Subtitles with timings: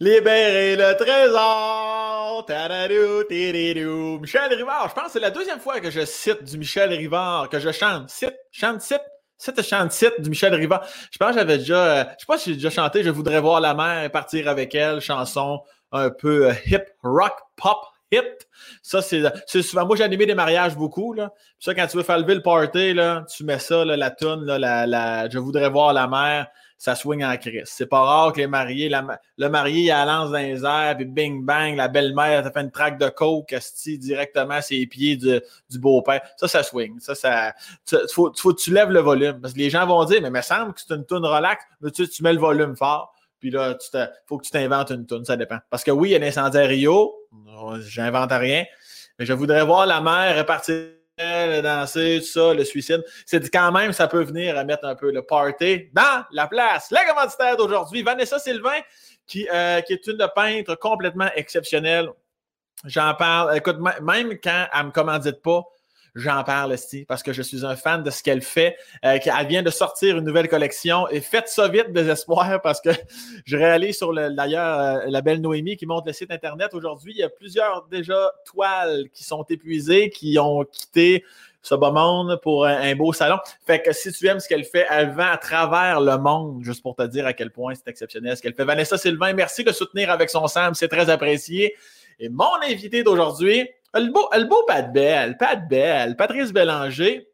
[0.00, 2.44] Libérer le trésor!
[2.46, 4.20] Tadadou, tididou.
[4.20, 7.48] Michel Rivard, je pense que c'est la deuxième fois que je cite du Michel Rivard,
[7.48, 8.08] que je chante.
[8.08, 9.02] Cite, chante, cite.
[9.36, 10.86] Cite, chante, cite du Michel Rivard.
[11.10, 13.40] Je pense que j'avais déjà, euh, je sais pas si j'ai déjà chanté Je voudrais
[13.40, 17.78] voir la mer et partir avec elle, chanson un peu euh, hip, rock, pop,
[18.12, 18.48] hit.
[18.84, 19.84] Ça, c'est souvent.
[19.84, 21.12] Moi, j'ai animé des mariages beaucoup.
[21.12, 21.32] Là.
[21.58, 24.44] ça, quand tu veux faire lever le party, là, tu mets ça, là, la toune,
[24.44, 26.46] là, la, la, Je voudrais voir la mer
[26.78, 27.64] ça swing en crise.
[27.66, 31.04] C'est pas rare que les mariés, le marié, il a lance dans les airs, puis
[31.04, 33.52] bing bang, la belle-mère, ça fait une traque de coke,
[33.84, 35.40] directement à ses pieds du,
[35.78, 36.22] beau-père.
[36.36, 37.00] Ça, ça swing.
[37.00, 37.52] Ça, ça,
[37.84, 39.40] tu, faut, tu lèves le volume.
[39.40, 41.64] Parce que les gens vont dire, mais il me semble que c'est une tune relax,
[41.80, 43.12] mais tu, tu mets le volume fort.
[43.40, 45.58] Puis là, il faut que tu t'inventes une tune, ça dépend.
[45.70, 47.14] Parce que oui, il y a l'incendie Rio,
[47.80, 48.64] j'invente rien,
[49.18, 53.04] mais je voudrais voir la mer repartir le danser, tout ça, le suicide.
[53.26, 56.90] C'est quand même, ça peut venir à mettre un peu le party dans la place.
[56.90, 58.80] La commanditaire d'aujourd'hui, Vanessa Sylvain,
[59.26, 62.08] qui, euh, qui est une peintre complètement exceptionnelle.
[62.84, 63.56] J'en parle.
[63.56, 65.64] Écoute, même quand elle ne me commandite pas,
[66.18, 68.76] j'en parle aussi parce que je suis un fan de ce qu'elle fait.
[69.04, 72.90] Euh, elle vient de sortir une nouvelle collection et faites ça vite, désespoir, parce que
[73.44, 77.12] je réalise sur d'ailleurs euh, la belle Noémie qui monte le site Internet aujourd'hui.
[77.14, 81.24] Il y a plusieurs déjà toiles qui sont épuisées, qui ont quitté
[81.62, 83.38] ce beau monde pour un, beau salon.
[83.66, 86.82] Fait que si tu aimes ce qu'elle fait, elle vend à travers le monde, juste
[86.82, 88.64] pour te dire à quel point c'est exceptionnel ce qu'elle fait.
[88.64, 91.74] Vanessa Sylvain, merci de soutenir avec son Sam, c'est très apprécié.
[92.20, 97.28] Et mon invité d'aujourd'hui, le beau, le beau Pat Bell, Pat Bell, Patrice Bélanger,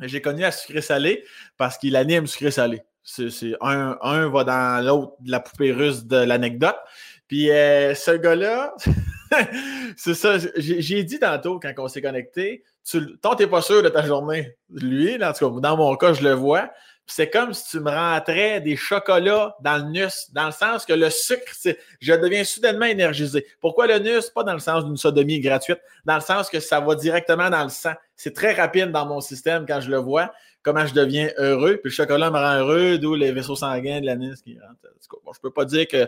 [0.00, 1.24] j'ai connu à sucré-salé
[1.56, 2.82] parce qu'il anime sucré-salé.
[3.02, 6.76] C'est, un, un va dans l'autre de la poupée russe de l'anecdote.
[7.28, 8.74] Puis euh, ce gars-là,
[9.96, 13.88] c'est ça, j'ai, dit tantôt quand on s'est connecté, tu, toi, t'es pas sûr de
[13.88, 14.56] ta journée.
[14.70, 16.70] Lui, dans mon cas, je le vois
[17.10, 20.92] c'est comme si tu me rentrais des chocolats dans le nus, dans le sens que
[20.92, 21.52] le sucre,
[22.00, 23.46] je deviens soudainement énergisé.
[23.60, 24.30] Pourquoi le nus?
[24.34, 27.64] Pas dans le sens d'une sodomie gratuite, dans le sens que ça va directement dans
[27.64, 27.94] le sang.
[28.16, 30.32] C'est très rapide dans mon système quand je le vois,
[30.62, 31.78] comment je deviens heureux.
[31.82, 35.20] Puis le chocolat me rend heureux, d'où les vaisseaux sanguins de la nus qui rentrent.
[35.24, 36.06] Bon, je peux pas dire que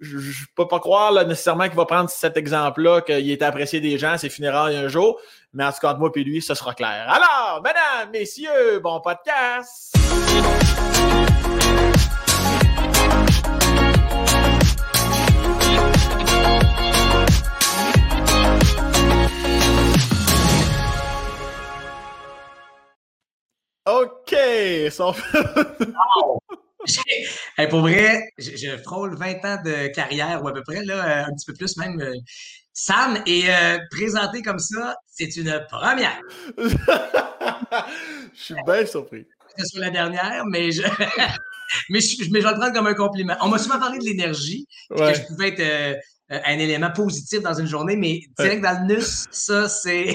[0.00, 3.98] je ne peux pas croire nécessairement qu'il va prendre cet exemple-là, qu'il est apprécié des
[3.98, 5.20] gens, ses funérailles un jour,
[5.52, 7.06] mais en tout cas, entre moi et lui, ce sera clair.
[7.08, 9.94] Alors, mesdames, messieurs, bon podcast!
[23.86, 24.34] OK!
[24.90, 25.12] Son...
[27.70, 31.34] pour vrai, je, frôle 20 ans de carrière, ou à peu près, là, euh, un
[31.34, 32.00] petit peu plus même.
[32.00, 32.14] Euh,
[32.72, 36.20] Sam, et euh, présenté comme ça, c'est une première.
[36.56, 36.68] je
[38.34, 39.26] suis bien surpris.
[39.56, 40.82] C'est sur la dernière, mais je...
[41.90, 43.36] mais, je, mais je vais le prendre comme un compliment.
[43.40, 45.98] On m'a souvent parlé de l'énergie, que je pouvais être
[46.30, 50.14] un élément positif dans une journée, mais direct dans le nus, ça, c'est.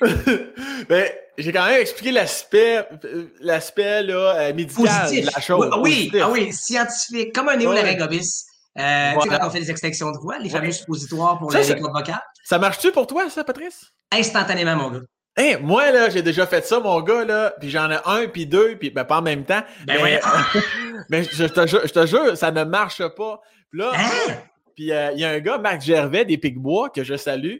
[0.88, 2.88] ben, j'ai quand même expliqué l'aspect,
[3.40, 5.70] l'aspect là, euh, médical de la chose.
[5.80, 8.44] Oui, ah oui, scientifique, comme un néolaryngobis.
[8.76, 11.66] Euh, Tu sais, quand on fait des extinctions de voix, les fameux suppositoires pour les
[11.66, 12.22] cordes vocales.
[12.44, 13.92] Ça marche-tu pour toi, ça, Patrice?
[14.12, 15.00] Instantanément, mon gars.
[15.36, 18.46] Hey, moi, là, j'ai déjà fait ça, mon gars, là, puis j'en ai un, puis
[18.46, 19.62] deux, puis ben, pas en même temps.
[19.84, 20.20] Ben mais,
[21.10, 23.40] mais je, te jure, je te jure, ça ne marche pas.
[23.70, 24.34] Puis là, hein?
[24.74, 27.58] Puis euh, il y a un gars, Marc Gervais, des Picbois, que je salue,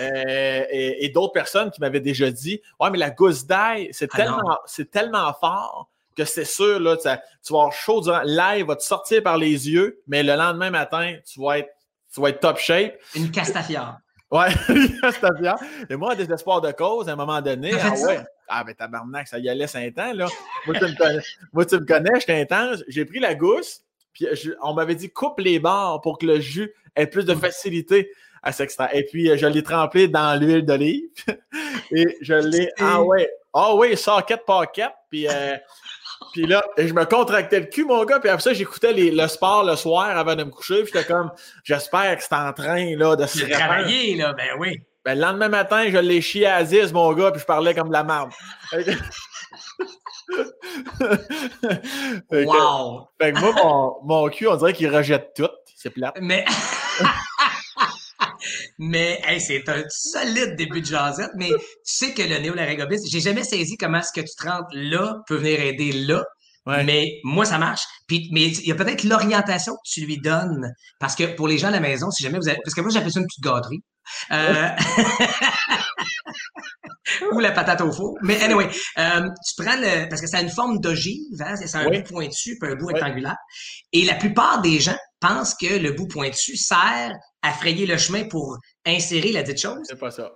[0.00, 4.16] euh, et, d'autres personnes qui m'avaient déjà dit Ouais, mais la gousse d'ail, c'est ah
[4.16, 4.58] tellement,
[4.92, 8.22] tellement fort que c'est sûr, là, tu, vas avoir chaud durant.
[8.24, 11.70] L'ail va te sortir par les yeux, mais le lendemain matin, tu vas être,
[12.12, 12.98] tu vas être top shape.
[13.14, 13.98] Une castafiore.
[14.30, 15.58] Ouais, une castafiore.
[15.88, 18.20] Et moi, désespoir de cause, à un moment donné, ah ouais.
[18.48, 20.26] Ah, ben tabarnak, ça y allait cinq ans, là.
[20.66, 21.22] Moi, tu me connais,
[21.52, 22.82] moi, tu me connais j'étais intense.
[22.88, 23.82] J'ai pris la gousse,
[24.16, 24.26] puis
[24.62, 27.38] on m'avait dit coupe les bords pour que le jus ait plus de mm.
[27.38, 28.10] facilité
[28.42, 28.90] à s'extraire.
[28.94, 31.10] Et puis euh, je l'ai trempé dans l'huile d'olive
[31.90, 32.70] et je l'ai.
[32.78, 34.90] Ah ouais, ah ouais, socket pocket.
[35.10, 35.56] Puis, euh,
[36.32, 38.20] puis là, je me contractais le cul, mon gars.
[38.20, 40.82] Puis après ça, j'écoutais le sport le soir avant de me coucher.
[40.82, 41.30] Puis j'étais comme,
[41.62, 44.80] j'espère que c'est en train là, de se travailler, là, ben oui.
[45.06, 47.86] Ben, le lendemain matin, je l'ai chié à Aziz, mon gars, puis je parlais comme
[47.86, 48.32] de la merde.
[52.32, 53.06] wow!
[53.16, 55.48] Fait que moi, mon, mon cul, on dirait qu'il rejette tout.
[55.76, 56.16] C'est plate.
[56.20, 56.44] Mais.
[58.80, 61.30] mais c'est un solide début de jasette.
[61.36, 61.54] Mais tu
[61.84, 65.36] sais que le néo-laryngopisme, j'ai jamais saisi comment ce que tu te rentres là peut
[65.36, 66.24] venir aider là.
[66.66, 67.82] Mais moi, ça marche.
[68.06, 70.72] Puis, mais il y a peut-être l'orientation que tu lui donnes.
[70.98, 72.58] Parce que pour les gens à la maison, si jamais vous avez.
[72.64, 73.82] Parce que moi, j'appelle ça une petite gâterie.
[74.30, 74.68] Euh...
[77.32, 78.16] ou la patate au four.
[78.22, 78.68] Mais anyway,
[78.98, 80.08] euh, tu prends le.
[80.08, 82.86] Parce que ça a une forme d'ogive, hein, c'est un bout pointu, puis un bout
[82.86, 83.36] rectangulaire.
[83.92, 88.24] Et la plupart des gens pense que le bout pointu sert à frayer le chemin
[88.24, 89.78] pour insérer la dite chose.
[89.84, 90.32] C'est pas ça.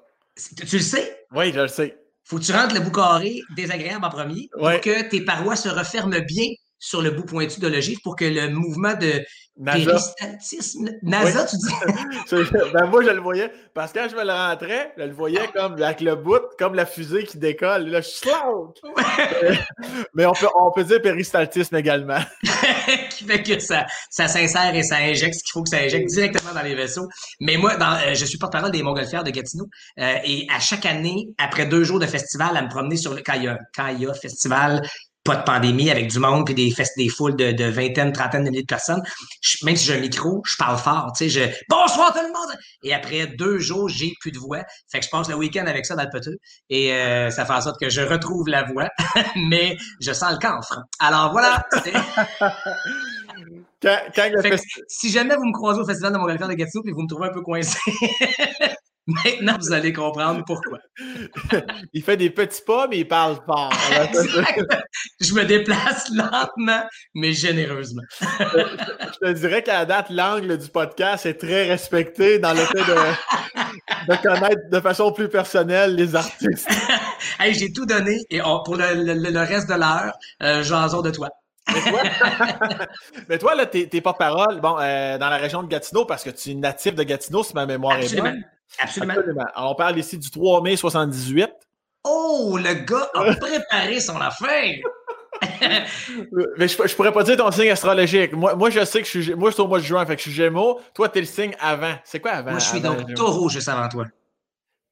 [0.66, 1.24] Tu le sais?
[1.32, 1.96] Oui, je le sais.
[2.30, 5.68] Faut que tu rentres le bout carré désagréable en premier pour que tes parois se
[5.68, 6.46] referment bien
[6.80, 9.22] sur le bout pointu de l'ogive pour que le mouvement de
[9.64, 10.90] péristaltisme.
[11.02, 12.50] NASA, tu dis?
[12.72, 13.52] ben moi, je le voyais.
[13.74, 16.74] Parce que quand je me le rentrais, je le voyais comme avec le bout, comme
[16.74, 17.88] la fusée qui décolle.
[17.88, 18.08] Là, je
[20.14, 22.20] Mais on peut, on peut dire péristaltisme également.
[23.10, 26.08] qui fait que ça, ça s'insère et ça injecte ce qu'il faut que ça injecte
[26.08, 27.08] directement dans les vaisseaux.
[27.40, 29.66] Mais moi, dans, euh, je suis porte-parole des Montgolfières de Gatineau.
[29.98, 33.22] Euh, et à chaque année, après deux jours de festival, à me promener sur le,
[33.24, 34.82] quand il y a, quand il y a festival
[35.30, 38.50] pas de pandémie avec du monde puis des des foules de, de vingtaine, trentaine de
[38.50, 39.02] milliers de personnes.
[39.62, 42.52] même si j'ai un micro, je parle fort, tu sais, je bonsoir tout le monde.
[42.82, 44.64] Et après deux jours, j'ai plus de voix.
[44.90, 46.36] Fait que je passe le week-end avec ça dans le petit
[46.68, 48.88] et euh, ça fait en sorte que je retrouve la voix,
[49.48, 50.82] mais je sens le camphre.
[50.98, 51.64] Alors voilà.
[54.88, 57.28] si jamais vous me croisez au festival de Montréal de Gatineau et vous me trouvez
[57.28, 57.78] un peu coincé,
[59.24, 60.78] Maintenant, vous allez comprendre pourquoi.
[61.92, 63.72] il fait des petits pas, mais il parle fort.
[65.20, 66.82] Je me déplace lentement,
[67.14, 68.02] mais généreusement.
[68.20, 72.84] je te dirais qu'à la date, l'angle du podcast est très respecté dans le fait
[72.84, 76.68] de, connaître de façon plus personnelle les artistes.
[77.40, 80.12] hey, J'ai tout donné et pour le, reste de l'heure,
[80.42, 81.28] euh, jason de toi.
[83.28, 86.50] Mais toi, là, t'es, porte-parole bon, euh, dans la région de Gatineau parce que tu
[86.50, 88.44] es natif de Gatineau, si ma mémoire est bonne.
[88.78, 89.14] Absolument.
[89.54, 91.50] Alors, on parle ici du 3 mai 78.
[92.04, 94.76] Oh, le gars a préparé son affaire!
[96.56, 98.32] Mais je, je, pourrais pas dire ton signe astrologique.
[98.32, 100.16] Moi, moi je sais que je suis, moi, je suis au mois de juin, fait
[100.16, 100.80] que je suis Gémeaux.
[100.94, 101.94] Toi, t'es le signe avant.
[102.04, 102.50] C'est quoi avant?
[102.50, 104.06] Moi, je suis donc taureau juste avant toi.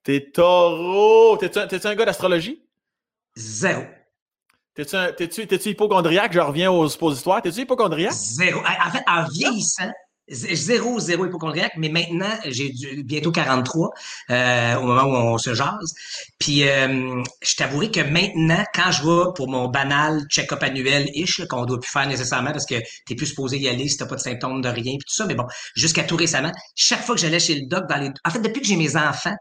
[0.02, 1.36] T'es taureau.
[1.36, 2.62] T'es-tu un, un, gars d'astrologie?
[3.36, 3.82] Zéro.
[4.74, 6.32] T'es-tu, t'es-tu, hypochondriaque?
[6.32, 7.42] Je reviens aux suppositoires.
[7.42, 8.12] T'es-tu hypochondriaque?
[8.12, 8.60] Zéro.
[8.60, 9.90] En fait, en vieillissant,
[10.30, 12.70] Zéro, zéro hypochondriaque, mais maintenant, j'ai
[13.04, 13.90] bientôt 43
[14.30, 15.94] euh, au moment où on se jase.
[16.38, 21.64] Puis, euh, je t'avouerai que maintenant, quand je vais pour mon banal check-up annuel-ish, qu'on
[21.64, 22.76] doit plus faire nécessairement parce que
[23.06, 25.24] t'es plus supposé y aller si t'as pas de symptômes de rien, puis tout ça,
[25.26, 28.10] mais bon, jusqu'à tout récemment, chaque fois que j'allais chez le doc, dans les...
[28.24, 29.36] en fait, depuis que j'ai mes enfants,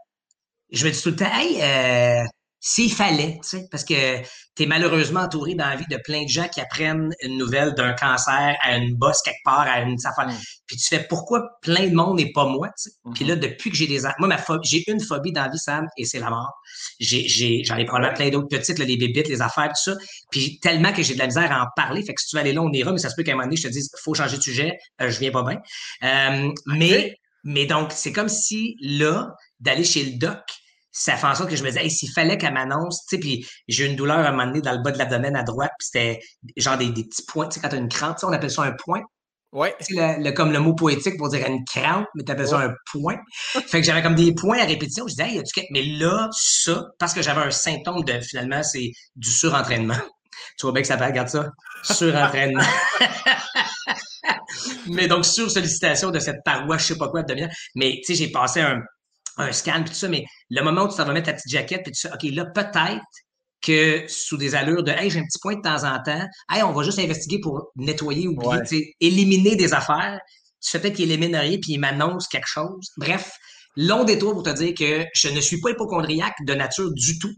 [0.70, 2.24] je me dis tout le temps, hey, euh,
[2.60, 4.20] s'il fallait, tu sais, parce que
[4.56, 7.72] tu es malheureusement entouré dans la vie de plein de gens qui apprennent une nouvelle
[7.74, 10.26] d'un cancer à une bosse quelque part, à une affaire.
[10.26, 10.40] Mm.
[10.66, 12.96] Puis tu fais pourquoi plein de monde n'est pas moi, tu sais?
[13.14, 13.40] Puis là, mm-hmm.
[13.40, 16.18] depuis que j'ai des moi, ma j'ai une phobie dans la vie, Sam, et c'est
[16.18, 16.52] la mort.
[16.98, 19.96] J'ai, j'ai, j'en ai probablement plein d'autres petites, là, les bébites, les affaires, tout ça.
[20.32, 22.40] Puis tellement que j'ai de la misère à en parler, fait que si tu veux
[22.40, 23.88] aller là, on ira, mais ça se peut qu'à un moment donné, je te dise,
[24.02, 25.60] faut changer de sujet, euh, je viens pas bien.
[26.02, 27.14] Euh, mais,
[27.44, 30.40] mais donc, c'est comme si là, d'aller chez le doc,
[30.98, 33.46] ça fait en sorte que je me disais, s'il fallait qu'elle m'annonce, tu sais, puis
[33.68, 35.86] j'ai une douleur à un moment donné dans le bas de l'abdomen à droite, puis
[35.86, 36.20] c'était
[36.56, 38.62] genre des, des, petits points, tu sais, quand tu as une crampe, on appelle ça
[38.62, 39.02] un point.
[39.52, 39.74] Ouais.
[39.88, 42.74] Le, le, comme le mot poétique pour dire une crampe, mais tu appelles ça un
[42.92, 43.16] point.
[43.52, 45.06] fait que j'avais comme des points à répétition.
[45.06, 49.30] Je disais, hey, mais là, ça, parce que j'avais un symptôme de, finalement, c'est du
[49.30, 49.94] surentraînement.
[50.58, 51.50] tu vois bien que ça fait, regarde ça,
[51.82, 52.64] surentraînement.
[54.88, 57.34] mais donc, sur sollicitation de cette paroi, je sais pas quoi, de
[57.74, 58.82] Mais, tu sais, j'ai passé un,
[59.38, 61.50] un scan, puis tout ça, mais le moment où tu t'en vas mettre ta petite
[61.50, 63.02] jaquette, puis tout ça, OK, là, peut-être
[63.60, 66.62] que sous des allures de Hey, j'ai un petit point de temps en temps, Hey,
[66.62, 70.20] on va juste investiguer pour nettoyer, oublier, éliminer des affaires.
[70.60, 72.88] Tu fais peut-être qu'il élimine rien, puis il m'annonce quelque chose.
[72.96, 73.32] Bref,
[73.76, 77.32] long détour pour te dire que je ne suis pas hypochondriaque de nature du tout.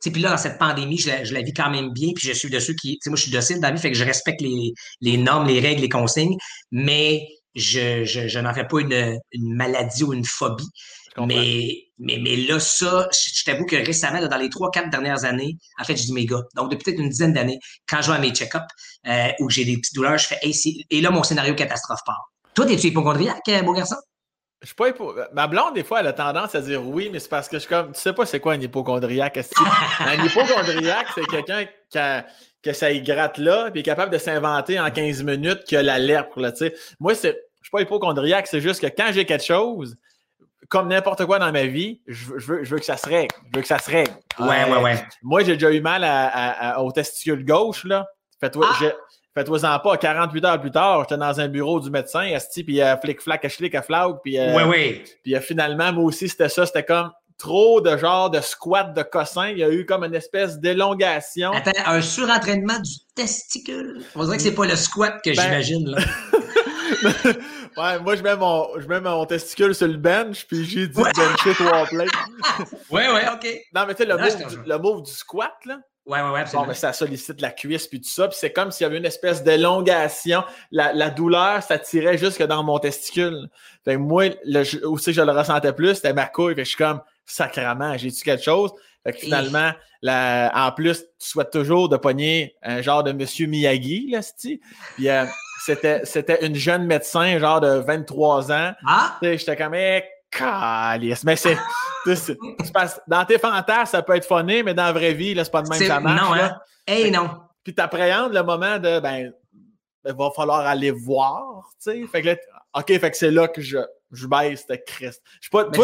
[0.00, 2.34] Puis là, dans cette pandémie, je la, je la, vis quand même bien, puis je
[2.34, 2.98] suis de ceux qui.
[3.06, 5.60] Moi, je suis docile dans la vie, fait que je respecte les, les normes, les
[5.60, 6.36] règles, les consignes,
[6.70, 10.68] mais je, je, je n'en fais pas une, une maladie ou une phobie.
[11.18, 15.56] Mais, mais, mais là, ça, je, t'avoue que récemment, dans les trois, quatre dernières années,
[15.80, 16.42] en fait, je dis mes gars.
[16.56, 18.64] Donc, depuis peut-être une dizaine d'années, quand je vais à mes check-ups,
[19.06, 22.32] euh, où j'ai des petites douleurs, je fais, hey, et là, mon scénario catastrophe part.
[22.54, 23.96] Toi, es-tu hypochondriaque, euh, beau garçon?
[24.62, 25.14] Je suis pas hypo...
[25.34, 27.60] Ma blonde, des fois, elle a tendance à dire oui, mais c'est parce que je
[27.60, 29.36] suis comme, tu sais pas c'est quoi un hypochondriaque.
[30.00, 32.24] un hypochondriaque, c'est quelqu'un qui a,
[32.62, 35.82] que ça y gratte là, puis est capable de s'inventer en 15 minutes qu'il a
[35.82, 36.74] l'alerte pour le, tu sais.
[36.98, 39.96] Moi, c'est, je suis pas hypochondriaque, c'est juste que quand j'ai quelque chose,
[40.68, 43.34] comme n'importe quoi dans ma vie, je veux, je veux, que ça se règle.
[43.52, 44.12] Je veux que ça se règle.
[44.38, 45.04] Ouais, ouais, ouais.
[45.22, 48.06] Moi, j'ai déjà eu mal à, au testicule gauche, là.
[48.40, 48.92] Fais-toi ah!
[49.34, 49.96] fais-toi-en pas.
[49.96, 53.48] 48 heures plus tard, j'étais dans un bureau du médecin, asti, puis euh, flic, flac,
[53.48, 53.82] flic, à
[54.22, 54.38] puis...
[54.38, 55.04] Euh, ouais, ouais.
[55.22, 56.66] Puis euh, finalement, moi aussi, c'était ça.
[56.66, 59.48] C'était comme trop de genre de squat de cossin.
[59.48, 61.50] Il y a eu comme une espèce d'élongation.
[61.52, 64.02] Attends, un surentraînement du testicule?
[64.14, 65.98] On dirait que c'est pas le squat que ben, j'imagine, là.
[67.76, 71.00] ouais, moi, je mets, mon, je mets mon testicule sur le bench, puis j'ai dit
[71.00, 71.10] ouais.
[71.16, 72.08] bencher trois plates.
[72.90, 73.46] ouais, ouais, OK.
[73.74, 76.40] Non, mais tu sais, le, move du, le move du squat, là, Ouais, ouais, ouais,
[76.40, 76.64] absolument.
[76.64, 78.28] Bon, ben, ça sollicite la cuisse puis tout ça.
[78.28, 80.44] Puis c'est comme s'il y avait une espèce d'élongation.
[80.70, 83.48] La, la, douleur, ça tirait jusque dans mon testicule.
[83.86, 86.54] Fait moi, le, aussi je le ressentais plus, c'était ma couille.
[86.54, 88.70] Fait je suis comme, sacrament, j'ai-tu quelque chose?
[89.02, 89.72] Fait que finalement,
[90.02, 94.20] la, en plus, tu souhaites toujours de pogner un genre de Monsieur Miyagi, là,
[94.96, 95.24] Puis euh,
[95.64, 98.72] c'était, c'était une jeune médecin, genre de 23 ans.
[98.86, 99.18] Ah!
[99.22, 101.24] J'étais comme, eh, calice.
[101.24, 101.56] Mais c'est,
[103.06, 105.62] dans tes fantasmes, ça peut être funny, mais dans la vraie vie, là, c'est pas
[105.62, 106.20] de même que ça marche.
[106.20, 106.58] Non, hein?
[106.86, 107.30] Hey, non.
[107.62, 109.32] Puis t'appréhendes le moment de, ben,
[110.06, 112.06] il va falloir aller voir, tu sais.
[112.08, 112.36] Fait que là,
[112.74, 113.78] OK, fait que c'est là que je,
[114.12, 115.22] je baisse de Christ.
[115.40, 115.78] Je suis pas, mais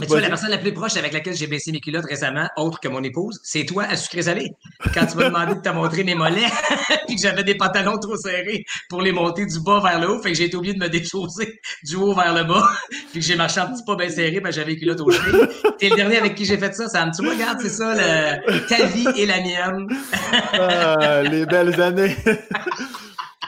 [0.00, 2.80] tu vois, la personne la plus proche avec laquelle j'ai baissé mes culottes récemment, autre
[2.80, 4.50] que mon épouse, c'est toi à sucré salé.
[4.92, 6.46] Quand tu m'as demandé de te montrer mes mollets,
[7.06, 10.22] puis que j'avais des pantalons trop serrés pour les monter du bas vers le haut,
[10.22, 12.68] fait que j'ai été oublié de me déchausser du haut vers le bas,
[13.12, 15.48] puis que j'ai marché un petit pas bien serré, ben j'avais les culottes au cheveux.
[15.78, 17.10] T'es le dernier avec qui j'ai fait ça, Sam.
[17.10, 18.66] Tu regardes, c'est ça, le...
[18.66, 19.88] ta vie et la mienne.
[20.52, 22.16] ah, les belles années.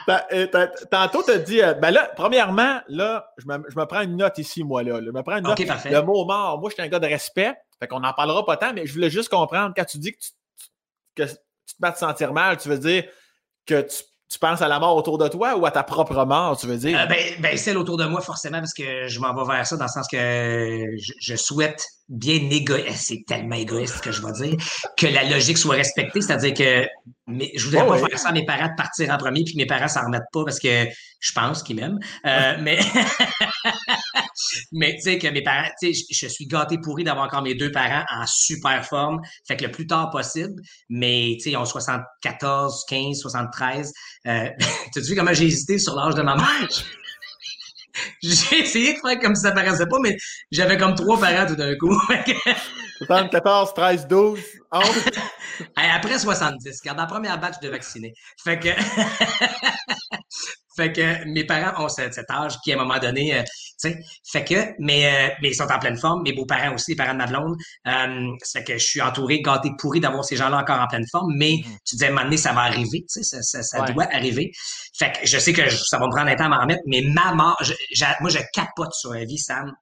[0.09, 0.47] Euh,
[0.89, 4.15] tantôt, tu as dit, euh, ben là, premièrement, là, je me, je me, prends une
[4.15, 5.01] note ici, moi, là.
[5.03, 5.59] Je me prends une note.
[5.59, 7.55] le mot mort, moi, je suis un gars de respect.
[7.79, 10.17] Fait qu'on n'en parlera pas tant, mais je voulais juste comprendre, quand tu dis que
[10.17, 10.29] tu,
[11.15, 13.03] que tu te te sentir mal, tu veux dire
[13.65, 16.57] que tu tu penses à la mort autour de toi ou à ta propre mort,
[16.57, 16.99] tu veux dire?
[16.99, 19.77] Euh, ben, ben, celle autour de moi, forcément, parce que je m'en vais vers ça
[19.77, 24.33] dans le sens que je, souhaite bien égoïste, eh, c'est tellement égoïste que je vais
[24.33, 24.57] dire,
[24.97, 26.87] que la logique soit respectée, c'est-à-dire que
[27.27, 29.57] mais, je voudrais pas faire ça à mes parents de partir en premier puis que
[29.57, 30.87] mes parents s'en remettent pas parce que
[31.19, 31.99] je pense qu'ils m'aiment.
[32.25, 32.79] Euh, mais
[34.71, 37.55] mais tu sais que mes parents, tu sais, je, suis gâté pourri d'avoir encore mes
[37.55, 41.57] deux parents en super forme, fait que le plus tard possible, mais tu sais, ils
[41.57, 43.93] ont 74, 15, 73.
[44.27, 44.49] Euh,
[44.93, 46.67] tu vu comment j'ai hésité sur l'âge de ma mère?
[48.21, 50.15] j'ai essayé de faire comme si ça paraissait pas, mais
[50.51, 51.97] j'avais comme trois parents tout d'un coup.
[52.99, 54.39] 74, 13, 12,
[54.71, 54.83] 11.
[55.75, 58.13] Après 70, car dans la première batch de vacciner.
[58.43, 58.69] Fait que
[60.77, 63.99] Fait que mes parents ont cet, âge qui, à un moment donné, euh, tu sais,
[64.31, 66.21] fait que, mais, euh, mais ils sont en pleine forme.
[66.21, 67.55] Mes beaux-parents aussi, les parents de ma blonde.
[67.87, 71.33] Euh, fait que je suis entouré, gâté, pourri d'avoir ces gens-là encore en pleine forme.
[71.35, 71.77] Mais mm-hmm.
[71.83, 74.07] tu disais, à un moment donné, ça va arriver, tu sais, ça, ça, ça doit
[74.13, 74.51] arriver.
[74.97, 77.01] Fait que je sais que ça va me prendre un temps à m'en remettre, mais
[77.01, 77.59] ma mort,
[78.21, 79.73] moi, je capote sur la vie, Sam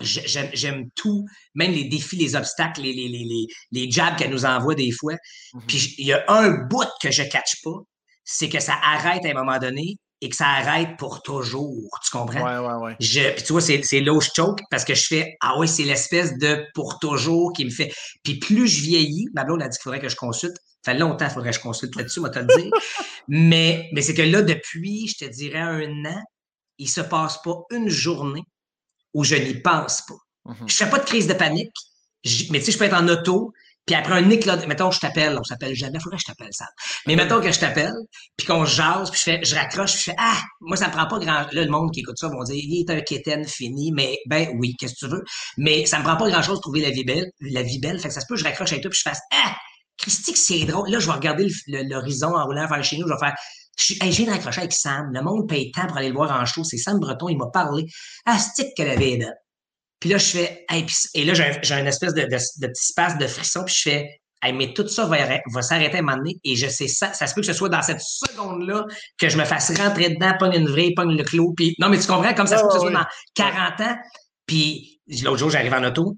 [0.00, 4.74] j'aime tout, même les défis, les obstacles, les, les, les, les jabs qu'elle nous envoie
[4.74, 5.12] des fois.
[5.12, 5.66] Mm-hmm.
[5.66, 7.78] Puis il y a un bout que je catch pas,
[8.24, 11.90] c'est que ça arrête à un moment donné et que ça arrête pour toujours.
[12.04, 12.44] Tu comprends?
[12.44, 12.96] Ouais, ouais, ouais.
[13.00, 15.66] Je, puis tu vois, c'est, là où je choke parce que je fais Ah ouais,
[15.66, 17.92] c'est l'espèce de pour toujours qui me fait.
[18.22, 20.56] Puis plus je vieillis, ma blonde a dit qu'il faudrait que je consulte.
[20.84, 22.70] Ça fait longtemps qu'il faudrait que je consulte là-dessus, moi, te le dire.
[23.28, 26.22] mais, mais c'est que là, depuis, je te dirais, un an,
[26.78, 28.44] il se passe pas une journée
[29.14, 30.52] où je n'y pense pas.
[30.52, 30.68] Mm-hmm.
[30.68, 31.74] Je fais pas de crise de panique.
[32.50, 33.52] mais tu sais, je peux être en auto,
[33.86, 34.66] puis après un de...
[34.66, 36.66] mettons, je t'appelle, on s'appelle jamais, faudrait que je t'appelle ça.
[37.06, 37.94] Mais mettons que je t'appelle,
[38.36, 40.92] puis qu'on jase, puis je fais, je raccroche, puis je fais, ah, moi, ça me
[40.92, 43.44] prend pas grand, là, le monde qui écoute ça vont dire, il est un quétaine
[43.44, 45.24] fini, mais, ben, oui, qu'est-ce que tu veux?
[45.56, 47.98] Mais ça me prend pas grand chose de trouver la vie belle, la vie belle.
[47.98, 49.54] Fait que ça se peut, je raccroche avec toi, puis je fasse, ah,
[49.98, 50.90] Christy, c'est drôle.
[50.90, 53.34] Là, je vais regarder l'horizon en roulant vers chez nous, je vais faire,
[53.78, 55.10] je, hey, viens de raccrocher avec Sam.
[55.12, 56.62] Le monde paye tant pour aller le voir en show.
[56.62, 57.84] C'est Sam Breton, il m'a parlé.
[58.26, 59.18] Ah, stick qu'elle avait
[60.02, 63.16] Puis là, je fais, hey, et là, j'ai un, espèce de, de, de, petit espace
[63.18, 64.20] de frisson, puis je fais,
[64.52, 65.16] mais tout ça va,
[65.52, 66.40] va s'arrêter à un moment donné.
[66.42, 68.84] Et je sais ça, ça se peut que ce soit dans cette seconde-là
[69.16, 71.54] que je me fasse rentrer dedans, pogne une vraie, pogne le clou.
[71.56, 73.06] Puis, non, mais tu comprends, comme ça se peut que ce soit dans
[73.36, 73.96] 40 ans.
[74.44, 76.16] Puis l'autre jour, j'arrive en auto.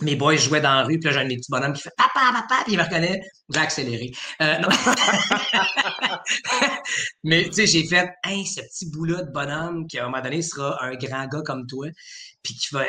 [0.00, 2.32] Mes boys jouaient dans la rue, puis là, j'ai un petit bonhomme qui fait Papa,
[2.32, 3.20] papa, puis il me reconnaît,
[3.52, 4.10] j'ai accéléré.
[4.40, 4.68] Euh, non.
[7.24, 10.22] mais tu sais, j'ai fait Hey, ce petit bout-là de bonhomme qui, à un moment
[10.22, 11.88] donné, sera un grand gars comme toi,
[12.42, 12.84] puis qui va.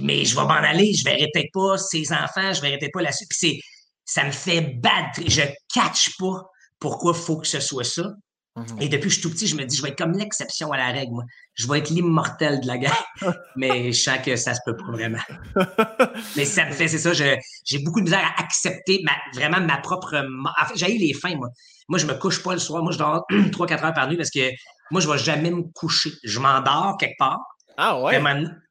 [0.00, 3.02] Mais je vais m'en aller, je verrai peut-être pas ses enfants, je verrai peut-être pas
[3.02, 3.28] la suite.
[3.28, 3.60] Puis c'est
[4.04, 5.20] ça me fait battre.
[5.26, 6.44] Je catch pas
[6.78, 8.10] pourquoi il faut que ce soit ça.
[8.54, 8.82] Mhm.
[8.82, 10.72] Et depuis que je suis tout petit, je me dis, je vais être comme l'exception
[10.72, 11.24] à la règle, moi.
[11.54, 13.04] Je vais être l'immortel de la guerre.
[13.56, 15.22] mais je sens que ça se peut pas vraiment.
[16.36, 19.02] mais ça me fait, c'est ça, j'ai beaucoup de misère à accepter
[19.34, 21.48] vraiment ma propre En fait, j'ai les fins, moi.
[21.88, 22.82] Moi, je me couche pas le soir.
[22.82, 24.50] Moi, je dors 3-4 heures par nuit parce que
[24.90, 26.10] moi, je vais jamais me coucher.
[26.22, 27.40] Je m'endors quelque part.
[27.76, 28.20] Ah ouais?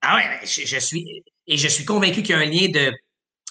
[0.02, 1.24] Ah ouais, je, suis...
[1.48, 2.92] Et je suis convaincu qu'il y a un lien de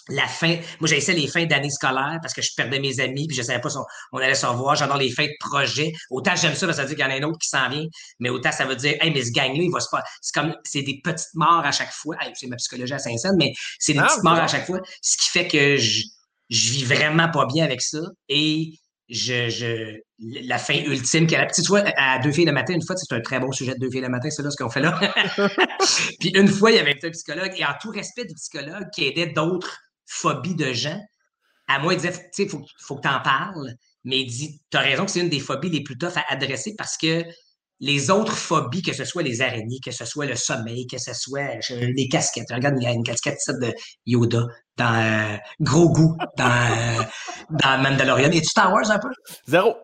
[0.08, 0.56] la fin.
[0.80, 3.60] Moi, j'essayé les fins d'année scolaire parce que je perdais mes amis, puis je savais
[3.60, 3.76] pas si
[4.12, 4.76] on, allait se revoir.
[4.76, 5.92] J'adore les fins de projet.
[6.10, 7.48] Autant j'aime ça, parce que ça veut dire qu'il y en a un autre qui
[7.48, 7.86] s'en vient,
[8.18, 10.02] mais autant ça veut dire, hey, mais ce gang-là, il va se pas.
[10.20, 12.16] C'est comme, c'est des petites morts à chaque fois.
[12.34, 14.80] c'est ma psychologie à Saint-Saëns, mais c'est des ah, petites morts à chaque fois.
[15.02, 16.04] Ce qui fait que je,
[16.48, 18.00] je vis vraiment pas bien avec ça.
[18.28, 18.72] Et
[19.10, 20.00] je, je,
[20.46, 21.46] la fin ultime qu'elle a.
[21.46, 23.80] Tu vois, à deux filles le matin, une fois, c'est un très bon sujet de
[23.80, 24.98] deux filles le matin, c'est là ce qu'on fait là.
[26.20, 29.06] puis une fois, il y avait un psychologue, et en tout respect du psychologue, qui
[29.06, 31.00] aidait d'autres phobie de gens.
[31.66, 33.74] à moi, il disait, tu sais, il faut, faut que tu en parles.
[34.04, 36.32] Mais il dit, tu as raison que c'est une des phobies les plus tough à
[36.32, 37.24] adresser parce que
[37.80, 41.12] les autres phobies, que ce soit les araignées, que ce soit le sommeil, que ce
[41.14, 42.52] soit les casquettes.
[42.52, 43.74] Regarde, il y a une casquette de
[44.06, 44.46] Yoda
[44.76, 47.02] dans euh, Gros Goût, dans, euh,
[47.50, 48.30] dans Mandalorian.
[48.30, 49.08] Et tu Star Wars un peu?
[49.46, 49.76] Zéro.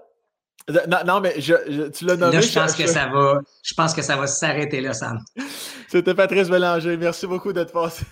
[0.68, 2.34] Non, non, mais je, tu l'as nommé.
[2.34, 5.20] Là, je pense que ça va, je pense que ça va s'arrêter là, Sam.
[5.88, 6.96] C'était Patrice Bélanger.
[6.96, 8.04] Merci beaucoup d'être passé.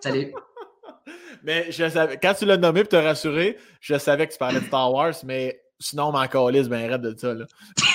[0.00, 0.32] Salut.
[1.44, 4.58] Mais je savais, quand tu l'as nommé pour te rassurer, je savais que tu parlais
[4.58, 7.44] de Star Wars, mais sinon, m'en calisse, ben, arrête de ça, là.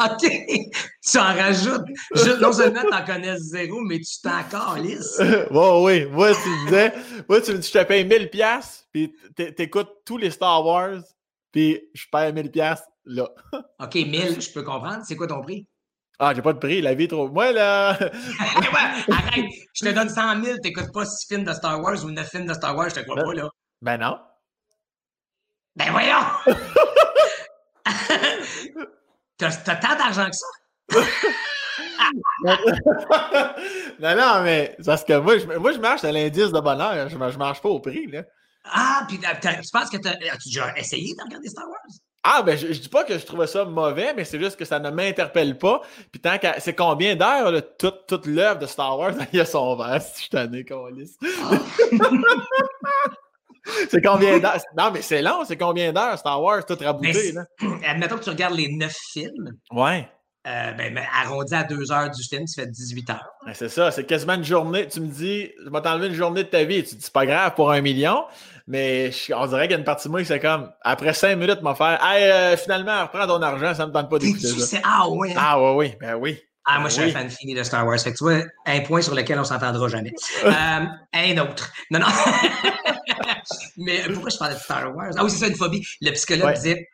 [0.04, 0.30] OK.
[1.02, 1.86] Tu en rajoutes.
[2.40, 5.20] non seulement tu en connais zéro, mais tu t'en calisses.
[5.50, 6.06] bon, oui.
[6.06, 6.92] Moi, tu me disais,
[7.28, 11.02] moi, tu me dis, je te paye 1000$, puis t'écoutes tous les Star Wars,
[11.52, 13.28] puis je paye 1000$ là.
[13.80, 15.02] OK, 1000, je peux comprendre.
[15.06, 15.66] C'est quoi ton prix?
[16.18, 17.28] Ah, j'ai pas de prix, la vie est trop.
[17.28, 17.90] Moi, là.
[17.98, 22.28] arrête, je te donne 100 000, t'écoutes pas 6 films de Star Wars ou 9
[22.28, 23.48] films de Star Wars, je te crois ben, pas, là.
[23.80, 24.18] Ben non.
[25.76, 26.26] Ben voyons!
[29.40, 30.46] T'as tant d'argent que ça?
[34.00, 37.08] non, non, mais parce que moi, je, moi, je marche à l'indice de bonheur.
[37.08, 38.22] Je, je marche pas au prix, là.
[38.64, 39.26] Ah, puis tu
[39.72, 41.78] penses que tu as, déjà essayé de regarder Star Wars?
[42.22, 44.66] Ah, ben, je, je, dis pas que je trouvais ça mauvais, mais c'est juste que
[44.66, 45.80] ça ne m'interpelle pas.
[46.12, 49.74] Puis tant c'est combien d'heures, toute, toute l'œuvre de Star Wars, il y a son
[49.76, 51.50] verre, si je t'en ai, ah.
[53.90, 54.58] c'est combien d'heures?
[54.76, 57.44] Non, mais c'est long, c'est combien d'heures Star Wars, tout rabouté, là?
[57.86, 59.52] Admettons que tu regardes les neuf films.
[59.72, 60.08] Ouais.
[60.46, 63.28] Euh, ben, arrondi à deux heures du film, ça fait 18 heures.
[63.52, 64.88] c'est ça, c'est quasiment une journée.
[64.88, 66.82] Tu me dis, je vais t'enlever une journée de ta vie.
[66.82, 68.24] Tu dis, c'est pas grave pour un million,
[68.66, 71.36] mais on dirait qu'il y a une partie de moi qui c'est comme, après cinq
[71.36, 74.78] minutes, m'a faire, hey, euh, finalement, reprends ton argent, ça me tente pas d'écouter ça.
[74.82, 75.34] Ah ouais.
[75.36, 76.40] Ah ouais, oui, ben oui.
[76.72, 77.98] Ah, moi, ben je suis un fan fini de Star Wars.
[77.98, 80.12] Fait que tu vois, un point sur lequel on s'entendra jamais.
[80.44, 81.72] euh, un autre.
[81.90, 82.06] Non, non.
[83.76, 85.10] mais pourquoi je parlais de Star Wars?
[85.16, 85.84] Ah oui, c'est ça, une phobie.
[86.00, 86.86] Le psychologue disait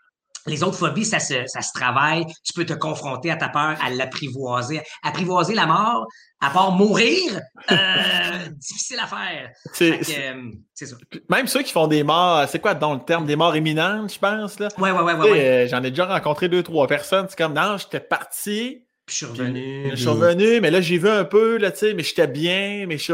[0.46, 2.24] les autres phobies, ça se, ça se travaille.
[2.44, 4.80] Tu peux te confronter à ta peur, à l'apprivoiser.
[5.02, 6.06] Apprivoiser la mort,
[6.40, 7.40] à part mourir,
[7.70, 7.76] euh,
[8.56, 9.50] difficile à faire.
[9.80, 10.42] Euh,
[10.74, 10.96] c'est ça.
[11.28, 14.18] Même ceux qui font des morts, c'est quoi dans le terme, des morts imminentes, je
[14.18, 14.58] pense.
[14.58, 14.68] Là?
[14.78, 15.14] Ouais, ouais, ouais.
[15.14, 17.26] ouais, euh, J'en ai déjà rencontré deux, trois personnes.
[17.28, 18.85] C'est comme, non, j'étais parti.
[19.06, 19.90] Puis je suis revenu.
[19.90, 22.86] Je suis revenu, mais là, j'ai vu un peu, là, tu sais, mais j'étais bien,
[22.88, 23.12] mais je suis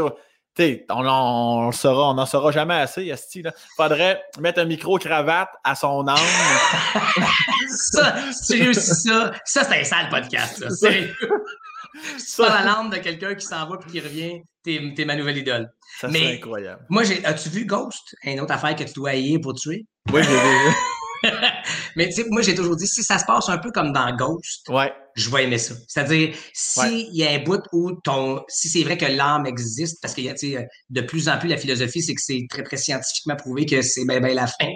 [0.89, 3.41] on, on, saura, on n'en saura jamais assez, Asti.
[3.41, 3.53] Là.
[3.75, 6.17] Faudrait mettre un micro-cravate à son âme.
[7.69, 10.59] ça, si tu réussis ça, ça c'est un sale podcast.
[10.59, 10.69] Ça.
[10.69, 11.15] Sérieux.
[12.17, 15.37] Ça, la lampe de quelqu'un qui s'en va puis qui revient, t'es, es ma nouvelle
[15.37, 15.71] idole.
[15.99, 16.83] Ça, c'est incroyable.
[16.89, 18.15] Moi, j'ai, as-tu vu Ghost?
[18.23, 19.85] Une autre affaire que tu dois haïr pour tuer?
[20.11, 21.31] Oui, j'ai vu.
[21.95, 24.11] Mais tu sais, moi, j'ai toujours dit, si ça se passe un peu comme dans
[24.15, 24.91] Ghost, ouais.
[25.15, 25.75] Je vais aimer ça.
[25.87, 28.43] C'est-à-dire, s'il y a un bout où ton.
[28.47, 31.57] Si c'est vrai que l'âme existe, parce qu'il y a, de plus en plus, la
[31.57, 34.67] philosophie, c'est que c'est très, très scientifiquement prouvé que c'est bien, bien la fin.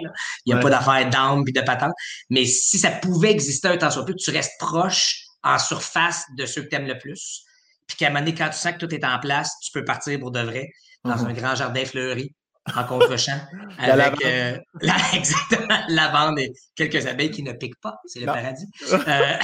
[0.46, 1.92] Il n'y a pas d'affaire d'âme puis de patente.
[2.30, 6.46] Mais si ça pouvait exister un temps soit plus, tu restes proche en surface de
[6.46, 7.42] ceux que tu aimes le plus.
[7.86, 9.84] Puis qu'à un moment donné, quand tu sens que tout est en place, tu peux
[9.84, 10.68] partir pour de vrai
[11.04, 11.28] dans mm-hmm.
[11.28, 12.34] un grand jardin fleuri
[12.76, 13.38] en contre-champ
[13.78, 17.96] avec euh, la, exactement lavande et quelques abeilles qui ne piquent pas.
[18.06, 18.66] C'est le paradis.
[19.08, 19.38] Euh,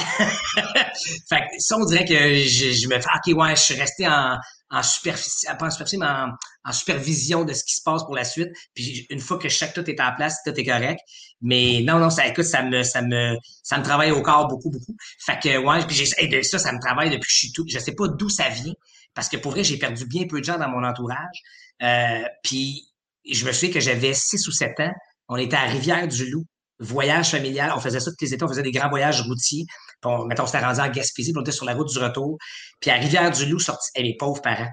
[1.28, 4.06] fait que ça, on dirait que je, je, me fais OK, ouais, je suis resté
[4.06, 4.36] en,
[4.70, 6.30] en superficie, pas en superficie, mais en,
[6.64, 8.50] en, supervision de ce qui se passe pour la suite.
[8.74, 11.00] Puis une fois que chaque tout est en place, tout est correct.
[11.40, 14.70] Mais non, non, ça écoute, ça me, ça me, ça me travaille au corps beaucoup,
[14.70, 14.96] beaucoup.
[15.24, 17.64] Fait que ouais, puis j'ai, ça, ça me travaille depuis que je suis tout.
[17.68, 18.74] Je sais pas d'où ça vient.
[19.14, 21.42] Parce que pour vrai, j'ai perdu bien peu de gens dans mon entourage.
[21.82, 22.88] Euh, puis
[23.30, 24.92] je me souviens que j'avais 6 ou 7 ans.
[25.28, 26.44] On était à Rivière-du-Loup,
[26.78, 27.72] voyage familial.
[27.74, 28.44] On faisait ça tous les étés.
[28.44, 29.64] On faisait des grands voyages routiers.
[30.04, 32.36] On, mettons, on s'était rendu en Gaspésie, on était sur la route du retour.
[32.80, 34.70] Puis à Rivière-du-Loup, sorti, et mes pauvres parents.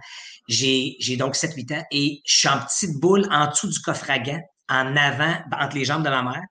[0.48, 4.10] J'ai, j'ai donc 7-8 ans et je suis en petite boule en dessous du coffre
[4.10, 6.44] à gants, en avant, entre les jambes de ma mère.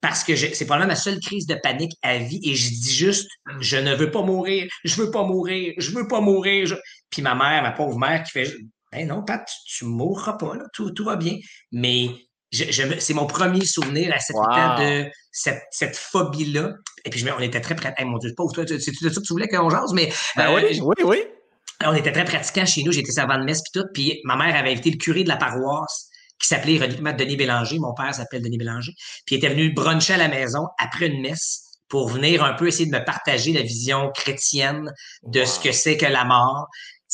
[0.00, 3.26] Parce que c'est probablement ma seule crise de panique à vie et je dis juste,
[3.60, 6.76] je ne veux pas mourir, je veux pas mourir, je veux pas mourir.
[7.08, 8.54] Puis ma mère, ma pauvre mère, qui fait,
[8.94, 11.36] ben non, Pat, tu ne mourras pas, tout, tout, va bien.
[11.72, 12.10] Mais
[12.52, 14.78] je, c'est mon premier souvenir à cette wow.
[14.78, 16.74] de cette, cette phobie-là.
[17.04, 17.94] Et puis, je, on était très prêts.
[18.04, 20.12] mon Dieu, toi, c'est de ça que tu voulais qu'on jase, mais.
[20.36, 21.18] Ben euh, oui, oui, oui.
[21.84, 22.92] On était très pratiquants chez nous.
[22.92, 23.86] J'étais servant de messe, puis tout.
[23.92, 27.78] Puis ma mère avait invité le curé de la paroisse qui s'appelait ironiquement Denis Bélanger.
[27.80, 28.92] Mon père s'appelle Denis Bélanger.
[29.26, 32.68] Puis il était venu bruncher à la maison après une messe pour venir un peu
[32.68, 34.92] essayer de me partager la vision chrétienne
[35.24, 36.68] de ce que c'est que la mort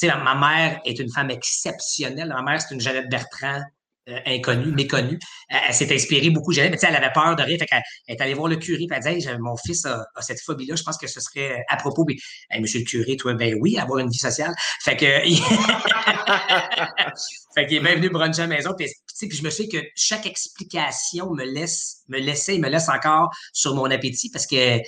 [0.07, 2.29] sais, ma mère est une femme exceptionnelle.
[2.29, 3.63] Ma mère, c'est une Jeannette Bertrand
[4.09, 5.19] euh, inconnue, méconnue.
[5.49, 6.53] Elle, s'est inspirée beaucoup.
[6.53, 7.59] Mais elle avait peur de rien.
[7.59, 8.87] Fait qu'elle est allée voir le curé.
[8.89, 10.75] Puis elle disait mon fils a, cette phobie-là.
[10.75, 12.05] Je pense que ce serait à propos.
[12.05, 12.21] Puis,
[12.59, 14.55] monsieur le curé, toi, ben oui, avoir une vie sociale.
[14.83, 15.05] Fait que.
[17.55, 18.75] fait qu'il est bienvenu bruncher à la maison.
[18.79, 23.75] Je me sais que chaque explication me laisse, me laissait et me laisse encore sur
[23.75, 24.81] mon appétit parce que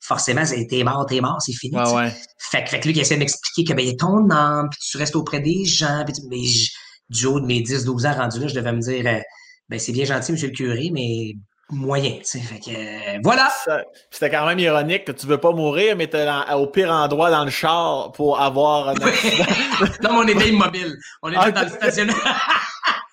[0.00, 1.76] forcément, t'es mort, t'es mort, c'est fini.
[2.38, 4.68] Fait, fait que lui, il essaie de m'expliquer que ben, il y a ton âme,
[4.70, 6.42] puis tu restes auprès des gens, puis mais
[7.10, 9.20] du haut de mes 10-12 ans rendus là, je devais me dire euh,
[9.68, 11.34] ben c'est bien gentil, monsieur le curé, mais
[11.70, 12.40] moyen, tu sais.
[12.40, 13.50] Fait que euh, voilà.
[14.10, 17.44] C'était quand même ironique que tu veux pas mourir, mais t'es au pire endroit dans
[17.44, 18.94] le char pour avoir un
[20.02, 20.96] non, mais on était immobile.
[21.22, 22.14] On était ah, dans le stationnement.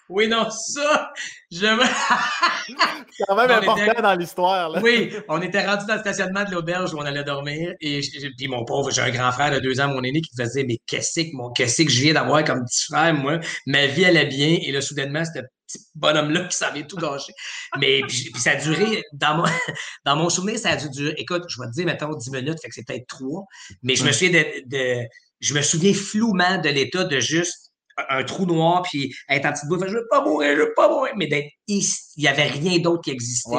[0.10, 1.12] Oui, non, ça,
[1.52, 4.82] je C'est quand même important dans l'histoire.
[4.82, 7.74] Oui, on était rendu dans le stationnement de l'auberge où on allait dormir.
[7.82, 8.02] Et
[8.38, 10.78] puis mon pauvre, j'ai un grand frère de deux ans, mon aîné, qui faisait Mais
[10.88, 13.40] qu'est-ce que, mon, qu'est-ce que je viens d'avoir comme petit frère, moi?
[13.66, 14.58] Ma vie allait bien.
[14.62, 17.34] Et là, soudainement, c'était petit bonhomme-là qui savait tout gâcher.
[17.78, 19.44] Mais puis, ça a duré, dans mon,
[20.06, 21.16] dans mon souvenir, ça a dû durer.
[21.18, 23.46] Écoute, je vais te dire, mettons, 10 minutes, fait que c'est peut-être trois.
[23.84, 25.08] Mais je me souviens de
[25.40, 27.67] je me souviens flouement de l'état de juste
[28.10, 30.90] un trou noir, puis être en petite bouffe, je veux pas mourir, je veux pas
[30.90, 33.58] mourir, mais d'être ici, il n'y avait rien d'autre qui existait.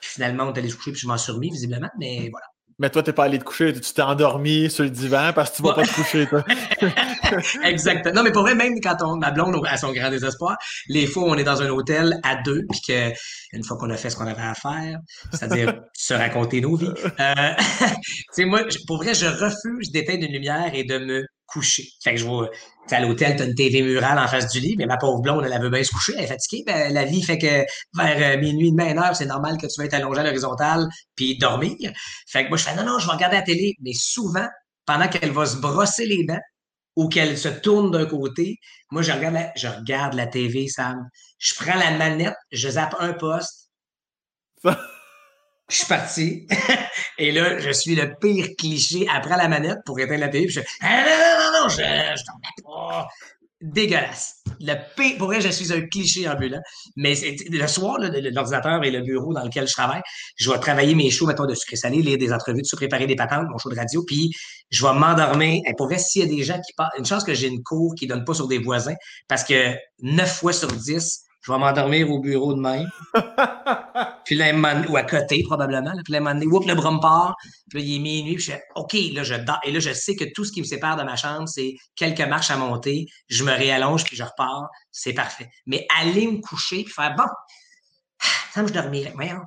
[0.00, 2.46] finalement, on est allé se coucher, puis je m'en suis remis, visiblement, mais voilà.
[2.80, 5.56] Mais toi, t'es pas allé te coucher, tu t'es endormi sur le divan parce que
[5.56, 6.44] tu vas pas te coucher, toi.
[7.64, 8.14] Exactement.
[8.14, 10.56] Non, mais pour vrai, même quand on, ma blonde a son grand désespoir,
[10.88, 13.12] les fois où on est dans un hôtel à deux, puis que
[13.52, 15.00] une fois qu'on a fait ce qu'on avait à faire,
[15.32, 17.34] c'est-à-dire se raconter nos vies, euh,
[17.88, 21.88] tu sais, moi, pour vrai, je refuse d'éteindre une lumière et de me coucher.
[22.02, 22.48] Fait que je vois,
[22.90, 25.44] à l'hôtel, tu as une TV murale en face du lit, mais ma pauvre blonde,
[25.44, 26.62] elle, veut bien se coucher, elle est fatiguée.
[26.66, 27.66] Ben, la vie fait que vers
[28.36, 31.36] euh, minuit, demain, une heure, c'est normal que tu vas être allongé à l'horizontale puis
[31.38, 31.76] dormir.
[32.28, 33.74] Fait que moi, je fais non, non, je vais regarder la télé.
[33.80, 34.46] Mais souvent,
[34.86, 36.40] pendant qu'elle va se brosser les dents
[36.96, 38.58] ou qu'elle se tourne d'un côté,
[38.90, 41.08] moi, je regarde la, je regarde la TV, Sam.
[41.38, 43.70] Je prends la manette, je zappe un poste.
[44.64, 44.70] je
[45.68, 46.46] suis parti.
[47.18, 50.46] Et là, je suis le pire cliché après la manette pour éteindre la télé.
[50.46, 51.04] Puis je ah,
[51.68, 53.08] je, pas.
[53.60, 54.44] Dégueulasse.
[55.18, 56.60] Pour vrai, je suis un cliché ambulant.
[56.94, 57.14] Mais
[57.50, 60.02] le soir, l'ordinateur et le bureau dans lequel je travaille,
[60.36, 63.16] je vais travailler mes shows, mettons, de sucré salé, lire des entrevues, de préparer des
[63.16, 64.30] patentes, mon show de radio, puis
[64.70, 65.60] je vais m'endormir.
[65.66, 67.64] Et pour vrai, s'il y a des gens qui parlent, une chance que j'ai une
[67.64, 68.94] cour qui donne pas sur des voisins,
[69.26, 72.88] parce que neuf fois sur dix, je vais m'endormir au bureau de même.
[74.24, 74.52] puis là,
[74.88, 75.92] ou à côté, probablement.
[76.04, 77.36] Puis là, whoop, le bras me part.
[77.70, 78.34] Puis là, il est minuit.
[78.34, 79.60] Puis je fais, OK, là, je dors.
[79.64, 82.20] Et là, je sais que tout ce qui me sépare de ma chambre, c'est quelques
[82.20, 83.06] marches à monter.
[83.28, 84.68] Je me réallonge, puis je repars.
[84.90, 85.48] C'est parfait.
[85.66, 87.24] Mais aller me coucher, puis faire, bon,
[88.52, 89.12] ça me je dormirais.
[89.14, 89.40] Voyons,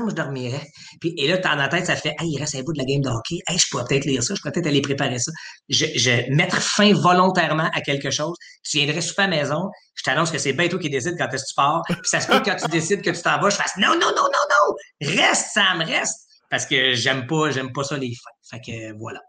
[0.00, 0.66] me je dormirais.
[1.00, 2.84] Puis, et là, dans la tête, ça fait, hey, il reste un bout de la
[2.84, 3.38] game de hockey.
[3.46, 4.34] Hey, je pourrais peut-être lire ça.
[4.34, 5.30] Je pourrais peut-être aller préparer ça.
[5.68, 8.36] Je, je mettre fin volontairement à quelque chose.
[8.68, 11.28] Tu viendrais souper à la maison je t'annonce que c'est bien toi qui décide quand
[11.32, 11.82] est-ce que tu pars.
[11.88, 13.94] Puis ça se peut que quand tu décides que tu t'en vas, je fasse non,
[13.94, 16.28] non, non, non, non, reste, Sam, reste.
[16.50, 18.30] Parce que j'aime pas, j'aime pas ça les fins.
[18.50, 19.20] Fait que voilà.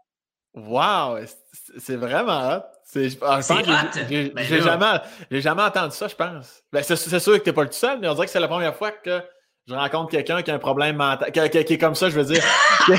[0.54, 1.18] Wow,
[1.78, 3.40] c'est vraiment C'est hot.
[4.08, 6.62] J'ai ben jamais, jamais entendu ça, je pense.
[6.72, 8.48] Ben, c'est sûr que t'es pas le tout seul, mais on dirait que c'est la
[8.48, 9.22] première fois que
[9.68, 12.24] je rencontre quelqu'un qui a un problème mental, qui, qui, est comme ça, je veux
[12.24, 12.42] dire.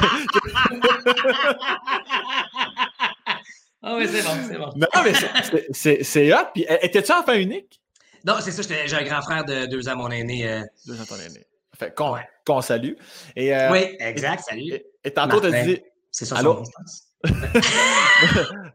[3.82, 4.74] Ah oui, c'est bon, c'est bon.
[4.76, 6.48] Non, mais c'est hot.
[6.54, 7.80] Puis, étais-tu enfant unique?
[8.26, 8.62] Non, c'est ça.
[8.86, 10.48] J'ai un grand frère de deux ans, mon aîné.
[10.50, 10.62] Euh...
[10.86, 11.48] Deux ans, ton aîné.
[11.78, 12.94] Fait qu'on salue.
[13.38, 14.82] Et, euh, oui, exact, salut.
[15.04, 15.82] Et, tantôt, tu as dit.
[16.12, 16.56] C'est ça, Allô?
[16.56, 17.04] pense.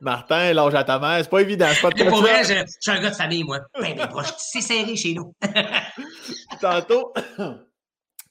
[0.00, 1.68] Martin, l'âge à ta mère, c'est pas évident.
[1.74, 3.60] C'est pas de pour vrai, je, je, suis un gars de famille, moi.
[3.78, 5.34] Ben, ben, c'est serré chez nous.
[6.60, 7.12] tantôt,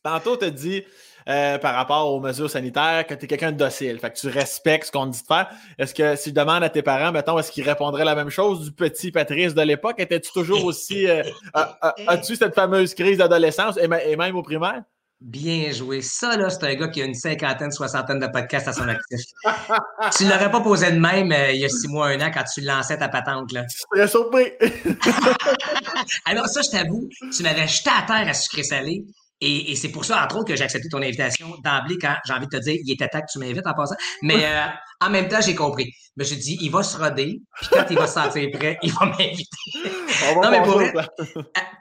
[0.03, 0.83] tantôt, tu as dit
[1.29, 4.27] euh, par rapport aux mesures sanitaires, que tu es quelqu'un de docile, fait que tu
[4.27, 5.49] respectes ce qu'on te dit de faire.
[5.77, 8.65] Est-ce que si je demande à tes parents, mettons, est-ce qu'ils répondraient la même chose
[8.65, 9.95] du petit Patrice de l'époque?
[9.99, 11.07] Étais-tu toujours aussi.
[11.07, 11.23] Euh,
[12.07, 14.83] as-tu cette fameuse crise d'adolescence et, même au primaire?
[15.21, 16.01] Bien joué.
[16.01, 19.21] Ça, là, c'est un gars qui a une cinquantaine, soixantaine de podcasts à son actif.
[20.17, 22.29] tu ne l'aurais pas posé de même euh, il y a six mois, un an,
[22.33, 23.53] quand tu lançais ta patente.
[23.53, 23.63] Là.
[23.95, 24.51] Je surpris.
[26.25, 29.05] Alors, ça, je t'avoue, tu m'avais jeté à terre à sucré salé.
[29.43, 32.47] Et, c'est pour ça, entre autres, que j'ai accepté ton invitation d'emblée quand j'ai envie
[32.47, 33.95] de te dire, il était temps que tu m'invites en passant.
[34.21, 34.65] Mais euh,
[35.01, 35.91] en même temps, j'ai compris.
[36.15, 38.77] Je me suis dit, il va se roder, puis quand il va se sentir prêt,
[38.81, 39.47] il va m'inviter.
[40.41, 40.91] non, mais pour euh,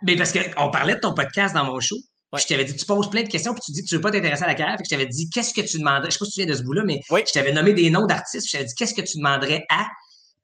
[0.03, 1.97] mais parce qu'on parlait de ton podcast dans mon show.
[2.35, 4.11] Je t'avais dit, tu poses plein de questions, puis tu dis que tu veux pas
[4.11, 4.77] t'intéresser à la carrière.
[4.79, 6.07] Fait que je t'avais dit, qu'est-ce que tu demanderais?
[6.07, 8.07] Je sais pas si tu viens de ce bout-là, mais je t'avais nommé des noms
[8.07, 8.47] d'artistes.
[8.47, 9.87] Je t'avais dit, qu'est-ce que tu demanderais à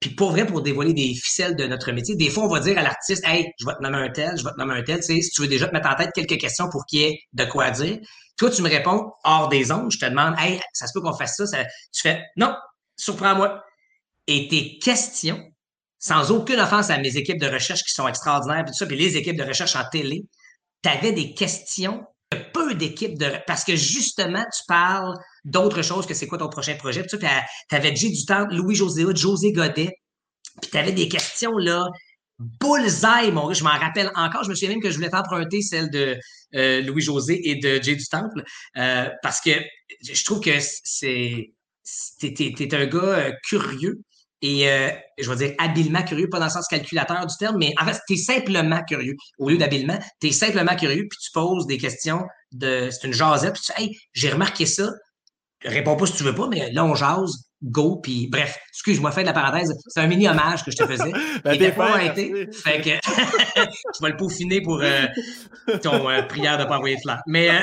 [0.01, 2.79] puis pour vrai, pour dévoiler des ficelles de notre métier, des fois, on va dire
[2.79, 5.01] à l'artiste, hey, je vais te nommer un tel, je vais te nommer un tel.
[5.01, 7.05] Tu sais, si tu veux déjà te mettre en tête quelques questions pour qu'il y
[7.05, 7.99] ait de quoi dire,
[8.37, 11.17] toi, tu me réponds hors des ondes, je te demande, hey, ça se peut qu'on
[11.17, 11.65] fasse ça, ça...
[11.93, 12.55] Tu fais, non,
[12.97, 13.63] surprends-moi.
[14.29, 15.43] Et tes questions
[15.99, 18.97] sans aucune offense à mes équipes de recherche qui sont extraordinaires, puis tout ça, puis
[18.97, 20.27] les équipes de recherche en télé,
[20.83, 22.05] tu avais des questions
[22.53, 23.33] peu d'équipes de.
[23.47, 25.17] Parce que justement, tu parles
[25.49, 27.05] d'autres choses que c'est quoi ton prochain projet?
[27.07, 27.17] Tu
[27.71, 29.93] avais J du temps, Louis-José José Godet,
[30.61, 31.87] puis tu avais des questions là.
[32.39, 34.45] Bullseye, mon gars, je m'en rappelle encore.
[34.45, 36.17] Je me souviens même que je voulais t'emprunter celle de
[36.55, 38.45] euh, Louis-José et de Jay du Temple
[38.77, 39.51] euh, parce que
[40.03, 41.53] je trouve que c'est
[42.21, 44.01] t'es, un gars euh, curieux
[44.41, 44.69] et
[45.19, 47.99] je vais dire habilement curieux, pas dans le sens calculateur du terme, mais en fait,
[48.07, 49.17] tu es simplement curieux.
[49.39, 52.89] Au lieu d'habilement, tu es simplement curieux, puis tu poses des questions de.
[52.93, 54.93] C'est une jasette, puis tu dis Hey, j'ai remarqué ça.
[55.65, 59.23] Réponds pas si tu veux pas, mais là, on jase, go, puis bref, excuse-moi, fais
[59.23, 59.73] de la parenthèse.
[59.89, 61.13] C'est un mini hommage que je te faisais.
[61.45, 62.49] ben, Il pas été.
[62.53, 62.91] Fait que
[63.61, 64.81] tu vas le peaufiner pour
[65.83, 67.23] ton prière de pas envoyer de fleurs.
[67.27, 67.51] Mais.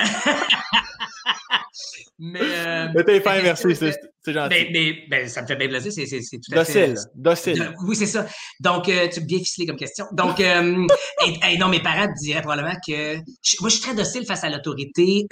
[2.20, 4.68] Mais, euh, t'es fin, merci, c'est gentil.
[4.72, 6.96] Mais, ben, ça me fait bien plaisir, c'est tout à docile, fait...
[7.16, 8.26] Docile, Oui, c'est ça.
[8.60, 10.06] Donc, euh, tu es bien ficelé comme question.
[10.14, 10.88] Donc, euh,
[11.50, 13.16] et, non, mes parents diraient probablement que...
[13.16, 15.26] moi, je suis très docile face à l'autorité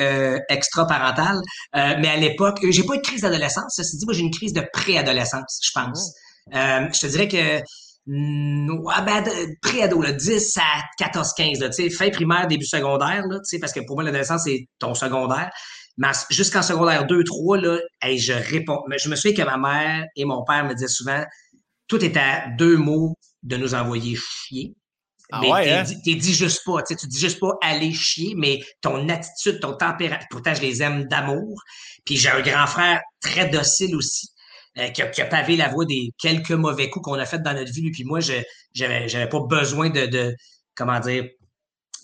[0.49, 1.39] extra-parentale,
[1.73, 3.73] mais à l'époque, j'ai pas eu de crise d'adolescence.
[3.75, 6.13] Ceci dit, moi, j'ai une crise de préadolescence, je pense.
[6.47, 6.57] Oh.
[6.93, 7.63] je te dirais que
[8.05, 9.23] ah ben,
[9.61, 13.95] pré-ado, 10 à 14, 15, tu sais, fin primaire, début secondaire, là, parce que pour
[13.95, 15.49] moi, l'adolescence, c'est ton secondaire.
[16.29, 18.81] Jusqu'en secondaire 2, 3, là, je réponds.
[18.97, 21.23] Je me souviens que ma mère et mon père me disaient souvent
[21.87, 24.73] tout est à deux mots de nous envoyer chier.
[25.31, 25.83] Ah mais ouais, hein?
[26.03, 30.23] t'es, dit juste pas, tu dis juste pas aller chier, mais ton attitude, ton tempérament,
[30.29, 31.61] pourtant je les aime d'amour.
[32.05, 34.29] Puis j'ai un grand frère très docile aussi,
[34.77, 37.41] euh, qui, a, qui, a, pavé la voie des quelques mauvais coups qu'on a fait
[37.41, 37.81] dans notre vie.
[37.81, 38.33] Lui puis moi, je
[38.73, 40.35] j'avais, pas besoin de, de
[40.75, 41.25] comment dire,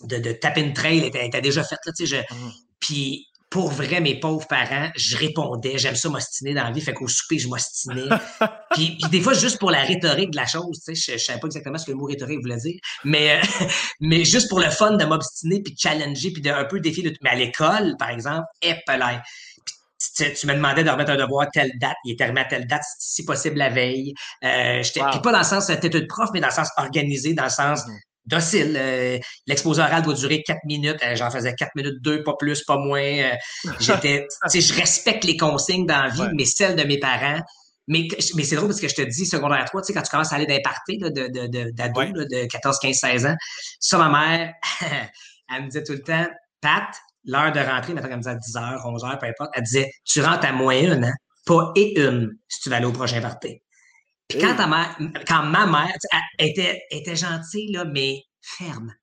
[0.04, 1.78] de, de taper une trail, elle était, déjà faite.
[1.84, 2.50] Là, tu sais, je, mmh.
[2.80, 5.76] Puis pour vrai, mes pauvres parents, je répondais.
[5.76, 8.08] J'aime ça m'ostiner dans la vie, fait qu'au souper, je m'ostinais.
[8.70, 11.24] puis, puis, des fois, juste pour la rhétorique de la chose, tu sais, je, je
[11.24, 13.40] savais pas exactement ce que le mot rhétorique voulait dire, mais,
[14.00, 17.02] mais juste pour le fun de m'obstiner, puis de challenger, puis d'un peu défier.
[17.02, 17.12] Le...
[17.22, 19.18] Mais à l'école, par exemple, épelay.
[20.16, 22.44] Tu, tu, me demandais de remettre un devoir à telle date, il était remis à
[22.44, 24.14] telle date, si possible la veille.
[24.44, 27.44] Euh, j'étais pas dans le sens tête de prof, mais dans le sens organisé, dans
[27.44, 28.76] le sens mm-hmm docile.
[28.76, 30.98] Euh, l'exposé oral doit durer quatre minutes.
[31.02, 33.02] Euh, j'en faisais quatre minutes, deux, pas plus, pas moins.
[33.02, 33.34] Euh,
[33.78, 37.40] j'étais, je respecte les consignes dans la vie, mais celles de mes parents.
[37.88, 40.10] Mais, mais c'est drôle parce que je te dis, secondaire 3, tu sais, quand tu
[40.10, 43.36] commences à aller dans les parties de, de, d'ados de 14, 15, 16 ans,
[43.80, 44.54] ça, ma mère,
[45.52, 46.26] elle me disait tout le temps,
[46.60, 46.86] Pat,
[47.24, 49.90] l'heure de rentrer, maintenant, elle me disait 10 h 11 h peu importe, elle disait,
[50.04, 51.12] tu rentres à moins une, hein,
[51.46, 53.60] pas et une, si tu vas aller au prochain party.
[54.30, 55.92] Puis quand, ta mère, quand ma mère
[56.38, 58.94] était, était gentille, là, mais ferme.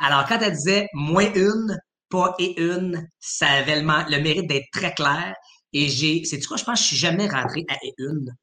[0.00, 1.76] Alors, quand elle disait moins une,
[2.08, 5.34] pas et une, ça avait le, mérite d'être très clair.
[5.72, 8.34] Et j'ai, c'est quoi, je pense que je suis jamais rentré à et une.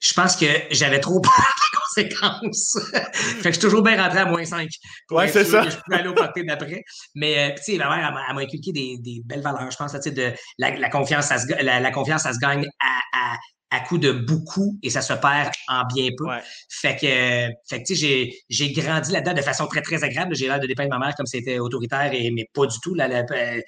[0.00, 1.32] Je pense que j'avais trop peur
[1.94, 2.78] des conséquences.
[2.92, 4.68] fait que je suis toujours bien rentré à moins 5.
[5.10, 5.68] ouais, c'est ça.
[5.68, 6.82] je peux aller au party d'après.
[7.14, 9.70] Mais, euh, tu sais, ma mère, elle m'a inculqué des, des, belles valeurs.
[9.70, 12.38] Je pense, tu sais, de la, la, confiance, ça se, la, la, confiance, ça se
[12.38, 13.36] gagne à, à,
[13.72, 16.26] à coup de beaucoup et ça se perd en bien peu.
[16.68, 20.36] Fait que, fait que j'ai, j'ai grandi là-dedans de façon très, très agréable.
[20.36, 22.94] J'ai l'air de dépeindre ma mère comme c'était autoritaire, et, mais pas du tout.
[22.94, 23.60] Là, euh,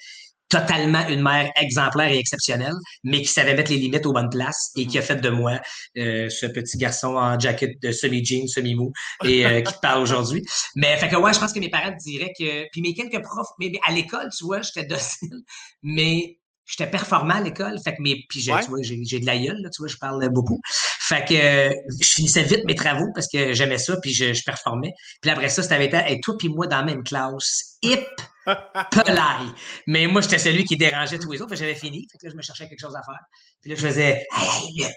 [0.47, 4.71] totalement une mère exemplaire et exceptionnelle, mais qui savait mettre les limites aux bonnes places
[4.77, 5.59] et qui a fait de moi
[5.97, 10.43] euh, ce petit garçon en jacket de semi-jean, semi-mou et euh, qui parle aujourd'hui.
[10.75, 12.67] Mais fait que ouais, je pense que mes parents diraient que...
[12.71, 15.41] Puis mes quelques profs, mais, à l'école, tu vois, j'étais docile,
[15.81, 17.79] mais j'étais performant à l'école.
[17.83, 19.87] Fait que mes, puis j'ai, tu vois, j'ai, j'ai de la gueule, là, tu vois,
[19.87, 20.59] je parle beaucoup.
[20.99, 24.93] Fait que je finissais vite mes travaux parce que j'aimais ça, puis je, je performais.
[25.21, 27.77] Puis après ça, c'était avec et toi puis moi dans la même classe.
[27.81, 28.05] Hip!
[28.45, 29.51] Pelay.
[29.87, 31.55] Mais moi, j'étais celui qui dérangeait tous les autres.
[31.55, 32.07] J'avais fini.
[32.11, 33.19] Fait que là, je me cherchais quelque chose à faire.
[33.61, 34.95] Puis là, je faisais Hey, hey Luc,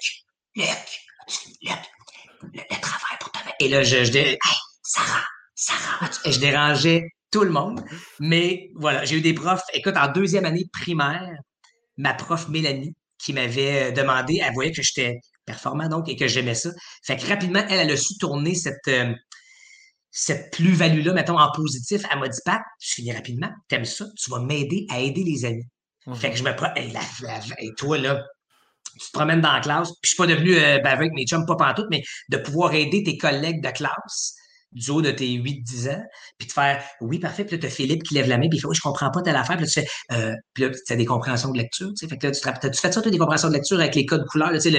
[0.56, 0.66] Luc,
[1.62, 1.78] Luc,
[2.42, 6.10] le, le travail pour ta Et là, je, je disais Hey, Sarah, Sarah.
[6.24, 7.82] Et je dérangeais tout le monde.
[8.20, 9.62] Mais voilà, j'ai eu des profs.
[9.72, 11.36] Écoute, en deuxième année primaire,
[11.98, 16.28] ma prof Mélanie qui m'avait euh, demandé, elle voyait que j'étais performant donc et que
[16.28, 16.70] j'aimais ça.
[17.04, 19.12] Fait que rapidement, elle, elle a su tourner cette, euh,
[20.10, 22.02] cette plus-value-là, mettons, en positif.
[22.10, 25.44] Elle m'a dit, Pat, je finis rapidement, t'aimes ça, tu vas m'aider à aider les
[25.44, 25.66] amis.
[26.14, 28.24] Fait que je me prends, et toi, là,
[28.98, 31.26] tu te promènes dans la classe, puis je suis pas devenu euh, ben, avec mes
[31.26, 34.37] chums, pas pantoute, mais de pouvoir aider tes collègues de classe
[34.72, 36.02] du haut de tes 8-10 ans,
[36.36, 38.58] puis de faire oui, parfait, puis là, tu as Philippe qui lève la main, puis
[38.58, 40.70] il fait oui, je comprends pas telle affaire, puis là, tu fais euh, puis là,
[40.70, 42.92] tu as des compréhensions de lecture, tu sais, fait que là, tu, as, tu fais
[42.92, 44.70] ça, tu as des compréhensions de lecture avec les codes couleurs, tu sais,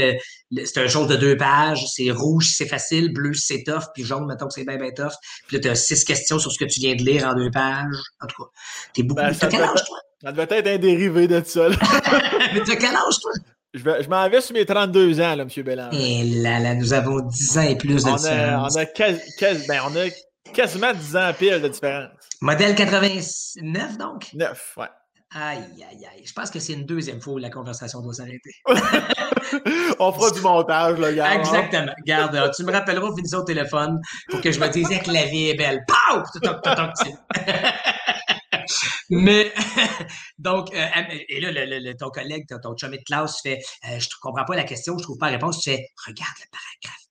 [0.52, 4.04] le, c'est un chose de deux pages, c'est rouge c'est facile, bleu c'est tough, puis
[4.04, 5.13] jaune, mettons que c'est bien, bien tough,
[5.47, 7.52] puis là, tu as six questions sur ce que tu viens de lire en deux
[7.52, 8.49] pages, en tout cas,
[8.93, 9.21] t'es beaucoup...
[9.21, 9.97] Ben, t'as quel âge, toi?
[10.21, 11.69] Ça devait être un dérivé de ça,
[12.54, 13.32] Mais t'as quel âge, toi?
[13.73, 15.63] Je, m'en vais sur mes 32 ans, là, M.
[15.63, 15.97] Bélanger.
[15.97, 18.77] Et là, là, nous avons 10 ans et plus de on différence.
[18.77, 22.10] A, on, a ben, on a quasiment 10 ans pile de différence.
[22.41, 24.34] Modèle 89, donc?
[24.34, 24.86] 9, ouais.
[25.36, 26.23] Aïe, aïe, aïe.
[26.25, 28.49] Je pense que c'est une deuxième fois où la conversation doit s'arrêter.
[29.99, 31.29] On fera du montage, là, gars.
[31.29, 31.39] Hein?
[31.39, 31.93] Exactement.
[32.03, 35.55] Garde, tu me rappelleras, au téléphone pour que je me dise que la vie est
[35.55, 35.86] belle.
[35.88, 36.23] Pow!
[39.10, 39.52] Mais,
[40.38, 40.88] donc, euh,
[41.30, 44.56] et là, le, ton collègue, ton chumé de classe fait euh, Je ne comprends pas
[44.56, 45.62] la question, je ne trouve pas la réponse.
[45.62, 47.06] Tu fais Regarde le paragraphe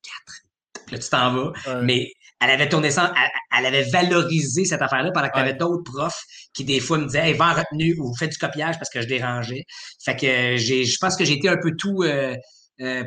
[0.86, 0.92] 4.
[0.92, 1.82] Là, tu t'en vas.
[1.82, 3.12] Mais elle avait tourné ça,
[3.56, 6.22] elle, avait valorisé cette affaire-là pendant que tu avais d'autres profs
[6.54, 9.02] qui, des fois, me disaient Hey, va en retenue ou fais du copiage parce que
[9.02, 9.64] je dérangeais.
[10.04, 12.04] Fait que j'ai, je pense que j'ai été un peu tout.
[12.04, 12.36] Euh,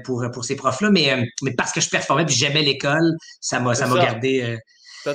[0.04, 3.74] pour, pour ces profs-là, mais, mais parce que je performais et j'aimais l'école, ça m'a,
[3.74, 4.58] ça m'a gardé.
[5.06, 5.12] Tu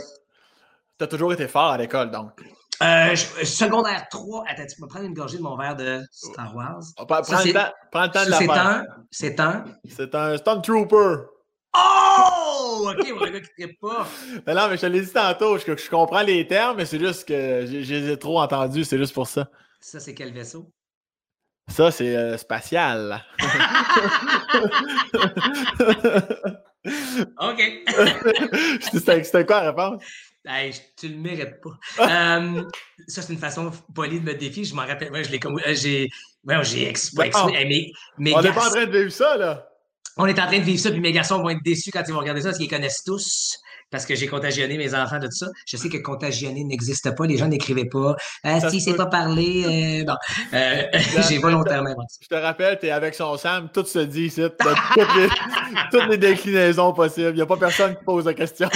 [0.99, 2.31] as toujours été fort à l'école, donc.
[2.83, 4.45] Euh, secondaire 3.
[4.49, 6.83] Attends, tu peux prendre une gorgée de mon verre de Star Wars.
[6.99, 8.87] Oh, prends, le temps, prends, le temps, de la C'est un.
[9.11, 9.65] C'est un.
[9.89, 11.25] C'est un Stormtrooper.
[11.77, 12.91] Oh!
[12.91, 14.07] OK, on le gars qui ne pas.
[14.47, 15.59] Mais non, mais je te l'ai dit tantôt.
[15.59, 18.85] Je, je, comprends les termes, mais c'est juste que j'ai trop entendu.
[18.85, 19.49] C'est juste pour ça.
[19.81, 20.71] Ça, c'est quel vaisseau?
[21.69, 23.25] Ça, c'est euh, spatial.
[27.41, 27.61] OK.
[28.93, 30.03] C'était quoi la réponse?
[30.47, 32.41] Hey, tu le mérites pas.
[32.41, 32.63] euh,
[33.09, 34.65] ça, c'est une façon polie de me défier.
[34.65, 35.11] Je m'en rappelle.
[35.11, 35.59] Moi, je l'ai comme.
[35.67, 36.09] Euh, j'ai.
[36.45, 37.31] Ouais, j'ai expliqué.
[38.19, 39.69] Mais, on n'est pas en train de vivre ça, là.
[40.17, 42.13] On est en train de vivre ça, puis mes garçons vont être déçus quand ils
[42.13, 43.59] vont regarder ça, parce qu'ils connaissent tous
[43.91, 45.47] parce que j'ai contagionné mes enfants de tout ça.
[45.67, 47.27] Je sais que contagionner n'existe pas.
[47.27, 48.17] Les gens n'écrivaient pas.
[48.43, 50.03] Ah, si, c'est pas parlé.
[50.03, 50.17] Euh, bon,
[50.55, 50.83] euh,
[51.29, 54.43] j'ai volontairement Je te rappelle, tu es avec son Sam, tout se dit ici.
[55.91, 57.31] Toutes les, déclinaisons possibles.
[57.31, 58.69] Il n'y a pas personne qui pose la question.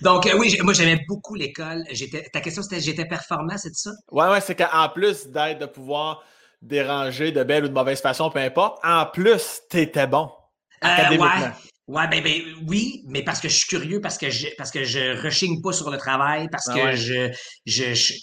[0.00, 1.84] Donc, euh, oui, moi, j'aimais beaucoup l'école.
[2.32, 3.90] Ta question, c'était j'étais performant, c'est ça?
[4.10, 6.22] Ouais, ouais, c'est qu'en plus d'être de pouvoir
[6.62, 10.30] déranger de belle ou de mauvaise façon, peu importe, en plus, tu étais bon.
[10.82, 11.28] Euh, ouais.
[11.86, 14.84] Ouais, ben, ben, oui, mais parce que je suis curieux, parce que je, parce que
[14.84, 17.30] je rechigne pas sur le travail, parce ah que je,
[17.66, 18.14] je,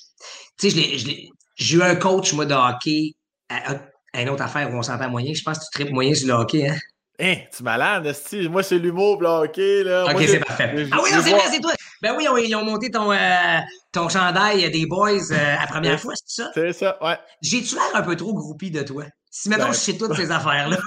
[0.60, 3.13] tu sais, j'ai eu un coach, moi, de hockey,
[3.49, 3.82] à,
[4.19, 5.34] une autre affaire où on s'entend moyen.
[5.34, 6.77] Je pense que tu tripes moyen sur le hockey, hein?
[7.23, 8.12] Hein, tu malade,
[8.49, 9.41] Moi, c'est l'humour, là.
[9.43, 10.88] Ok, c'est parfait.
[10.91, 11.73] Ah oui, c'est vrai, c'est toi.
[12.01, 13.60] Ben oui, ils ont monté ton, euh,
[13.91, 16.49] ton chandail des boys euh, la première fois, c'est ça?
[16.55, 17.19] C'est ça, ouais.
[17.43, 19.03] J'ai-tu l'air un peu trop groupie de toi?
[19.29, 20.77] Si maintenant ben, je sais toutes ces affaires-là,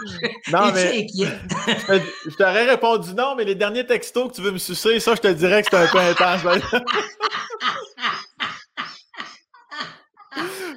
[0.52, 4.98] non, mais je t'aurais répondu non, mais les derniers textos que tu veux me sucer,
[4.98, 6.40] ça, je te dirais que c'est un peu intense.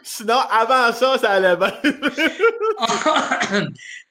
[0.04, 1.74] Sinon, avant ça, ça allait bien.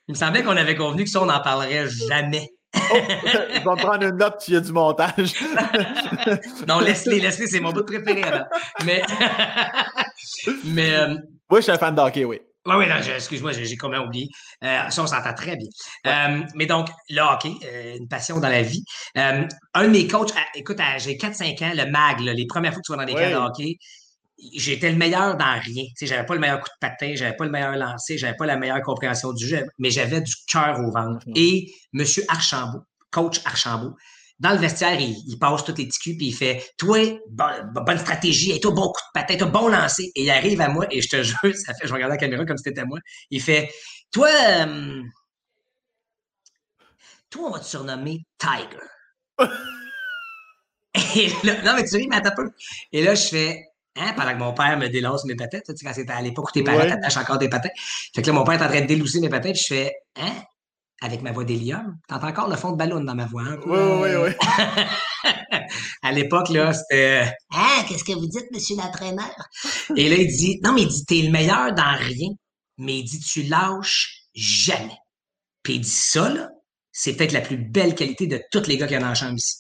[0.09, 2.51] Il me semblait qu'on avait convenu que ça, on n'en parlerait jamais.
[2.75, 5.35] oh, je vais prendre une note s'il y a du montage.
[6.69, 8.23] non, laisse-les, laisse-les, c'est mon bout préféré.
[8.85, 9.03] Mais,
[10.65, 11.15] mais euh,
[11.51, 12.41] Oui, je suis un fan de hockey, oui.
[12.67, 14.29] Oui, oui, excuse-moi, j'ai quand même oublié.
[14.65, 15.69] Euh, ça, on s'entend très bien.
[16.07, 18.83] Euh, mais donc, le hockey, euh, une passion dans la vie.
[19.15, 19.47] un
[19.83, 22.99] de mes coachs, écoute, j'ai 4-5 ans, le MAG, les premières fois que tu vas
[22.99, 23.77] dans des camps de hockey,
[24.39, 25.85] j'étais le meilleur dans rien.
[26.01, 28.47] Je n'avais pas le meilleur coup de patin, j'avais pas le meilleur lancer, j'avais pas
[28.47, 31.27] la meilleure compréhension du jeu, mais j'avais du cœur au ventre.
[31.27, 31.33] Mm-hmm.
[31.37, 32.05] Et M.
[32.29, 33.95] Archambault, coach Archambault,
[34.39, 38.53] dans le vestiaire, il, passe tous les petits culs, puis il fait Toi, bonne stratégie,
[38.53, 40.13] et toi, bon coup de patin, toi, bon lancer.
[40.15, 42.45] Et il arrive à moi, et je te jure, ça fait, je regarde la caméra
[42.45, 42.99] comme si c'était moi.
[43.31, 43.71] Il fait
[44.13, 45.03] Toi, euh,
[47.31, 48.85] toi, on va te surnommer Tiger.
[51.17, 52.51] et là, non, mais tu ris, mais attends un peu.
[52.93, 53.65] Et là, je fais
[53.97, 56.49] Hein, pendant que mon père me délasse mes patates, tu sais, quand c'était à l'époque
[56.49, 57.73] où tes parents t'attachent encore des patates.
[58.15, 60.33] Fait que là, mon père est en train de délousser mes patates, je fais Hein?
[61.03, 61.99] avec ma voix d'hélium?
[62.09, 63.43] T'entends encore le fond de ballon dans ma voix.
[63.43, 63.59] Hein?
[63.67, 65.31] Oui, oui, oui.
[66.03, 69.35] à l'époque, là, c'était Ah, qu'est-ce que vous dites, monsieur l'entraîneur?
[69.97, 72.29] Et là, il dit Non, mais il dit T'es le meilleur dans rien,
[72.79, 74.97] mais il dit Tu lâches jamais.
[75.63, 76.49] Puis il dit ça, là,
[76.93, 79.15] c'est peut-être la plus belle qualité de tous les gars qui y a dans la
[79.15, 79.57] chambre ici.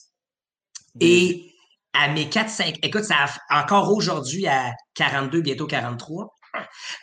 [1.01, 1.53] Et
[1.99, 6.35] à mes 4-5, écoute, ça encore aujourd'hui à 42, bientôt 43.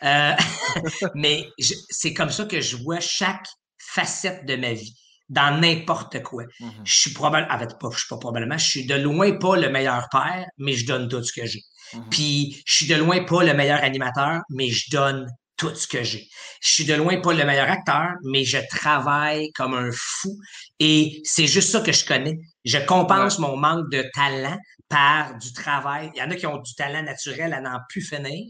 [0.02, 0.32] Euh,
[1.14, 3.46] mais c'est comme ça que je vois chaque
[3.78, 4.94] facette de ma vie,
[5.28, 6.44] dans n'importe quoi.
[6.44, 6.70] Mm-hmm.
[6.84, 9.56] Je suis probablement, en fait, pas, je suis pas probablement, je suis de loin pas
[9.56, 11.60] le meilleur père, mais je donne tout ce que j'ai.
[11.92, 12.08] Mm-hmm.
[12.10, 16.02] Puis, je suis de loin pas le meilleur animateur, mais je donne tout ce que
[16.02, 16.28] j'ai.
[16.60, 20.36] Je suis de loin pas le meilleur acteur, mais je travaille comme un fou
[20.80, 22.38] et c'est juste ça que je connais.
[22.64, 26.10] Je compense mon manque de talent par du travail.
[26.14, 28.44] Il y en a qui ont du talent naturel à n'en plus finir,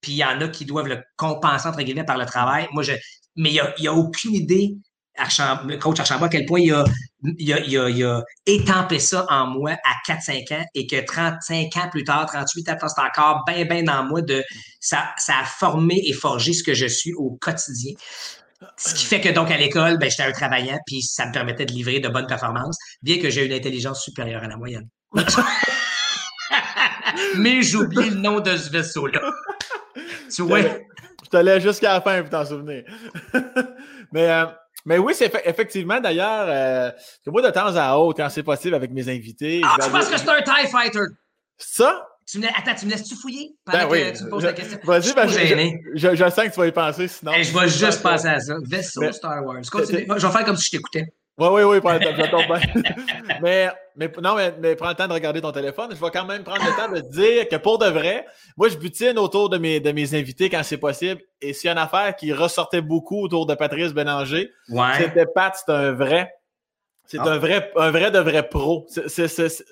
[0.00, 2.68] puis il y en a qui doivent le compenser, entre guillemets, par le travail.
[2.72, 2.92] Moi, je,
[3.36, 4.74] mais il n'y a, a, aucune idée,
[5.80, 6.84] coach Archambault, à quel point il a,
[7.38, 12.68] il, étampé ça en moi à 4-5 ans et que 35 ans plus tard, 38
[12.68, 14.44] ans, c'est encore bien, bien dans moi de
[14.80, 17.92] ça, a formé et forgé ce que je suis au quotidien.
[18.76, 21.66] Ce qui fait que donc à l'école, ben, j'étais un travaillant, puis ça me permettait
[21.66, 24.88] de livrer de bonnes performances, bien que j'ai une intelligence supérieure à la moyenne.
[27.36, 29.20] Mais j'oublie le nom de ce vaisseau-là.
[30.34, 30.60] Tu vois?
[30.62, 32.84] Je te laisse jusqu'à la fin pour t'en souvenir.
[34.12, 34.46] mais, euh,
[34.86, 36.90] mais oui, c'est effectivement d'ailleurs euh,
[37.24, 39.60] que moi, de temps à autre, quand c'est possible avec mes invités.
[39.64, 41.06] Ah, tu penses que c'est un TIE Fighter?
[41.58, 42.06] Ça?
[42.24, 42.46] Tu me...
[42.46, 43.56] Attends, tu me laisses-tu fouiller?
[43.64, 44.12] Pendant ben que oui.
[44.16, 44.78] tu me poses la question?
[44.84, 47.32] Vas-y, ben, je, je, sens que tu vas y penser sinon.
[47.32, 48.54] je vais juste penser à ça.
[48.64, 49.60] Vaisseau Star Wars.
[49.70, 50.06] Continue.
[50.08, 51.12] Je vais faire comme si je t'écoutais.
[51.38, 52.82] Oui, oui, oui, prends le temps, je tombe bien.
[53.42, 55.90] mais, mais, non, mais, mais, prends le temps de regarder ton téléphone.
[55.90, 58.26] Je vais quand même prendre le temps de te dire que pour de vrai,
[58.56, 61.20] moi, je butine autour de mes, de mes invités quand c'est possible.
[61.42, 64.92] Et s'il y a une affaire qui ressortait beaucoup autour de Patrice Bélanger, ouais.
[64.96, 66.32] c'était Pat, c'est un vrai.
[67.08, 68.84] C'est un vrai, un vrai de vrai pro.
[68.88, 69.26] C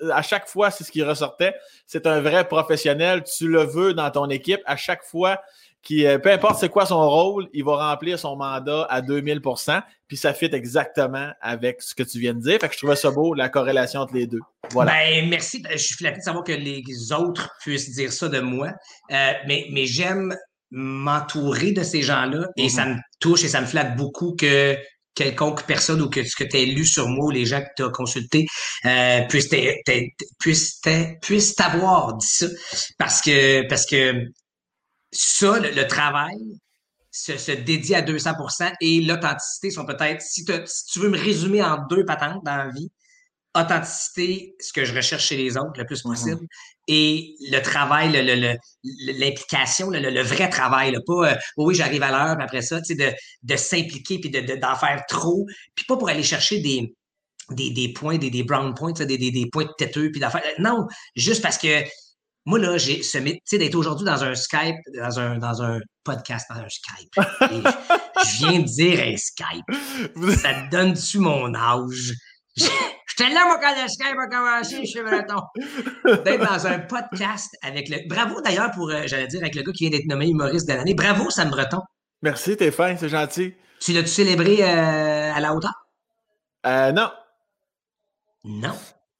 [0.09, 1.53] à chaque fois, c'est ce qui ressortait.
[1.85, 3.23] C'est un vrai professionnel.
[3.23, 4.61] Tu le veux dans ton équipe.
[4.65, 5.41] À chaque fois,
[5.85, 10.17] qui, peu importe c'est quoi son rôle, il va remplir son mandat à 2000% puis
[10.17, 12.59] ça fit exactement avec ce que tu viens de dire.
[12.59, 14.41] Fait que je trouvais ça beau, la corrélation entre les deux.
[14.71, 14.91] Voilà.
[14.91, 15.63] Ben, merci.
[15.71, 18.69] Je suis flatté de savoir que les autres puissent dire ça de moi.
[19.11, 20.35] Euh, mais mais j'aime
[20.71, 24.77] m'entourer de ces gens-là et ça me touche et ça me flatte beaucoup que
[25.13, 27.69] quelconque personne ou que ce que tu as lu sur moi ou les gens que
[27.77, 28.45] tu as consultés
[28.85, 29.49] euh, puissent
[31.21, 32.47] puissent t'avoir dit ça.
[32.99, 34.13] Parce que parce que
[35.15, 36.37] ça, le, travail,
[37.11, 41.85] se, se, dédier à 200% et l'authenticité sont peut-être, si, tu veux me résumer en
[41.89, 42.91] deux patentes dans la vie,
[43.55, 46.45] authenticité, ce que je recherche chez les autres le plus possible,
[46.87, 48.11] et le travail,
[48.83, 52.87] l'implication, le, le, vrai travail, là, pas euh, oui, j'arrive à l'heure, après ça, tu
[52.87, 56.59] sais, de, de s'impliquer puis d'en de, d'en faire trop, puis pas pour aller chercher
[56.59, 56.93] des,
[57.51, 60.43] des, des points, des, des brown points, des, des, des points têteux, puis d'affaires.
[60.59, 60.85] Non,
[61.15, 61.83] juste parce que
[62.45, 65.79] moi, là, j'ai ce tu sais, d'être aujourd'hui dans un Skype, dans un, dans un
[66.03, 67.11] podcast, dans un Skype.
[67.41, 70.39] je, viens de dire un Skype.
[70.39, 72.13] Ça te donne-tu mon âge?
[72.55, 75.41] J'étais là, moi, quand le Skype a commencé, je suis breton.
[76.23, 78.07] D'être dans un podcast avec le.
[78.07, 80.73] Bravo d'ailleurs pour, euh, j'allais dire, avec le gars qui vient d'être nommé humoriste de
[80.73, 80.93] l'année.
[80.93, 81.81] Bravo, Sam Breton.
[82.21, 83.55] Merci, t'es fin, c'est gentil.
[83.79, 85.73] Tu l'as-tu célébré euh, à la hauteur?
[86.65, 87.11] Euh, non.
[88.43, 88.75] Non.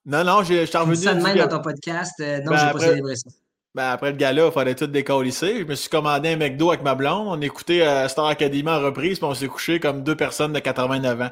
[0.06, 0.96] Non, non, je suis revenu.
[0.96, 2.14] Ça de même dans ton podcast?
[2.20, 3.30] Euh, non, ben je n'ai pas célébré ça.
[3.74, 5.60] Ben après le gala, il fallait tout décalisser.
[5.60, 7.28] Je me suis commandé un McDo avec ma blonde.
[7.28, 10.60] On écoutait euh, Star Academy en reprise, puis on s'est couché comme deux personnes de
[10.60, 11.32] 89 ans.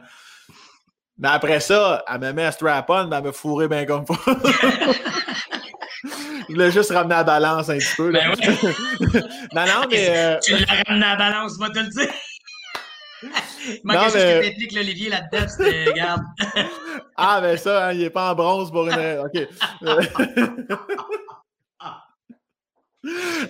[1.19, 4.17] Mais après ça, elle me met à strap-on, elle me fourré bien comme faut.
[6.49, 8.11] Je voulais juste ramener la balance un petit peu.
[8.11, 8.35] Ben ouais.
[9.55, 10.09] non, non, mais.
[10.09, 10.37] Euh...
[10.43, 12.11] Tu l'as ramené à la balance, va te le dire.
[13.83, 14.41] non, mais...
[14.41, 16.23] t'explique l'Olivier là-dedans, c'était, regarde.
[17.15, 19.19] ah, ben ça, hein, il n'est pas en bronze pour une.
[19.25, 19.47] OK.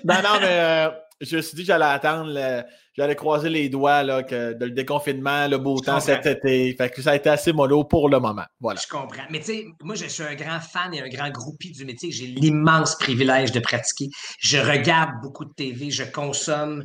[0.04, 0.90] non, non, mais euh,
[1.22, 2.64] je me suis dit que j'allais attendre,
[2.96, 6.76] j'allais croiser les doigts là, que, de le déconfinement, le beau temps cet été.
[6.78, 8.46] Fait que ça a été assez mollo pour le moment.
[8.60, 8.80] Voilà.
[8.80, 9.24] Je comprends.
[9.30, 12.12] Mais tu sais, moi, je suis un grand fan et un grand groupie du métier.
[12.12, 14.10] J'ai l'immense privilège de pratiquer.
[14.40, 16.84] Je regarde beaucoup de TV, je consomme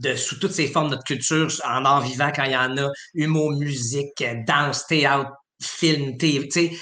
[0.00, 2.90] de, sous toutes ces formes notre culture, en art vivant quand il y en a,
[3.14, 5.30] humour, musique, danse, théâtre,
[5.62, 6.72] film, TV, tu sais.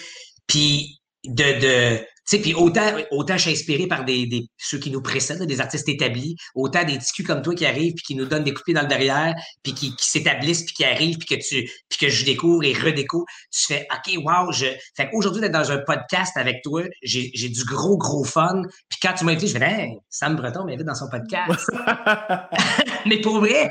[0.46, 4.90] Puis de, de, sais, puis autant, autant je suis inspiré par des, des, ceux qui
[4.90, 8.26] nous précèdent, des artistes établis, autant des ticus comme toi qui arrivent puis qui nous
[8.26, 11.70] donnent des pied dans le derrière, puis qui, s'établissent puis qui arrivent puis que tu
[11.88, 15.70] puis que je découvre et redécouvre, tu fais OK, wow, je fait qu'aujourd'hui d'être dans
[15.70, 18.62] un podcast avec toi, j'ai, j'ai du gros gros fun.
[18.88, 21.70] Puis quand tu m'as invité, je fais hey, Sam Breton m'invite dans son podcast.
[23.08, 23.68] mais pour vrai,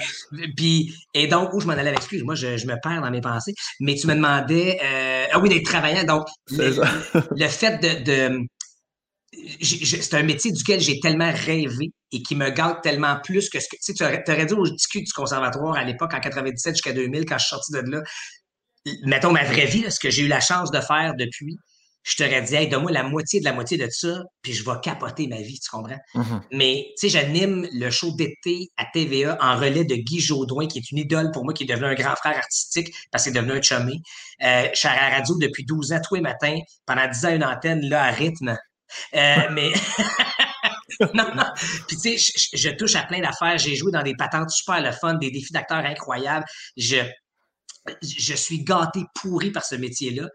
[0.55, 3.11] puis et donc où je m'en allais avec excuse, moi je, je, me perds dans
[3.11, 6.75] mes pensées, mais tu me demandais euh, ah oui d'être travaillant donc le,
[7.35, 8.47] le, fait de, de
[9.61, 13.67] c'est un métier duquel j'ai tellement rêvé et qui me gâte tellement plus que ce
[13.67, 13.75] que.
[13.75, 17.25] Tu sais, tu aurais, dit au discu du conservatoire à l'époque, en 97 jusqu'à 2000,
[17.25, 18.03] quand je suis sorti de là,
[19.03, 21.57] mettons ma vraie vie, ce que j'ai eu la chance de faire depuis,
[22.05, 24.77] je t'aurais dit, hey, donne-moi la moitié de la moitié de ça, puis je vais
[24.83, 25.97] capoter ma vie, tu comprends?
[26.13, 26.41] Mm-hmm.
[26.51, 30.77] Mais, tu sais, j'anime le show d'été à TVA en relais de Guy Jodoin, qui
[30.77, 33.41] est une idole pour moi, qui est devenu un grand frère artistique parce qu'il est
[33.41, 34.01] devenu un chumé.
[34.43, 37.35] Euh, je suis à la radio depuis 12 ans, tous les matins, pendant 10 ans,
[37.35, 38.55] une antenne, là, à rythme.
[39.15, 39.73] Euh, mais.
[41.15, 41.45] non, non.
[41.87, 43.57] Puis, tu sais, je, touche à plein d'affaires.
[43.57, 46.45] J'ai joué dans des patentes super le fun, des défis d'acteurs incroyables.
[46.77, 46.97] Je,
[48.03, 50.29] je suis gâté, pourri par ce métier-là.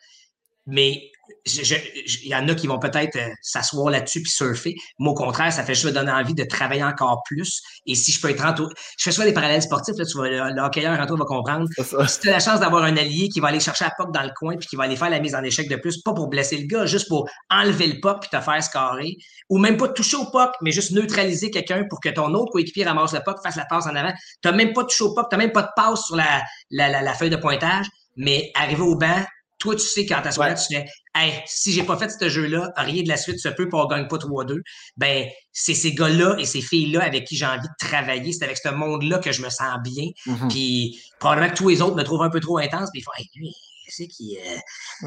[0.71, 1.11] Mais
[1.47, 4.75] il y en a qui vont peut-être euh, s'asseoir là-dessus puis surfer.
[4.99, 7.63] Moi, au contraire, ça fait juste me donner envie de travailler encore plus.
[7.87, 10.29] Et si je peux être entouré, je fais soit des parallèles sportifs, là, tu vas,
[10.29, 11.67] le, hockeyeur en va comprendre.
[12.07, 14.23] Si tu as la chance d'avoir un allié qui va aller chercher la puck dans
[14.23, 16.29] le coin puis qui va aller faire la mise en échec de plus, pas pour
[16.29, 19.17] blesser le gars, juste pour enlever le puck puis te faire scorer,
[19.49, 22.85] ou même pas toucher au puck, mais juste neutraliser quelqu'un pour que ton autre coéquipier
[22.85, 24.13] ramasse le puck, fasse la passe en avant.
[24.43, 26.43] Tu n'as même pas touché au puck, tu n'as même pas de passe sur la,
[26.71, 29.25] la, la feuille de pointage, mais arriver au banc,
[29.61, 32.71] toi, tu sais, quand t'as là, tu fais, hey, si j'ai pas fait ce jeu-là,
[32.77, 34.61] rien de la suite se peut, pour on gagne pas 3-2.
[34.97, 38.33] Ben, c'est ces gars-là et ces filles-là avec qui j'ai envie de travailler.
[38.33, 40.07] C'est avec ce monde-là que je me sens bien.
[40.27, 40.49] Mm-hmm.
[40.49, 42.89] Puis, probablement que tous les autres me trouvent un peu trop intense.
[42.93, 43.55] Puis, ils font, hey, lui,
[43.89, 44.39] c'est qui.
[44.39, 44.57] Euh...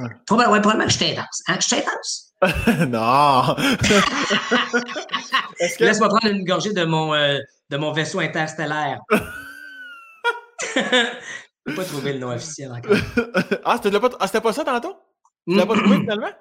[0.02, 0.10] Ouais.
[0.28, 1.42] Probablement, ouais, probablement que je suis intense.
[1.48, 1.58] Hein?
[1.60, 2.30] Je suis intense.
[2.90, 3.56] non!
[5.78, 5.84] que...
[5.84, 7.40] Laisse-moi prendre une gorgée de mon, euh,
[7.72, 9.00] de mon vaisseau interstellaire.
[11.66, 12.98] Je peux pas trouver le nom officiel encore.
[13.66, 14.96] ah, c'était pas, ah, pas ça tantôt?
[15.48, 16.32] Tu l'as pas trouvé finalement?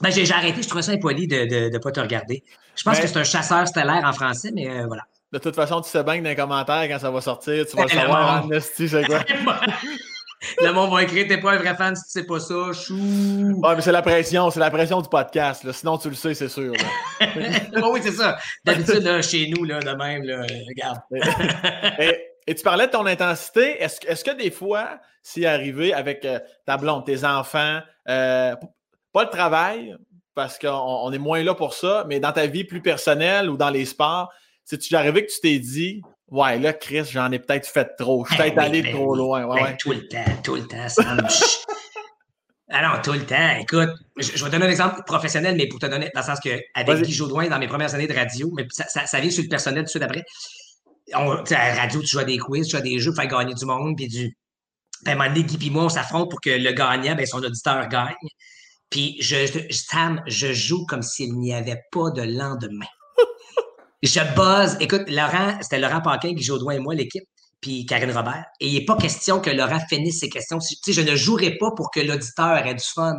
[0.00, 2.42] Ben, j'ai arrêté, je trouvais ça impoli de ne de, de pas te regarder.
[2.74, 5.02] Je pense que c'est un chasseur stellaire en français, mais euh, voilà.
[5.32, 7.76] De toute façon, tu sais bien que dans les commentaires, quand ça va sortir, tu
[7.76, 9.20] vas le savoir en c'est quoi?
[10.60, 12.96] le monde va écrire T'es pas un vrai fan si tu sais pas ça, chou.
[13.62, 15.64] Ouais, mais c'est la pression, c'est la pression du podcast.
[15.64, 15.72] Là.
[15.72, 16.72] Sinon, tu le sais, c'est sûr.
[17.20, 18.38] oui, c'est ça.
[18.64, 21.00] D'habitude, chez nous, là, de même, là, regarde.
[22.00, 23.82] Et tu parlais de ton intensité.
[23.82, 28.54] Est-ce est que des fois, c'est arrivé avec euh, ta blonde, tes enfants, euh,
[29.12, 29.96] pas le travail,
[30.34, 33.70] parce qu'on est moins là pour ça, mais dans ta vie plus personnelle ou dans
[33.70, 34.32] les sports,
[34.64, 38.34] c'est-tu arrivé que tu t'es dit, ouais, là, Chris, j'en ai peut-être fait trop, je
[38.34, 39.44] suis peut-être allé ben trop loin.
[39.44, 41.02] Ouais, ben, Tout le temps, tout le temps, ça
[42.68, 43.56] Alors, tout le temps.
[43.60, 46.40] Écoute, je, vais te donner un exemple professionnel, mais pour te donner, dans le sens
[46.40, 49.30] que, avec Guy Jodoin, dans mes premières années de radio, mais ça, ça, ça vient
[49.30, 50.24] sur le personnel tout de suite après
[51.14, 53.22] on, à la radio, tu joues à des quiz, tu joues à des jeux pour
[53.22, 54.36] faire gagner du monde, puis du.
[55.04, 57.26] Ben, à un moment donné, Guy et moi, on s'affronte pour que le gagnant, ben,
[57.26, 58.14] son auditeur gagne.
[58.90, 59.36] Puis, je,
[59.70, 62.86] Sam, je joue comme s'il n'y avait pas de lendemain.
[64.02, 64.76] je buzz.
[64.80, 67.24] Écoute, Laurent, c'était Laurent Paquin, Guy Jodoin et moi, l'équipe,
[67.60, 68.44] puis Karine Robert.
[68.60, 70.58] Et il n'est pas question que Laurent finisse ses questions.
[70.58, 73.16] Tu sais, je ne jouerai pas pour que l'auditeur ait du fun.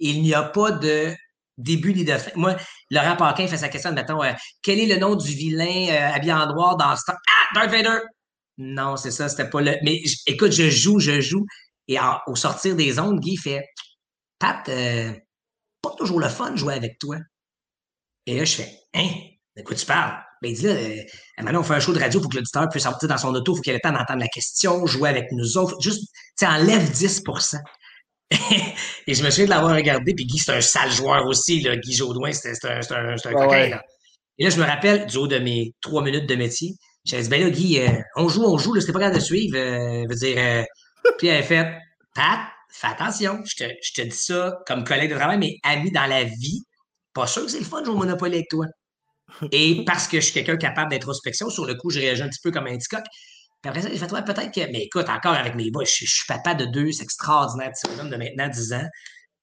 [0.00, 1.14] Il n'y a pas de
[1.56, 2.30] début ni de fin.
[2.34, 2.56] Moi,
[2.92, 6.34] Laurent Paquin fait sa question, mettons, euh, quel est le nom du vilain euh, habillé
[6.34, 7.16] en noir dans Star...
[7.26, 8.00] Ah, Darth Vader!
[8.58, 9.76] Non, c'est ça, c'était pas le.
[9.82, 11.46] Mais écoute, je joue, je joue.
[11.88, 13.64] Et au sortir des ondes, Guy fait
[14.38, 15.12] Pat, euh,
[15.80, 17.16] pas toujours le fun de jouer avec toi.
[18.26, 19.08] Et là, je fais Hein?
[19.56, 20.22] De quoi tu parles?
[20.42, 20.74] Ben, il dit là,
[21.42, 23.52] maintenant, on fait un show de radio, faut que l'auditeur puisse sortir dans son auto,
[23.52, 25.76] il faut qu'il ait le temps d'entendre la question, jouer avec nous autres.
[25.80, 27.22] Juste, tu enlève 10
[29.06, 31.76] et je me souviens de l'avoir regardé, puis Guy, c'est un sale joueur aussi, là.
[31.76, 33.82] Guy Jodoin, c'est un, un, un coquin, là.
[34.38, 36.74] Et là, je me rappelle, du haut de mes trois minutes de métier,
[37.04, 39.20] j'ai dit, ben là, Guy, euh, on joue, on joue, là, c'était pas grave de
[39.20, 39.56] suivre.
[39.56, 40.64] Euh, dire, euh,
[41.18, 41.78] puis elle a fait,
[42.14, 45.90] Pat, fais attention, je te, je te dis ça comme collègue de travail, mais ami
[45.90, 46.62] dans la vie,
[47.12, 48.66] pas sûr que c'est le fun de jouer au Monopoly avec toi.
[49.50, 52.40] Et parce que je suis quelqu'un capable d'introspection, sur le coup, je réagis un petit
[52.42, 53.04] peu comme un petit coq.
[53.62, 54.72] Puis après ça, j'ai fait, ouais, peut-être que.
[54.72, 58.48] Mais écoute, encore avec mes boys, je, suis papa de deux extraordinaires de de maintenant
[58.48, 58.88] 10 ans.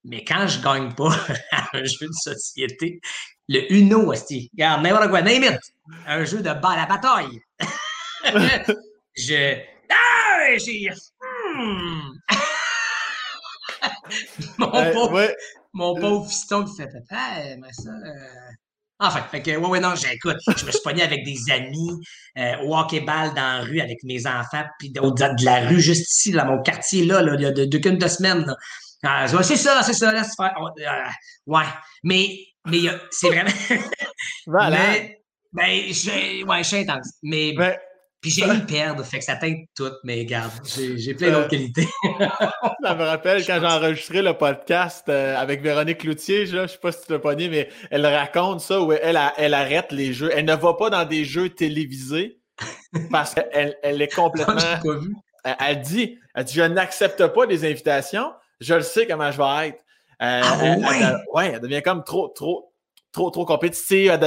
[0.04, 1.10] Mais quand je gagne pas
[1.52, 3.00] à un jeu de société,
[3.48, 5.58] le Uno, aussi, regarde, n'importe quoi, name
[6.06, 7.40] un jeu de bas à la bataille.
[9.16, 9.58] je.
[9.90, 10.90] Ah, j'ai.
[11.20, 12.12] Hmm.
[14.58, 15.34] mon, pauvre,
[15.72, 17.90] mon pauvre fiston qui fait papa, mais ça.
[17.90, 18.52] Euh,
[19.02, 20.36] Enfin, fait que, ouais, ouais, non, j'écoute.
[20.46, 21.90] Je me suis pogné avec des amis
[22.38, 26.10] euh, au hockey-ball dans la rue avec mes enfants, puis de, de, la rue juste
[26.10, 28.44] ici, dans mon quartier, là, là il y a deux, deux, deux semaines.
[28.44, 28.56] Là.
[29.02, 30.54] Ah, c'est ça, c'est ça, laisse faire.
[30.58, 31.10] Euh,
[31.46, 31.64] ouais,
[32.04, 32.80] mais, mais
[33.10, 33.50] c'est vraiment.
[34.46, 34.76] voilà.
[34.76, 35.22] Mais,
[35.52, 37.12] ben, je, ouais, je suis intense.
[37.22, 37.74] Mais, ben,
[38.20, 41.88] puis j'ai eu perdre, fait que ça teinte tout, mais regarde, j'ai plein d'autres qualités.
[42.82, 46.76] ça me rappelle quand j'ai enregistré le podcast euh, avec Véronique Cloutier, je ne sais
[46.76, 50.30] pas si tu l'as pogné, mais elle raconte ça où elle, elle arrête les jeux.
[50.34, 52.38] Elle ne va pas dans des jeux télévisés
[53.10, 54.54] parce qu'elle elle est complètement.
[54.54, 55.14] pas vu.
[55.58, 59.68] Elle, dit, elle dit Je n'accepte pas des invitations, je le sais comment je vais
[59.68, 59.84] être.
[60.22, 61.14] Euh, ah, ouais?
[61.32, 62.69] ouais, elle devient comme trop, trop,
[63.12, 64.18] trop, trop compétitive.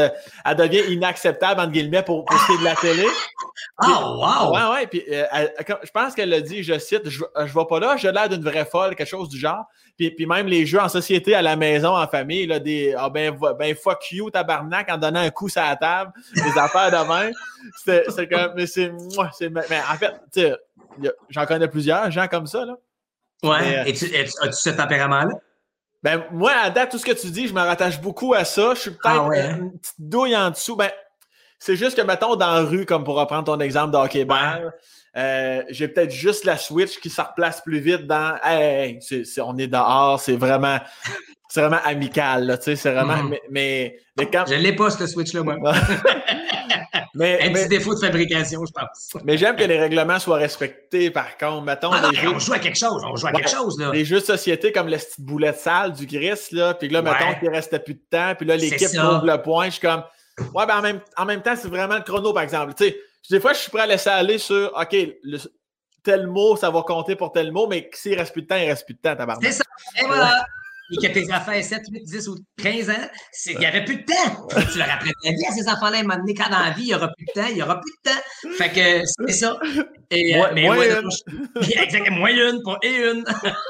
[0.46, 3.06] Elle, devient inacceptable, entre guillemets, pour, pour ce qui est de la télé.
[3.84, 4.54] oh, wow!
[4.54, 4.88] Ouais, ouais.
[4.88, 5.26] Puis, euh,
[5.84, 8.44] je pense qu'elle l'a dit, je cite, je, je vais pas là, j'ai l'air d'une
[8.44, 9.66] vraie folle, quelque chose du genre.
[9.98, 13.10] Puis, puis même les jeux en société, à la maison, en famille, là, des ah
[13.10, 17.08] ben, ben fuck you, tabarnak, en donnant un coup sur la table, des affaires de
[17.08, 17.34] même.
[17.86, 18.92] C'est comme, mais c'est,
[19.50, 20.56] mais, mais en fait, tu sais,
[21.30, 22.76] j'en connais plusieurs, gens comme ça, là.
[23.44, 23.80] Ouais.
[23.80, 25.36] Euh, Et tu, as-tu ce tempérament-là?
[26.04, 28.74] Ben, moi, à date, tout ce que tu dis, je me rattache beaucoup à ça.
[28.76, 30.76] Je suis peut-être ah une petite douille en dessous.
[30.76, 30.92] Ben,
[31.60, 34.74] C'est juste que, mettons, dans la rue, comme pour reprendre ton exemple de hockey-ball,
[35.16, 39.00] euh, j'ai peut-être juste la Switch qui se replace plus vite dans Hey,
[39.40, 40.80] on est dehors, c'est vraiment.
[41.48, 43.16] C'est vraiment amical, là, tu sais, c'est vraiment.
[43.16, 43.40] Mm-hmm.
[43.52, 44.46] mais, mais, quand...
[44.48, 45.56] Je l'ai pas, cette Switch-là, moi.
[47.16, 49.24] mais, un petit défaut de fabrication, je pense.
[49.24, 51.62] mais j'aime que les règlements soient respectés, par contre.
[51.62, 53.92] Mettons, ah On joue à quelque chose, on joue à quelque chose, là.
[53.92, 57.40] Les jeux de société comme la petite boulette sale du Gris, là, puis là, mettons
[57.40, 60.04] qu'il restait plus de temps, puis là, l'équipe trouve le point, je suis comme.
[60.56, 62.74] Ouais, ben en même, en même temps, c'est vraiment le chrono, par exemple.
[62.74, 62.98] Tu sais,
[63.30, 64.96] des fois, je suis prêt à laisser aller sur OK,
[66.04, 68.68] tel mot, ça va compter pour tel mot, mais s'il reste plus de temps, il
[68.68, 69.46] reste plus de temps, tabarnak.
[69.46, 69.64] C'est ça.
[70.02, 70.44] Et voilà
[70.94, 72.94] et que tes enfants aient 7, 8, 10 ou 15 ans,
[73.48, 74.48] il n'y avait plus de temps.
[74.72, 76.88] tu leur apprends la vie à ces enfants-là, à un quand dans la vie, il
[76.88, 78.56] n'y aura plus de temps, il n'y aura plus de temps.
[78.58, 79.58] Fait que c'est ça.
[80.12, 80.78] Et, euh, mais moi,
[81.84, 83.24] exactement, moins une, pas et une.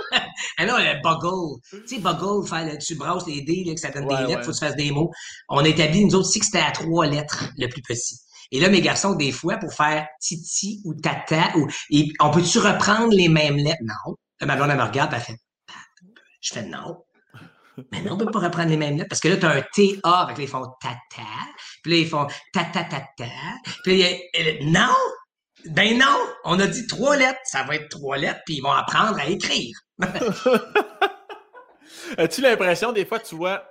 [0.58, 1.62] Alors, le buggle.
[1.88, 4.46] Tu sais, buggle, faire, tu brasses les dés, là, que ça donne des lettres, il
[4.46, 5.12] faut que tu fasses des mots.
[5.50, 8.20] On a établi, nous autres, que c'était à trois lettres, le plus petit.
[8.52, 11.68] Et là, mes garçons, des fois, pour faire titi ou tata, ou,
[12.20, 13.82] on peut-tu reprendre les mêmes lettres?
[13.82, 14.16] Non.
[14.46, 15.38] Ma blonde, elle me regarde, elle fait,
[16.42, 17.04] je fais non.
[17.92, 19.50] Mais non, on ne peut pas reprendre les mêmes lettres parce que là, tu as
[19.50, 21.28] un TA, avec ils font tata,
[21.82, 23.32] puis là, ils font tata tata,
[23.84, 24.06] puis
[24.62, 24.96] non!
[25.70, 26.20] Ben non!
[26.44, 29.28] On a dit trois lettres, ça va être trois lettres, puis ils vont apprendre à
[29.28, 29.76] écrire.
[32.18, 33.64] As-tu l'impression, des fois, tu vois,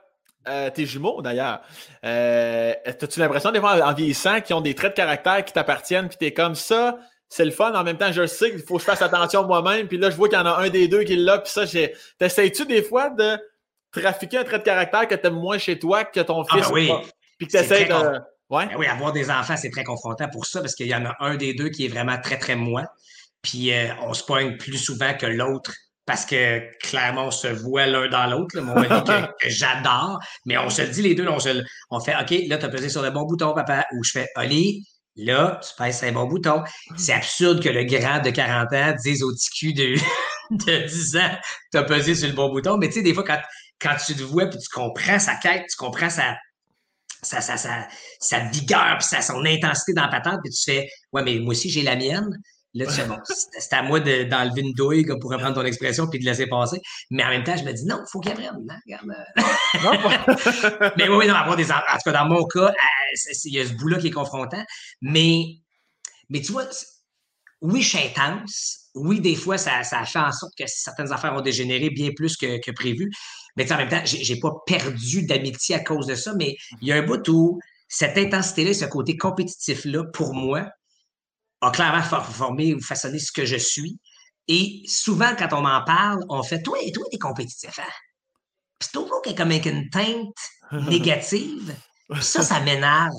[0.49, 1.61] euh, tes jumeaux d'ailleurs,
[2.05, 6.09] euh, as-tu l'impression, des fois, en vieillissant, qu'ils ont des traits de caractère qui t'appartiennent,
[6.09, 6.99] puis es comme ça,
[7.29, 7.73] c'est le fun.
[7.75, 9.89] En même temps, je sais qu'il faut que je fasse attention moi-même.
[9.89, 11.39] Puis là, je vois qu'il y en a un des deux qui l'a.
[11.39, 11.65] Puis ça,
[12.19, 13.39] t'essayes-tu des fois de
[14.01, 16.69] trafiquer un trait de caractère que tu aimes moins chez toi que ton ah, fils?
[16.69, 16.91] Ben oui.
[17.39, 18.19] Puis que tu essaies de.
[18.51, 18.67] Ouais.
[18.67, 21.17] Ben oui, avoir des enfants, c'est très confrontant pour ça parce qu'il y en a
[21.21, 22.85] un des deux qui est vraiment très, très moi.
[23.41, 25.73] Puis euh, on se poigne plus souvent que l'autre
[26.05, 28.61] parce que clairement, on se voit l'un dans l'autre.
[28.61, 29.05] Mon ami
[29.41, 31.39] que, j'adore, mais on se dit les deux, on,
[31.91, 34.29] on fait OK, là, tu as pesé sur le bon bouton, papa, ou je fais
[34.37, 34.85] Oli,
[35.17, 36.63] là, tu pèses un bon bouton.
[36.97, 39.95] C'est absurde que le grand de 40 ans dise au TQ de,
[40.51, 41.39] de 10 ans,
[41.71, 42.77] tu as pesé sur le bon bouton.
[42.79, 43.41] Mais tu sais, des fois, quand
[43.83, 46.37] quand tu le vois, puis tu comprends sa quête, tu comprends sa,
[47.23, 47.89] sa, sa,
[48.21, 51.53] sa, vigueur, puis sa, son intensité dans la patente, puis tu fais Ouais, mais moi
[51.53, 52.37] aussi, j'ai la mienne.
[52.75, 56.09] Là, tu fais bon, c'est à moi d'enlever une douille, comme pour reprendre ton expression,
[56.09, 56.81] puis de laisser passer.
[57.11, 58.57] Mais en même temps, je me dis non, il faut qu'elle prenne.
[58.57, 60.91] Euh.
[60.97, 61.71] mais oui, non, avoir des.
[61.71, 64.65] En tout cas, dans mon cas, euh, il y a ce bout-là qui est confrontant.
[65.03, 65.59] Mais,
[66.31, 66.65] mais tu vois,
[67.61, 68.89] oui, je suis intense.
[68.95, 72.39] Oui, des fois, ça, ça fait en sorte que certaines affaires ont dégénéré bien plus
[72.39, 73.11] que, que prévu.
[73.57, 76.93] Mais en même temps, j'ai pas perdu d'amitié à cause de ça, mais il y
[76.93, 80.67] a un bout où cette intensité-là, ce côté compétitif-là, pour moi,
[81.61, 83.99] a clairement formé ou façonné ce que je suis.
[84.49, 87.93] Et souvent, quand on m'en parle, on fait Toi, toi, t'es compétitif, hein?
[88.79, 90.35] Puis c'est toujours qu'il y a comme une teinte
[90.89, 91.75] négative.
[92.21, 93.13] ça, ça m'énerve.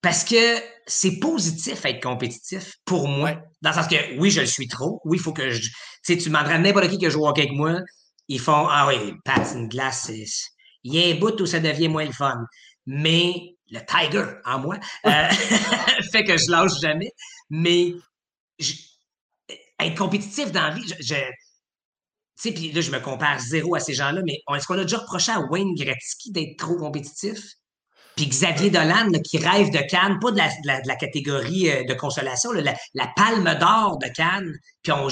[0.00, 0.56] Parce que
[0.86, 3.32] c'est positif être compétitif pour moi.
[3.60, 5.00] Dans le sens que oui, je le suis trop.
[5.04, 5.60] Oui, il faut que je.
[5.60, 5.70] Tu
[6.02, 7.80] sais, tu n'importe qui que je joue avec moi
[8.28, 10.10] ils font Ah oui, Pat, une glace,
[10.84, 12.44] il y a un bout où ça devient moins le fun.
[12.86, 14.76] Mais le Tiger en moi
[15.06, 15.28] euh,
[16.12, 17.10] fait que je lâche jamais.
[17.50, 17.92] Mais
[19.80, 21.14] être compétitif dans la vie, je, je
[22.40, 24.82] tu sais, puis là, je me compare zéro à ces gens-là, mais est-ce qu'on a
[24.82, 27.40] déjà reproché à Wayne Gretzky d'être trop compétitif?
[28.18, 33.06] Puis Xavier Dolan, qui rêve de Cannes, pas de la, catégorie euh, de consolation, la,
[33.14, 34.52] palme d'or de Cannes,
[34.82, 35.06] puis on,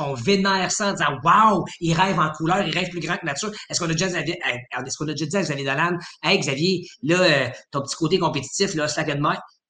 [0.00, 3.26] on, vénère ça en disant Waouh, il rêve en couleur, il rêve plus grand que
[3.26, 3.50] nature.
[3.68, 6.86] Est-ce qu'on a déjà, euh, est-ce qu'on a déjà dit à Xavier Dolan, Hey Xavier,
[7.02, 9.20] là, euh, ton petit côté compétitif, là, slack de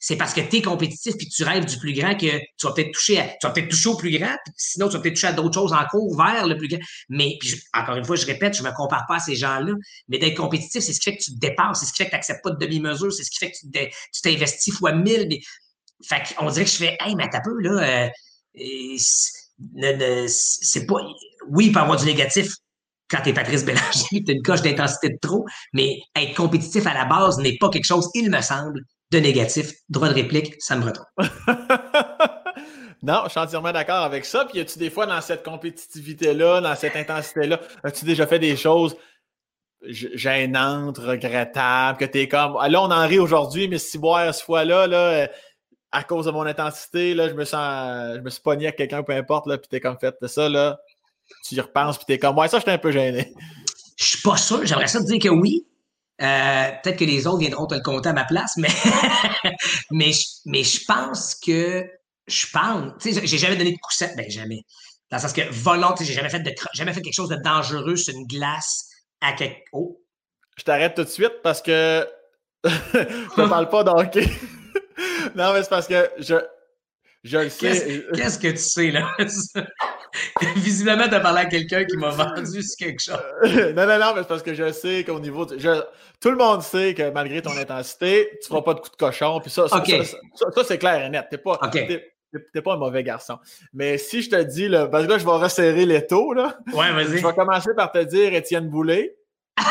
[0.07, 2.73] c'est parce que tu es compétitif puis tu rêves du plus grand que tu vas
[2.73, 5.27] peut-être toucher à, tu vas peut-être toucher au plus grand, sinon tu vas peut-être toucher
[5.27, 6.79] à d'autres choses en cours vers le plus grand.
[7.09, 9.73] Mais puis encore une fois, je répète, je me compare pas à ces gens-là,
[10.07, 12.05] mais d'être compétitif, c'est ce qui fait que tu te dépasses, c'est ce qui fait
[12.05, 15.27] que tu n'acceptes pas de demi-mesure, c'est ce qui fait que tu t'investis fois mille.
[15.29, 15.41] Mais...
[16.05, 18.99] Fait qu'on dirait que je fais Hey, mais t'as peu, là, euh,
[20.29, 20.99] c'est pas.
[21.49, 22.47] Oui, il peut avoir du négatif
[23.11, 26.87] quand tu es Patrice Bélanger, tu as une coche d'intensité de trop, mais être compétitif
[26.87, 29.73] à la base n'est pas quelque chose, il me semble, de négatif.
[29.89, 31.07] Droit de réplique, ça me retrouve.
[33.03, 34.45] non, je suis entièrement d'accord avec ça.
[34.45, 38.57] Puis, y a-tu des fois dans cette compétitivité-là, dans cette intensité-là, as-tu déjà fait des
[38.57, 38.97] choses
[39.83, 44.35] gênantes, regrettables, que tu es comme, ah, là, on en rit aujourd'hui, mais si boire
[44.35, 45.29] ce fois-là, là,
[45.93, 49.03] à cause de mon intensité, là, je me sens, je me suis pogné à quelqu'un,
[49.03, 50.79] peu importe, là, puis t'es comme fait ça, là,
[51.45, 53.33] tu y repenses, puis t'es comme, ouais, ça, j'étais un peu gêné.
[53.97, 55.67] Je suis pas sûr, j'aimerais ça te dire que oui,
[56.23, 58.69] euh, peut-être que les autres viendront te le compter à ma place, mais,
[59.91, 60.13] mais,
[60.47, 61.87] mais je pense que
[62.27, 62.93] je pense.
[63.01, 64.09] Tu sais, j'ai jamais donné de coussin.
[64.17, 64.61] Ben, jamais.
[65.11, 67.97] Dans le sens que volonté, j'ai jamais fait de jamais fait quelque chose de dangereux
[67.97, 68.89] sur une glace
[69.21, 69.61] à quelque.
[69.73, 70.01] Oh.
[70.57, 72.09] Je t'arrête tout de suite parce que
[72.65, 74.27] je ne parle pas d'hockey.
[75.37, 76.35] non, mais c'est parce que je,
[77.25, 78.05] je le sais.
[78.15, 79.09] Qu'est-ce que tu sais, là?
[80.57, 83.19] Visiblement, tu as parlé à quelqu'un qui m'a vendu quelque chose.
[83.75, 85.45] non, non, non, mais c'est parce que je sais qu'au niveau.
[85.45, 85.57] tout
[86.31, 89.41] le monde sait que malgré ton intensité, tu ne feras pas de coup de cochon.
[89.41, 89.83] Puis ça, ça,
[90.65, 91.27] c'est clair et net.
[91.31, 93.39] Tu n'es pas, pas, un mauvais garçon.
[93.73, 96.33] Mais si je te dis, là, parce que là, je vais resserrer les taux.
[96.33, 96.59] Là.
[96.73, 97.19] Ouais, vas-y.
[97.19, 99.17] Je vais commencer par te dire Étienne Boulay.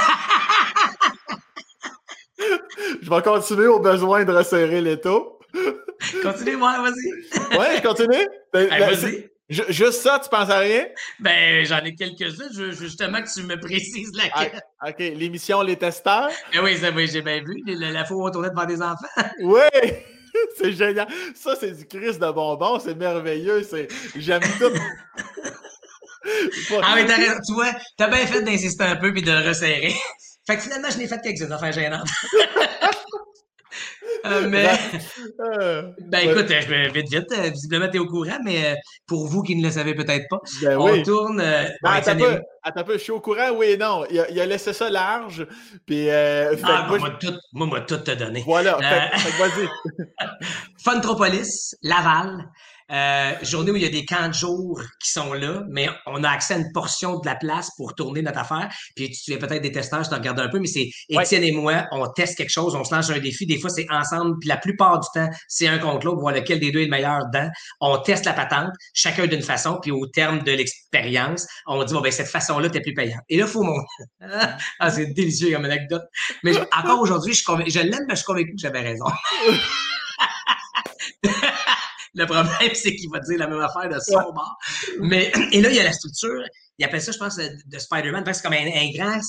[2.38, 5.40] je vais continuer au besoin de resserrer les taux.
[6.22, 7.35] Continue, moi, vas-y.
[7.52, 8.28] Ouais, continue.
[8.54, 9.30] Ben, ben, vas-y.
[9.48, 10.88] Juste ça, tu penses à rien?
[11.20, 12.50] Ben, j'en ai quelques-uns.
[12.52, 14.60] Je veux justement que tu me précises laquelle.
[14.80, 15.00] Ah, OK.
[15.00, 16.32] L'émission Les Testeurs?
[16.52, 17.62] Ben oui, j'ai bien vu.
[17.68, 19.06] La, la fois où on tournait devant des enfants.
[19.42, 19.60] Oui!
[20.58, 21.08] c'est génial.
[21.36, 22.80] Ça, c'est du Christ de bonbons.
[22.80, 23.68] C'est merveilleux.
[24.16, 24.72] J'aime tout.
[26.82, 29.94] ah, mais t'as Tu vois, t'as bien fait d'insister un peu puis de le resserrer.
[30.48, 32.10] fait que finalement, je n'ai fait quelques affaires gênantes.
[34.26, 34.68] Euh, mais.
[35.40, 37.32] Euh, ben écoute, je vite, vite.
[37.32, 40.40] Euh, visiblement, tu es au courant, mais pour vous qui ne le savez peut-être pas,
[40.62, 41.38] ben on tourne.
[41.38, 44.06] Ben, attends, peu, attends un peu, je suis au courant, oui et non.
[44.10, 45.46] Il a, il a laissé ça large.
[45.86, 46.52] Puis, ah,
[46.88, 48.44] moi, moi, tout, moi, moi, tout te donné.
[48.46, 49.68] Voilà, vas-y.
[50.84, 52.50] Funtropolis, Laval.
[52.92, 56.24] Euh, journée où il y a des camps de jour qui sont là, mais on
[56.24, 58.70] a accès à une portion de la place pour tourner notre affaire.
[58.96, 61.52] Puis tu es peut-être des testeurs, je te regarde un peu, mais c'est Étienne et
[61.52, 63.48] moi, on teste quelque chose, on se lance un défi.
[63.48, 66.60] Des fois, c'est ensemble, puis la plupart du temps, c'est un contre l'autre, voir lequel
[66.60, 67.50] des deux est le meilleur dedans.
[67.82, 72.02] On teste la patente, chacun d'une façon, puis au terme de l'expérience, on dit, bon,
[72.02, 73.20] ben, cette façon-là, t'es plus payant.
[73.30, 73.80] Et là, il faut mon.
[74.80, 76.04] ah, c'est délicieux comme anecdote.
[76.44, 79.06] Mais encore aujourd'hui, je, je l'aime, mais je suis convaincu que j'avais raison.
[82.16, 84.58] Le problème, c'est qu'il va dire la même affaire de son bord.
[85.00, 86.42] Mais, et là, il y a la structure.
[86.78, 88.24] Il appelle ça, je pense, de Spider-Man.
[88.34, 89.20] C'est comme un, grand,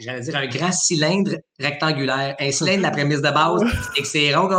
[0.00, 2.36] j'allais dire un grand cylindre rectangulaire.
[2.38, 3.62] Un cylindre, la prémisse de base,
[3.94, 4.50] c'est que c'est rond,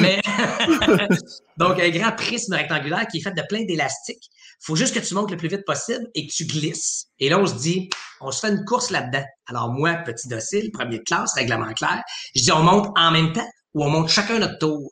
[0.00, 0.20] Mais,
[1.56, 4.24] donc, un grand prisme rectangulaire qui est fait de plein d'élastiques.
[4.60, 7.06] faut juste que tu montes le plus vite possible et que tu glisses.
[7.20, 7.88] Et là, on se dit,
[8.20, 9.24] on se fait une course là-dedans.
[9.46, 12.02] Alors, moi, petit docile, premier de classe, règlement clair,
[12.34, 14.90] je dis, on monte en même temps ou on monte chacun notre tour?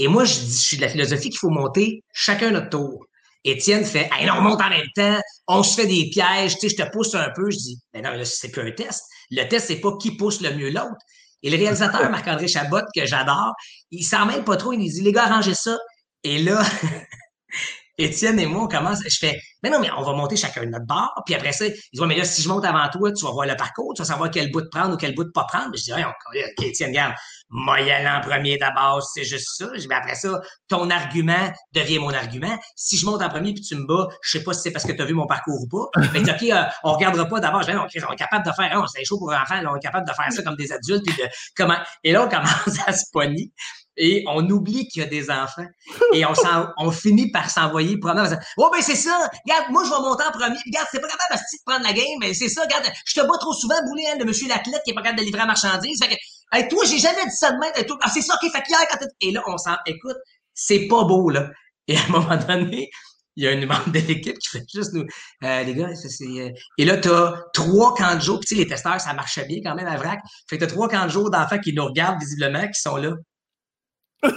[0.00, 3.04] Et moi, je, dis, je suis de la philosophie qu'il faut monter chacun notre tour.
[3.44, 6.76] Étienne fait Hey, on monte en même temps, on se fait des pièges, tu sais,
[6.76, 7.50] je te pousse un peu.
[7.50, 9.02] Je dis Mais non, là, c'est plus un test.
[9.30, 10.96] Le test, c'est pas qui pousse le mieux l'autre.
[11.42, 13.52] Et le réalisateur, Marc-André Chabot, que j'adore,
[13.90, 15.76] il s'en mêle pas trop, il dit Les gars, arrangez ça.
[16.24, 16.62] Et là,
[18.00, 20.70] Étienne et moi, on commence, je fais, mais non, mais on va monter chacun de
[20.70, 21.12] notre barre.
[21.26, 23.46] Puis après ça, il dit, mais là, si je monte avant toi, tu vas voir
[23.46, 25.76] le parcours, tu vas savoir quel bout de prendre ou quel bout de pas prendre.
[25.76, 27.14] je dis, OK, Étienne, regarde,
[27.50, 29.68] moi, y aller en premier d'abord, c'est juste ça.
[29.74, 32.58] Je dis, après ça, ton argument devient mon argument.
[32.74, 34.86] Si je monte en premier puis tu me bats, je sais pas si c'est parce
[34.86, 36.00] que tu as vu mon parcours ou pas.
[36.12, 37.62] Mais OK, euh, on regardera pas d'abord.
[37.62, 40.08] Je dis, OK, on est capable de faire, c'est chaud pour enfants, on est capable
[40.08, 41.04] de faire ça comme des adultes.
[41.04, 41.78] Puis de, comment...
[42.02, 43.50] Et là, on commence à se pogner
[44.02, 45.66] et on oublie qu'il y a des enfants
[46.14, 46.24] et
[46.78, 48.34] on, finit par s'envoyer promener.
[48.56, 49.30] Oh, ben c'est ça!
[49.44, 50.56] Regarde, moi, je vais monter en premier.
[50.66, 52.62] Regarde, c'est pas capable de prendre la game, mais c'est ça.
[52.62, 55.20] Regarde, je te bats trop souvent, bouler, hein, le monsieur l'athlète qui est pas capable
[55.20, 56.02] de livrer la marchandise.
[56.02, 57.72] Fait que, toi, j'ai jamais dit ça de même.
[58.00, 60.16] Ah, c'est ça, OK, fait hier, quand Et là, on s'en, écoute,
[60.54, 61.50] c'est pas beau, là.
[61.86, 62.88] Et à un moment donné,
[63.36, 65.04] il y a une membre de l'équipe qui fait juste nous.
[65.44, 66.24] Euh, les gars, c'est.
[66.24, 66.50] Euh...
[66.78, 68.40] Et là, tu as trois camps de jour.
[68.40, 70.20] Puis, tu sais, les testeurs, ça marchait bien quand même à vrac.
[70.48, 72.96] Fait que tu as trois camps de jour d'enfants qui nous regardent visiblement, qui sont
[72.96, 73.12] là.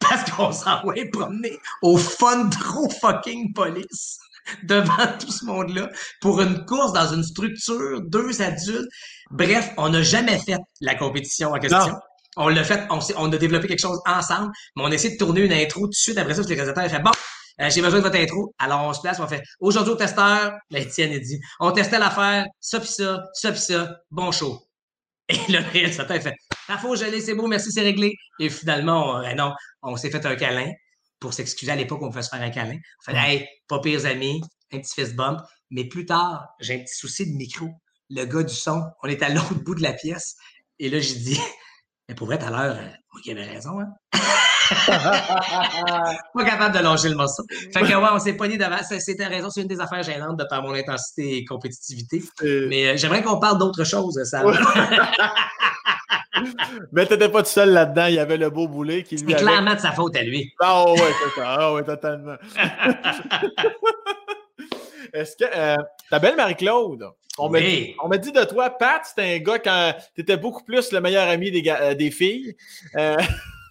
[0.00, 4.18] Parce qu'on s'en va promener au fun trop fucking police
[4.62, 8.88] devant tout ce monde-là pour une course dans une structure, deux adultes.
[9.30, 11.94] Bref, on n'a jamais fait la compétition en question.
[12.36, 15.40] On l'a fait, on, on, a développé quelque chose ensemble, mais on essaie de tourner
[15.42, 16.18] une intro tout de suite.
[16.18, 17.10] Après ça, les réalisateurs ont fait bon,
[17.60, 18.54] euh, j'ai besoin de votre intro.
[18.58, 21.98] Alors on se place, on fait aujourd'hui au testeur, ben, Étienne a dit, on testait
[21.98, 24.67] l'affaire, ça pis ça, ça pis ça, bon show.
[25.28, 26.34] Et le réalisateur fait
[26.68, 28.14] La faux gelé, c'est beau, merci, c'est réglé.
[28.38, 29.52] Et finalement, on, ben non,
[29.82, 30.72] on s'est fait un câlin.
[31.20, 32.76] Pour s'excuser, à l'époque, on pouvait se faire un câlin.
[32.76, 34.40] On fait Hey, pas pires amis,
[34.72, 35.40] un petit fist bump.
[35.70, 37.68] Mais plus tard, j'ai un petit souci de micro.
[38.10, 40.36] Le gars du son, on est à l'autre bout de la pièce.
[40.78, 41.40] Et là, j'ai dit
[42.08, 43.88] Mais pour vrai, tout à l'heure, euh, moi qui avais raison, hein?
[46.34, 47.42] pas capable de longer le morceau.
[47.72, 48.76] Fait que ouais, on s'est pogné devant.
[48.82, 52.22] C'était raison, c'est une des affaires gênantes de par mon intensité et compétitivité.
[52.42, 54.42] Mais euh, j'aimerais qu'on parle d'autre chose, ça.
[56.92, 59.32] Mais t'étais pas tout seul là-dedans, il y avait le beau boulet qui lui.
[59.32, 60.52] C'est clairement de sa faute à lui.
[60.60, 61.56] Ah oh, ouais, c'est ça.
[61.58, 62.36] Ah ouais, totalement.
[65.12, 65.76] Est-ce que euh,
[66.10, 67.04] ta belle Marie-Claude,
[67.38, 71.00] on m'a dit, dit, de toi, Pat, c'était un gars quand t'étais beaucoup plus le
[71.00, 72.56] meilleur ami des, euh, des filles.
[72.96, 73.16] Euh...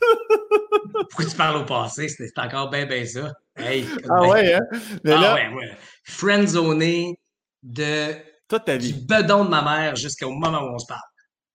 [1.10, 2.08] Pourquoi tu parles au passé?
[2.10, 3.34] C'est encore bien, bien ça.
[3.56, 4.62] Hey, ah ouais, hein?
[5.04, 5.78] Mais ah ouais, ouais.
[6.04, 7.20] Friendzoné
[7.64, 8.14] de
[8.48, 8.94] toute ta vie.
[8.94, 11.02] du bedon de ma mère jusqu'au moment où on se parle.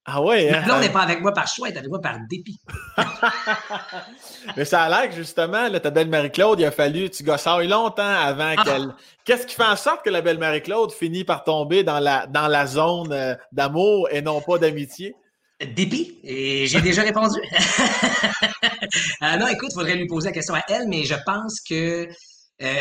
[0.04, 0.64] Ah ouais, hein?
[0.66, 2.60] Là, on n'est pas avec moi par choix, elle est avec moi par dépit.
[4.56, 8.02] Mais ça a l'air que justement, ta belle Marie-Claude, il a fallu, tu eu longtemps
[8.02, 8.64] avant ah.
[8.64, 8.94] qu'elle.
[9.24, 12.48] Qu'est-ce qui fait en sorte que la belle Marie-Claude finit par tomber dans la, dans
[12.48, 15.14] la zone euh, d'amour et non pas d'amitié?
[15.66, 17.38] Dépit, et j'ai déjà répondu.
[19.22, 22.06] Euh, non, écoute, il faudrait lui poser la question à elle, mais je pense que
[22.62, 22.74] euh,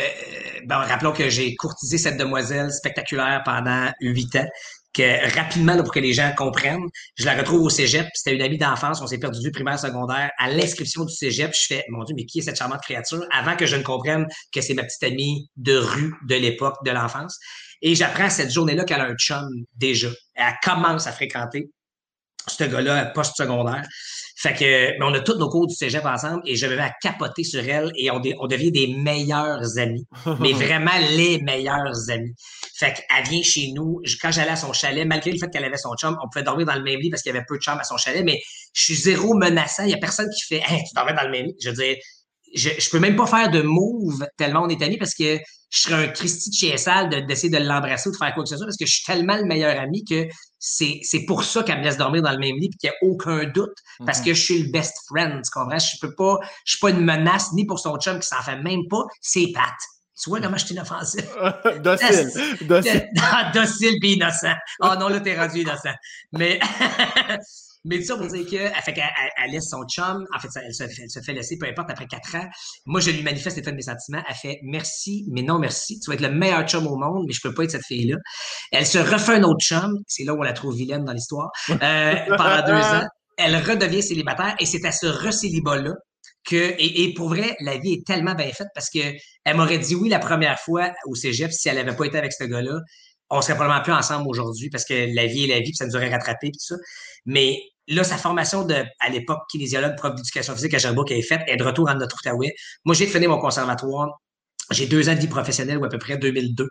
[0.66, 4.46] bon, rappelons que j'ai courtisé cette demoiselle spectaculaire pendant huit ans
[4.94, 8.06] que rapidement, pour que les gens comprennent, je la retrouve au cégep.
[8.14, 9.00] C'était une amie d'enfance.
[9.00, 10.30] On s'est perdu du primaire, secondaire.
[10.38, 13.24] À l'inscription du cégep, je fais, mon Dieu, mais qui est cette charmante créature?
[13.32, 16.90] Avant que je ne comprenne que c'est ma petite amie de rue de l'époque, de
[16.90, 17.38] l'enfance.
[17.80, 20.08] Et j'apprends cette journée-là qu'elle a un chum déjà.
[20.34, 21.70] Elle commence à fréquenter
[22.48, 23.86] ce gars-là post-secondaire.
[24.36, 26.82] Fait que, mais on a tous nos cours du cégep ensemble et je me mets
[26.82, 30.04] à capoter sur elle et on, on devient des meilleurs amis.
[30.40, 32.34] mais vraiment les meilleurs amis.
[32.74, 34.00] Fait qu'elle vient chez nous.
[34.20, 36.66] Quand j'allais à son chalet, malgré le fait qu'elle avait son chum, on pouvait dormir
[36.66, 38.40] dans le même lit parce qu'il y avait peu de chambres à son chalet, mais
[38.72, 39.84] je suis zéro menaçant.
[39.84, 41.56] Il y a personne qui fait, hey, tu dormais dans le même lit.
[41.62, 41.96] Je veux dire,
[42.54, 45.38] je, je peux même pas faire de move tellement on est amis parce que
[45.70, 48.48] je serais un Christy de chez sale d'essayer de, l'embrasser ou de faire quoi que
[48.48, 50.26] ce soit parce que je suis tellement le meilleur ami que
[50.64, 53.10] c'est, pour ça qu'elle me laisse dormir dans le même lit et qu'il n'y a
[53.10, 54.26] aucun doute parce mhm.
[54.26, 55.78] que je suis le best friend, tu comprends?
[55.78, 58.62] Je peux pas, je suis pas une menace ni pour son chum qui s'en fait
[58.62, 59.74] même pas, c'est Pat.
[60.22, 61.24] Tu vois comment je suis inoffensif?
[61.82, 62.30] docile.
[62.60, 63.08] Docile.
[63.54, 64.54] docile puis innocent.
[64.80, 65.94] Oh non, là, t'es rendu innocent.
[66.30, 66.60] Mais
[67.84, 70.24] Mais tout ça pour dire qu'elle fait qu'elle elle laisse son chum.
[70.34, 72.46] En fait, elle se, elle se, fait laisser, peu importe, après quatre ans.
[72.86, 74.22] Moi, je lui manifeste l'état de mes sentiments.
[74.28, 75.98] Elle fait merci, mais non merci.
[75.98, 78.16] Tu vas être le meilleur chum au monde, mais je peux pas être cette fille-là.
[78.70, 79.98] Elle se refait un autre chum.
[80.06, 81.50] C'est là où on la trouve vilaine dans l'histoire.
[81.70, 83.06] Euh, pendant deux ans.
[83.38, 85.94] Elle redevient célibataire et c'est à ce recélibat-là
[86.44, 88.98] que, et, et, pour vrai, la vie est tellement bien faite parce que
[89.44, 92.32] elle m'aurait dit oui la première fois au cégep si elle avait pas été avec
[92.32, 92.80] ce gars-là
[93.32, 95.86] on serait probablement plus ensemble aujourd'hui parce que la vie est la vie, puis ça
[95.86, 96.76] nous aurait rattrapé, tout ça.
[97.24, 97.58] Mais
[97.92, 98.66] là, sa formation
[99.00, 101.94] à l'époque, kinésiologue, prof d'éducation physique à Sherbrooke, est faite, elle est de retour en
[101.94, 102.54] notre Outaouais.
[102.84, 104.20] Moi, j'ai fini mon conservatoire.
[104.70, 106.68] J'ai deux ans de vie professionnelle, ou à peu près 2002.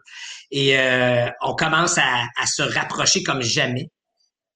[0.52, 3.88] Et euh, on commence à, se rapprocher comme jamais.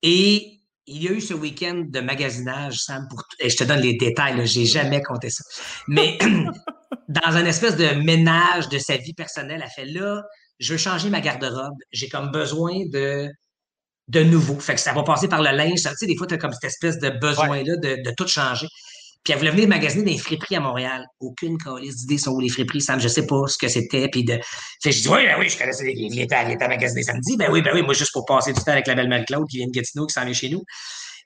[0.02, 3.82] Et il y a eu ce week-end de magasinage, Sam, pour et je te donne
[3.82, 5.44] les détails, j'ai jamais compté ça.
[5.88, 6.18] Mais
[7.10, 10.22] dans un espèce de ménage de sa vie personnelle, elle fait là,
[10.60, 11.76] je veux changer ma garde-robe.
[11.92, 13.30] J'ai comme besoin de,
[14.08, 14.60] de nouveau.
[14.60, 15.82] Fait que ça va passer par le linge.
[15.82, 18.68] Tu sais, des fois, tu as comme cette espèce de besoin-là de, de, tout changer.
[19.24, 21.04] Puis elle voulait venir magasiner des friperies à Montréal.
[21.20, 23.00] Aucune calice d'idées sont où les friperies, Sam.
[23.00, 24.08] Je sais pas ce que c'était.
[24.10, 24.40] Puis de...
[24.84, 25.92] Fait je dis, oui, ben oui, je connaissais.
[25.92, 27.36] Il était, il était à magasiner samedi.
[27.36, 29.58] Ben oui, ben oui, moi, juste pour passer du temps avec la belle Marie-Claude qui
[29.58, 30.64] vient de Gatineau, qui s'en vient chez nous.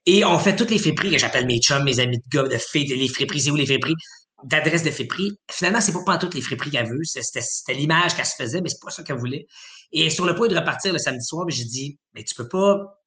[0.05, 2.87] Et on fait toutes les friperies j'appelle mes chums, mes amis de gars, de filles,
[2.87, 3.41] les friperies.
[3.41, 3.95] C'est où les friperies?
[4.43, 5.31] D'adresse de friperie.
[5.51, 7.03] Finalement, c'est pas toutes les friperies qu'elle veut.
[7.03, 9.45] C'était l'image qu'elle se faisait, mais c'est pas ça qu'elle voulait.
[9.91, 13.01] Et sur le point de repartir le samedi soir, j'ai dit, mais tu peux pas,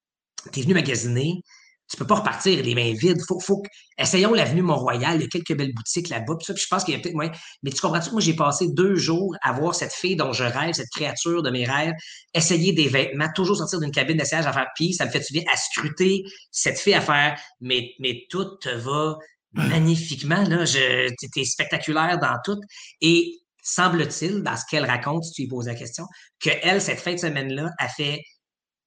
[0.53, 1.43] t'es venu magasiner,
[1.93, 3.20] tu peux pas repartir les mains vides.
[3.28, 3.62] Faut, faut,
[3.99, 5.16] essayons l'avenue Mont-Royal.
[5.16, 6.37] Il y a quelques belles boutiques là-bas.
[6.39, 7.30] Puis, je pense qu'il y a peut-être moins.
[7.62, 10.72] Mais tu comprends-tu moi, j'ai passé deux jours à voir cette fille dont je rêve,
[10.72, 11.93] cette créature de mes rêves,
[12.33, 15.41] essayer des vêtements, toujours sortir d'une cabine d'essayage à faire pis ça me fait du
[15.53, 19.18] à scruter cette fille à faire, mais, mais tout te va
[19.53, 20.43] magnifiquement.
[20.43, 21.13] Là, je,
[21.45, 22.61] spectaculaire dans tout.
[23.01, 26.07] Et semble-t-il, dans ce qu'elle raconte, si tu lui poses la question,
[26.43, 28.21] que elle, cette fin de semaine-là, a fait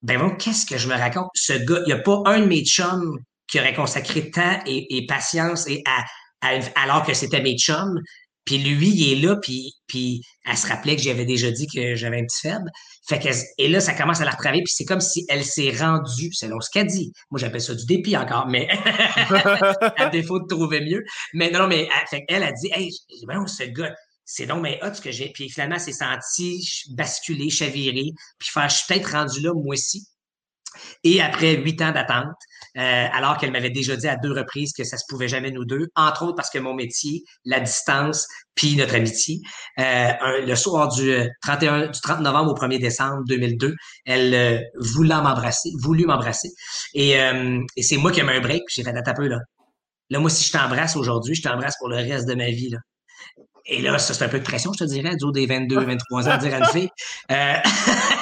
[0.01, 1.29] Ben bon, qu'est-ce que je me raconte?
[1.35, 5.05] Ce gars, il n'y a pas un de mes chums qui aurait consacré temps et,
[5.07, 6.05] patience et à,
[6.75, 7.99] alors que c'était mes chums.
[8.45, 11.95] Puis lui, il est là, puis, puis elle se rappelait que j'avais déjà dit que
[11.95, 12.69] j'avais un petit faible.
[13.07, 13.19] Fait
[13.57, 16.59] et là, ça commence à la retravailler, puis c'est comme si elle s'est rendue, selon
[16.61, 17.11] ce qu'elle dit.
[17.31, 18.67] Moi, j'appelle ça du dépit encore, mais
[19.97, 21.03] à défaut de trouver mieux.
[21.33, 22.91] Mais non, mais fait elle a dit, hey,
[23.27, 25.29] ben, ce gars, c'est donc mais hot ce que j'ai.
[25.29, 29.73] Puis finalement, elle s'est sentie basculer, chavirer, puis faire, je suis peut-être rendu là, moi
[29.73, 30.05] aussi.
[31.03, 32.35] Et après huit ans d'attente,
[32.77, 35.63] euh, alors qu'elle m'avait déjà dit à deux reprises que ça se pouvait jamais nous
[35.63, 39.39] deux, entre autres parce que mon métier, la distance, puis notre amitié.
[39.79, 40.11] Euh,
[40.45, 45.71] le soir du 31, euh, du 30 novembre au 1er décembre 2002, elle voulait m'embrasser,
[45.81, 46.49] voulu m'embrasser.
[46.93, 47.15] Et,
[47.81, 49.39] c'est moi qui ai mis un break, j'ai fait un peu là.
[50.09, 52.69] Là, moi, si je t'embrasse aujourd'hui, je t'embrasse pour le reste de ma vie.
[52.69, 52.77] Là.
[53.65, 55.79] Et là, ça, c'est un peu de pression, je te dirais, du haut des 22,
[55.79, 56.89] 23 ans, dire à une.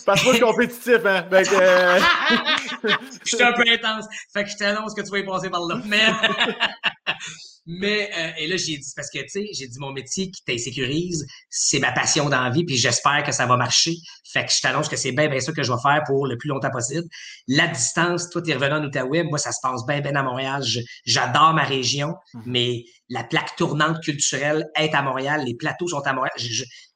[0.00, 0.06] Euh...
[0.06, 1.26] Parce que compétitif, hein?
[1.30, 1.44] Ben,
[3.24, 4.06] je suis un peu intense.
[4.32, 5.80] Fait que je t'annonce que tu vas y passer par là.
[5.86, 6.06] Mais,
[7.66, 10.42] mais euh, et là, j'ai dit, parce que, tu sais, j'ai dit, mon métier qui
[10.44, 13.94] t'insécurise, c'est ma passion dans la vie, puis j'espère que ça va marcher.
[14.32, 16.38] Fait que je t'annonce que c'est bien, bien ça que je vais faire pour le
[16.38, 17.06] plus longtemps possible.
[17.48, 20.62] La distance, toi, t'es revenu en Outaouais, moi, ça se passe bien, bien à Montréal.
[21.04, 22.42] J'adore ma région, mhm.
[22.46, 26.32] mais la plaque tournante culturelle est à Montréal, les plateaux sont à Montréal.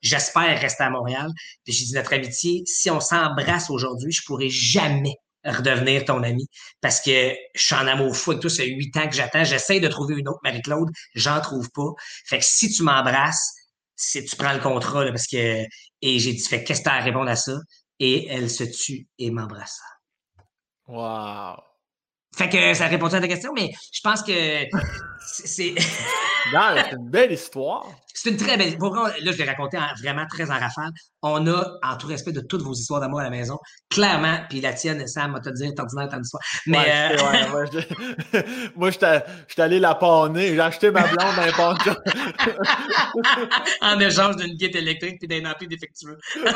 [0.01, 1.31] J'espère rester à Montréal.
[1.65, 6.49] Puis j'ai dit, notre amitié, si on s'embrasse aujourd'hui, je pourrais jamais redevenir ton ami
[6.81, 9.45] parce que je suis en amour fou avec toi, c'est huit ans que j'attends.
[9.45, 11.93] J'essaie de trouver une autre Marie-Claude, j'en trouve pas.
[12.27, 13.55] Fait que si tu m'embrasses,
[13.97, 15.65] si tu prends le contrat, parce que.
[16.03, 17.57] Et j'ai dit, fait qu'est-ce que tu as à répondre à ça?
[17.99, 19.81] Et elle se tue et m'embrasse.
[20.87, 21.57] Wow!
[22.37, 24.67] Fait que ça répond à ta question, mais je pense que
[25.21, 25.75] c'est.
[26.53, 27.87] non, c'est une belle histoire.
[28.17, 28.79] C'est une très belle.
[28.79, 30.91] Pour là, je l'ai raconté vraiment très en rafale.
[31.23, 33.59] On a, en tout respect de toutes vos histoires d'amour à la maison,
[33.91, 36.43] clairement, puis la tienne, Sam, va te dire, ordinaire ton histoire.
[36.67, 36.79] Mais.
[36.79, 37.31] Ouais, euh...
[37.31, 38.45] ouais,
[38.77, 40.55] moi, je suis allé la panner.
[40.55, 41.91] J'ai acheté ma blonde d'un poncho.
[43.81, 46.19] en échange d'une guide électrique puis d'un ampli défectueux.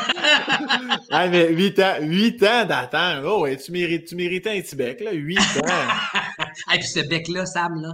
[1.11, 3.25] ah, mais 8 ans, 8 ans d'attente.
[3.25, 5.11] Oh, ouais, tu, mérites, tu méritais un petit bec, là.
[5.11, 6.43] 8 ans.
[6.73, 7.91] Et puis ce bec-là, Sam, là,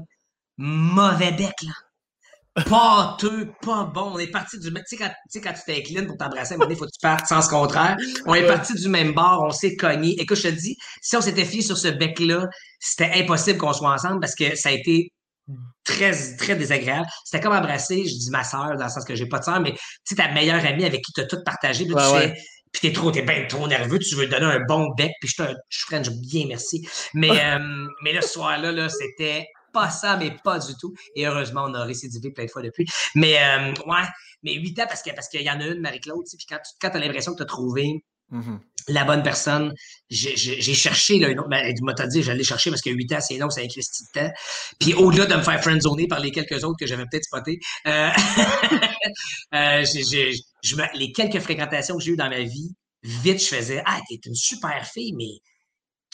[0.58, 1.72] mauvais bec, là
[2.64, 4.12] pâteux, pas bon.
[4.14, 4.84] On est parti du même.
[4.90, 7.48] Tu sais, quand, tu quand tu t'inclines pour t'embrasser, il faut que tu partes sens
[7.48, 7.98] contraire.
[8.26, 10.16] On est parti du même bord, on s'est cogné.
[10.20, 12.48] Écoute, je te dis, si on s'était fié sur ce bec-là,
[12.80, 15.12] c'était impossible qu'on soit ensemble parce que ça a été
[15.84, 17.08] très, très désagréable.
[17.24, 19.60] C'était comme embrasser, je dis ma soeur, dans le sens que j'ai pas de soeur,
[19.60, 22.34] mais tu sais, ta meilleure amie avec qui tu as tout partagé, puis tu fais.
[22.72, 25.44] Puis t'es trop, t'es bien trop nerveux, tu veux donner un bon bec, puis je
[25.44, 26.86] te, je French bien, merci.
[27.14, 30.94] Mais, euh, mais le soir-là, là, c'était pas ça, mais pas du tout.
[31.16, 32.88] Et heureusement, on a récidivé plein de fois depuis.
[33.14, 34.08] Mais euh, ouais,
[34.42, 36.90] mais huit ans parce qu'il parce qu'il y en a une, Marie-Claude, puis quand, quand
[36.90, 38.60] tu as l'impression que tu as trouvé mm-hmm.
[38.88, 39.74] la bonne personne,
[40.10, 41.50] j'ai cherché là, une autre.
[41.50, 44.22] Ben, m'a dit, j'allais chercher parce que huit ans, c'est long, c'est un Christy de
[44.22, 44.32] temps.
[44.80, 48.10] Puis au-delà de me faire friendzoner par les quelques autres que j'avais peut-être spotés, euh,
[49.56, 49.84] euh,
[50.94, 52.74] les quelques fréquentations que j'ai eues dans ma vie,
[53.04, 55.42] vite, je faisais Ah, t'es une super fille, mais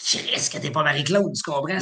[0.03, 1.77] Chris, que t'es pas Marie-Claude, tu comprends?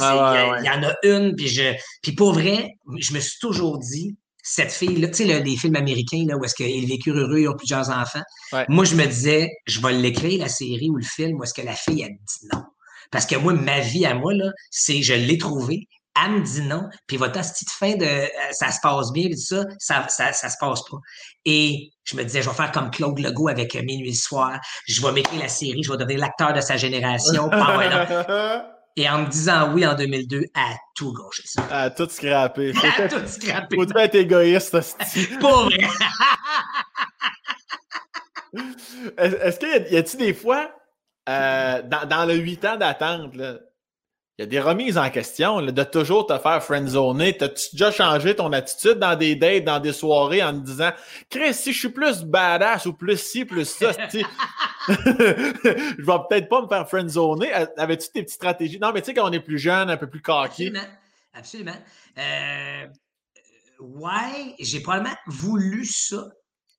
[0.60, 1.74] Il y, en a une, puis je.
[2.02, 2.68] Puis pour vrai,
[2.98, 6.54] je me suis toujours dit, cette fille-là, tu sais, les films américains, là, où est-ce
[6.54, 8.22] qu'ils vécurent heureux, ils ont plusieurs enfants.
[8.68, 11.62] Moi, je me disais, je vais l'écrire, la série ou le film, où est-ce que
[11.62, 12.62] la fille a dit non.
[13.10, 15.88] Parce que moi, ma vie à moi, là, c'est je l'ai trouvée,
[16.24, 19.38] elle me dit non, puis votre petite fin de euh, ça se passe bien, puis
[19.38, 20.96] ça, ça, ça, ça, se passe pas.
[21.44, 25.00] Et je me disais, je vais faire comme Claude Legault avec euh, Minuit soir, je
[25.00, 27.50] vais m'écrire la série, je vais devenir l'acteur de sa génération.
[28.96, 31.62] Et en me disant oui en 2002, à tout gaucher ça.
[31.70, 32.72] À tout scraper.
[32.98, 33.76] À tout scraper.
[33.76, 34.76] Faut être égoïste,
[35.40, 35.78] Pas vrai.
[39.16, 40.70] Est-ce qu'il y a-t-il des fois,
[41.28, 43.58] euh, dans, dans le huit ans d'attente, là,
[44.40, 47.36] il y a des remises en question, de toujours te faire friendzoner.
[47.36, 50.92] T'as-tu déjà changé ton attitude dans des dates, dans des soirées en te disant,
[51.28, 53.92] Chris, si je suis plus badass ou plus ci, plus ça,
[54.88, 57.52] je vais peut-être pas me faire friendzoner.
[57.52, 58.78] Avais-tu tes petites stratégies?
[58.80, 60.68] Non, mais tu sais, quand on est plus jeune, un peu plus coquille.
[60.68, 60.88] Absolument.
[61.34, 61.76] Absolument.
[62.16, 62.86] Euh,
[63.78, 66.30] ouais, j'ai probablement voulu ça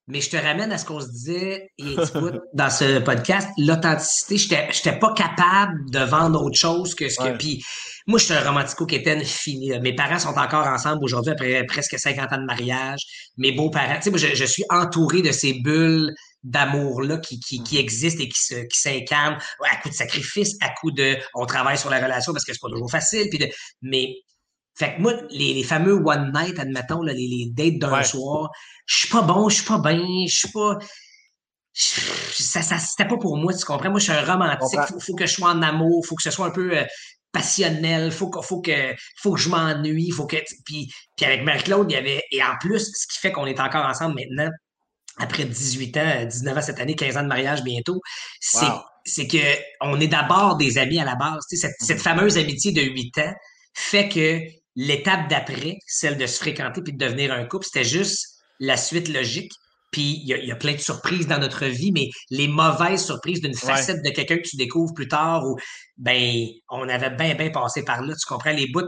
[0.07, 1.95] mais je te ramène à ce qu'on se disait et
[2.53, 7.37] dans ce podcast, l'authenticité, je n'étais pas capable de vendre autre chose que ce que.
[7.37, 7.63] Puis
[8.07, 9.79] moi, je suis un romantico-quétaine fini.
[9.79, 13.01] Mes parents sont encore ensemble aujourd'hui après presque 50 ans de mariage.
[13.37, 16.11] Mes beaux-parents, tu sais, moi, je, suis entouré de ces bulles
[16.43, 19.37] d'amour-là qui, qui, qui, existent et qui, se, qui s'incarnent
[19.71, 22.59] à coup de sacrifice, à coup de on travaille sur la relation parce que c'est
[22.59, 23.29] pas toujours facile.
[23.29, 23.47] Puis de,
[23.83, 24.15] mais
[24.75, 28.49] fait que moi, les, fameux one night, admettons, là, les, les dates d'un soir,
[28.85, 30.77] je suis pas bon, je suis pas bien, je suis pas.
[31.73, 33.89] Ça, ça c'était pas pour moi, tu comprends?
[33.89, 34.79] Moi, je suis un romantique.
[34.99, 36.83] Faut, que je sois en amour, faut que ce soit un peu euh,
[37.31, 40.37] passionnel, faut que, faut que, faut que je m'ennuie, faut que.
[40.65, 42.23] Puis, puis avec Marie-Claude, il y avait.
[42.31, 44.49] Et en plus, ce qui fait qu'on est encore ensemble maintenant,
[45.17, 48.01] après 18 ans, 19 ans cette année, 15 ans de mariage bientôt,
[48.39, 48.65] c'est,
[49.05, 49.37] c'est que
[49.81, 51.43] on est d'abord des amis à la base.
[51.49, 52.01] Cette, cette mm-hmm.
[52.01, 53.33] fameuse amitié de 8 ans
[53.73, 58.41] fait que l'étape d'après, celle de se fréquenter puis de devenir un couple, c'était juste
[58.59, 59.51] la suite logique.
[59.91, 63.53] Puis il y, a plein de surprises dans notre vie, mais les mauvaises surprises d'une
[63.53, 65.57] facette de quelqu'un que tu découvres plus tard, ou
[65.97, 68.87] ben on avait bien bien passé par là, tu comprends les bouts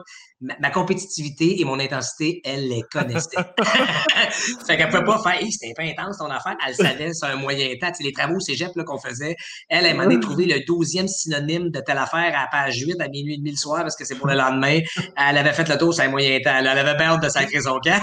[0.59, 3.37] ma, compétitivité et mon intensité, elle les connaissait.
[4.67, 6.55] fait qu'elle peut pas faire, hey, c'était pas intense ton affaire.
[6.67, 7.91] Elle savait, c'est un moyen temps.
[7.99, 9.35] les travaux au cégep qu'on faisait,
[9.69, 13.07] elle, elle m'en a trouvé le douzième synonyme de telle affaire à page 8 à
[13.07, 14.79] minuit et demi le soir parce que c'est pour le lendemain.
[15.17, 16.55] Elle avait fait le tour sur un moyen temps.
[16.57, 18.01] Elle avait hâte de sacrer son camp.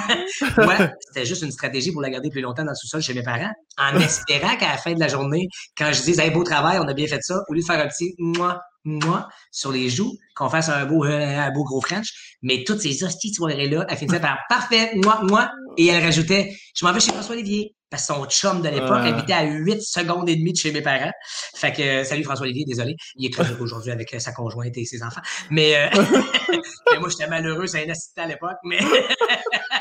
[0.57, 3.23] Moi, c'était juste une stratégie pour la garder plus longtemps dans le sous-sol chez mes
[3.23, 6.79] parents, en espérant qu'à la fin de la journée, quand je dis, hey, beau travail,
[6.81, 9.89] on a bien fait ça, au lieu de faire un petit moi, moi sur les
[9.89, 12.37] joues, qu'on fasse un beau, euh, un beau gros French.
[12.43, 15.51] Mais toutes ces hosties soirées-là, elle finissait par parfait, moi, moi.
[15.77, 17.75] Et elle rajoutait, je m'en vais chez François Olivier.
[17.91, 20.81] Parce que son chum de l'époque habitait à 8 secondes et demie de chez mes
[20.81, 21.11] parents.
[21.57, 22.95] Fait que, salut François Olivier, désolé.
[23.17, 25.21] Il est très heureux aujourd'hui avec euh, sa conjointe et ses enfants.
[25.51, 25.89] Mais, euh,
[26.93, 28.59] mais moi, j'étais malheureux, c'est un assistant à l'époque.
[28.63, 28.79] Mais,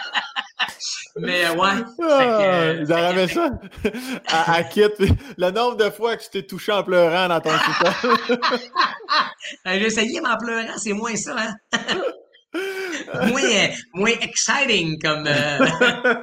[1.20, 1.84] Mais ouais.
[2.02, 3.50] Ah, ils auraient ça
[4.28, 4.82] à, à Kit.
[5.38, 7.50] Le nombre de fois que tu t'es touché en pleurant dans ton
[8.02, 8.56] sous
[9.66, 11.56] J'ai essayé en pleurant, c'est moins ça, hein?
[13.28, 15.68] moins, euh, moins exciting comme, euh,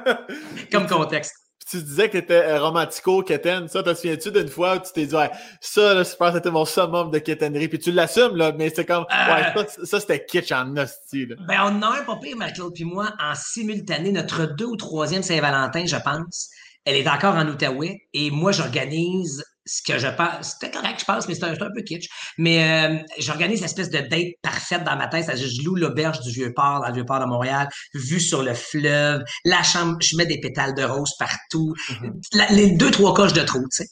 [0.71, 1.33] comme contexte
[1.69, 3.67] tu disais que tu étais euh, romantico, Keten.
[3.67, 6.37] Ça, te souviens-tu d'une fois où tu t'es dit, ouais, ça, là, je pense que
[6.37, 7.67] c'était mon summum de Ketenerie.
[7.67, 9.85] Puis tu l'assumes, là, mais c'est comme, ouais, euh.
[9.85, 11.35] ça, c'était kitsch en hostie, là.
[11.47, 15.23] Ben, on a un pas pire, claude puis moi, en simultané, notre deux ou troisième
[15.23, 16.49] Saint-Valentin, je pense.
[16.85, 21.05] Elle est encore en Outaouais et moi, j'organise ce que je pense, c'était correct, je
[21.05, 22.07] pense, mais c'est un, un, peu kitsch.
[22.37, 25.25] Mais euh, j'organise l'espèce de date parfaite dans ma tête.
[25.25, 29.21] C'est-à-dire, je loue l'auberge du Vieux-Port, dans le Vieux-Port de Montréal, vue sur le fleuve,
[29.45, 32.55] la chambre, je mets des pétales de rose partout, mm-hmm.
[32.55, 33.87] les deux, trois coches de trou, tu sais.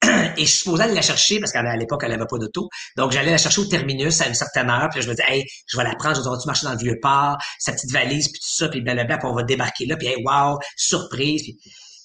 [0.36, 2.68] Et je suis supposé aller la chercher, parce qu'à l'époque, elle n'avait pas d'auto.
[2.96, 5.44] Donc, j'allais la chercher au terminus à une certaine heure, puis je me dis, hey,
[5.66, 8.40] je vais la prendre, je vais tu marcher dans le Vieux-Port, sa petite valise, puis
[8.40, 11.42] tout ça, puis blablabla, puis on va débarquer là, puis hey, wow, surprise.
[11.42, 11.58] Puis...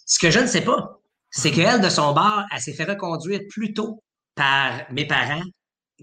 [0.05, 0.99] Ce que je ne sais pas,
[1.33, 4.03] c'est qu'elle, de son bar, elle s'est fait reconduire plus tôt
[4.35, 5.41] par mes parents,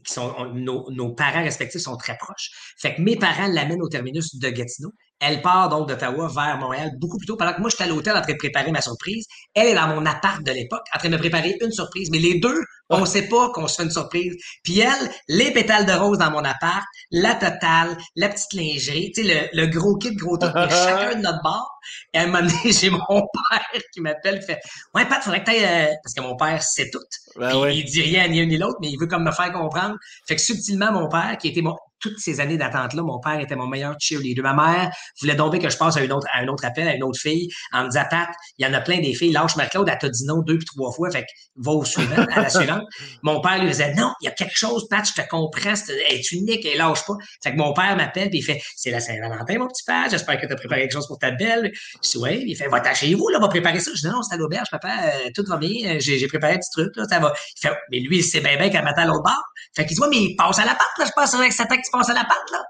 [0.05, 2.51] qui sont nos, nos parents respectifs sont très proches.
[2.79, 4.93] Fait que mes parents l'amènent au terminus de Gatineau.
[5.21, 8.17] Elle part donc d'Ottawa vers Montréal beaucoup plus tôt, pendant que moi, j'étais à l'hôtel
[8.17, 9.27] en train de préparer ma surprise.
[9.55, 12.11] Elle est dans mon appart de l'époque, en train de me préparer une surprise.
[12.11, 12.59] Mais les deux,
[12.89, 14.35] on sait pas qu'on se fait une surprise.
[14.65, 19.25] Puis elle, les pétales de rose dans mon appart, la totale, la petite lingerie, tu
[19.25, 21.71] sais, le, gros kit, gros tout, chacun de notre bord.
[22.15, 24.61] Et à un moment donné, j'ai mon père qui m'appelle, qui fait
[24.95, 25.65] «Ouais, Pat, faudrait que t'ailles...
[25.65, 26.99] Euh, Parce que mon père sait tout.
[27.37, 29.97] Ben il dit rien ni un ni l'autre, mais il veut comme me faire comprendre.
[30.27, 33.57] Fait que subtilement, mon père, qui était mon toutes ces années d'attente-là, mon père était
[33.57, 34.43] mon meilleur cheerleader.
[34.43, 34.91] Ma mère
[35.21, 37.19] voulait donc que je passe à, une autre, à un autre appel, à une autre
[37.21, 38.29] fille, en me disant, Pat,
[38.59, 40.67] il y en a plein des filles, lâche Marc-Claude, elle t'a dit non deux puis
[40.67, 42.85] trois fois, fait que va au suivant, à la suivante.
[43.23, 46.17] Mon père lui disait, non, il y a quelque chose, Pat, je te comprends, elle
[46.17, 47.15] est unique, elle lâche pas.
[47.43, 50.41] Fait que mon père m'appelle, puis il fait, c'est la Saint-Valentin, mon petit père, j'espère
[50.41, 51.71] que tu as préparé quelque chose pour ta belle.
[52.03, 53.91] Je dis, oui, il fait, va-t'en chez vous, là, va préparer ça.
[53.95, 56.71] Je dis, non, c'est à l'auberge, papa, euh, tout va bien, j'ai préparé un petit
[56.71, 57.33] truc, là, ça va.
[57.57, 59.45] Il fait, mais lui, il sait bien bien qu'elle m'attend à l'autre bord.
[59.75, 61.67] Fait qu'il dit, ouais, mais il passe à la patte, là, je pense avec sa
[61.67, 62.65] tête tu passes à la patte, là.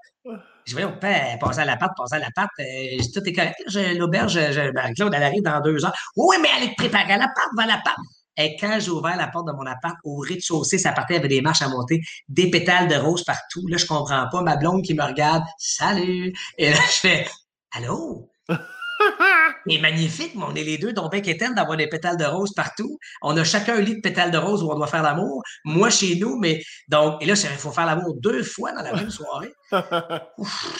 [0.66, 2.50] Je vais au père, passer à la patte, passer à la patte.
[2.60, 3.56] Euh, tout est correct.
[3.96, 4.34] L'auberge,
[4.74, 5.94] ben, Claude, elle arrive dans deux heures.
[6.16, 7.96] Oui, mais elle est préparée à la patte, va à la patte.
[8.36, 11.40] Et quand j'ai ouvert la porte de mon appart, au rez-de-chaussée, ça partait avec des
[11.40, 13.66] marches à monter, des pétales de rose partout.
[13.66, 14.42] Là, je comprends pas.
[14.42, 16.32] Ma blonde qui me regarde, salut.
[16.56, 17.28] Et là, je fais,
[17.72, 18.30] allô?
[19.68, 22.98] C'est magnifique, mais on est les deux donc bien d'avoir des pétales de rose partout.
[23.22, 25.42] On a chacun un lit de pétales de rose où on doit faire l'amour.
[25.64, 28.92] Moi, chez nous, mais donc, et là, il faut faire l'amour deux fois dans la
[28.94, 29.52] même soirée.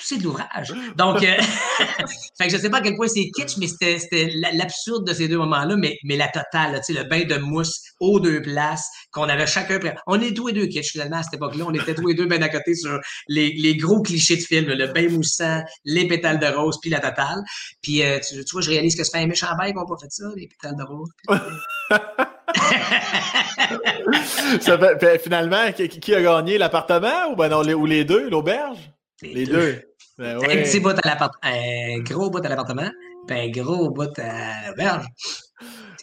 [0.02, 0.74] C'est de l'ouvrage.
[0.96, 1.36] Donc, euh,
[2.38, 5.28] fait que je sais pas à quel point c'est kitsch, mais c'était l'absurde de ces
[5.28, 9.46] deux moments-là, mais, mais la totale, le bain de mousse aux deux places, qu'on avait
[9.46, 9.96] chacun prêt.
[10.06, 11.64] On est tous les deux kitsch, finalement, à cette époque-là.
[11.66, 14.86] On était tous les deux bien à côté sur les, gros clichés de film, le
[14.88, 17.42] bain moussant, les pétales de rose, puis la totale.
[17.82, 20.10] Puis, euh, tu, vois, je réalise que c'est un méchant bail qu'on n'a pas fait
[20.10, 21.10] ça, les pétales de rose.
[24.60, 28.78] ça fait, finalement, qui, a gagné l'appartement ou, ben non, les, ou les deux, l'auberge?
[29.22, 29.80] Les, deux.
[30.18, 32.90] Ben un petit bout à l'appartement, un gros bout à l'appartement,
[33.26, 35.06] puis un gros bout à l'auberge.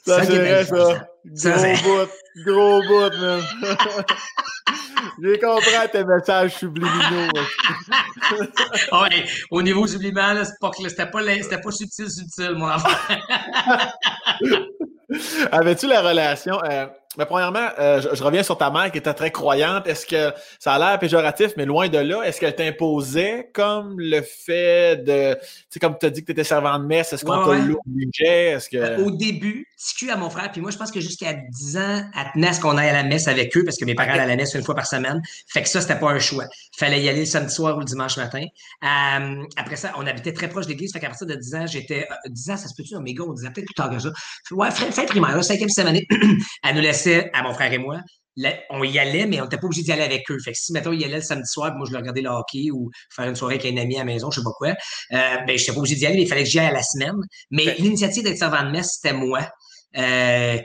[0.06, 1.08] Ça, c'est vrai, ça.
[1.26, 2.10] Gros bout,
[2.46, 3.42] gros bout, man.
[5.22, 7.30] J'ai compris tes messages subliminaux.
[8.92, 12.90] ouais, au niveau subliminal, c'était pas, pas, pas subtil, subtil, mon enfant.
[15.52, 16.60] Avais-tu la relation?
[16.64, 16.88] Euh,
[17.18, 19.88] mais premièrement, euh, je, reviens sur ta mère qui était très croyante.
[19.88, 24.22] Est-ce que ça a l'air péjoratif, mais loin de là, est-ce qu'elle t'imposait comme le
[24.22, 25.40] fait de, tu
[25.70, 28.52] sais, comme tu as dit que tu étais servant de messe, est-ce qu'on ouais, t'obligeait?
[28.52, 28.78] Est-ce que...
[28.78, 32.04] Euh, au début, tu à mon frère, puis moi, je pense que jusqu'à 10 ans,
[32.14, 34.22] à tenait ce qu'on aille à la messe avec eux, parce que mes parents allaient
[34.22, 35.22] à la messe une fois par semaine.
[35.48, 36.46] Fait que ça, c'était pas un choix.
[36.78, 38.44] Fallait y aller le samedi soir ou le dimanche matin.
[38.84, 40.94] Euh, après ça, on habitait très proche de l'église.
[40.94, 43.34] Fait qu'à partir de 10 ans, j'étais, 10 ans, ça se peut-tu, oh, gars, on
[43.34, 44.10] disait peut-être plus tard que ça.
[44.52, 46.08] Ouais, fin, primaire, cinquième, sixième année,
[46.64, 48.00] elle nous laissait à mon frère et moi,
[48.70, 50.38] on y allait, mais on n'était pas obligé d'y aller avec eux.
[50.44, 52.30] Fait que si, mettons, il y allait le samedi soir, moi, je le regardais le
[52.30, 54.70] hockey ou faire une soirée avec un ami à la maison, je sais pas quoi,
[54.70, 54.74] euh,
[55.12, 56.84] ben, je n'étais pas obligé d'y aller, mais il fallait que j'y aille à la
[56.84, 57.16] semaine.
[57.52, 59.42] Mais l'initiative d'être servant de messe, c'était moi.
[59.98, 60.60] Euh,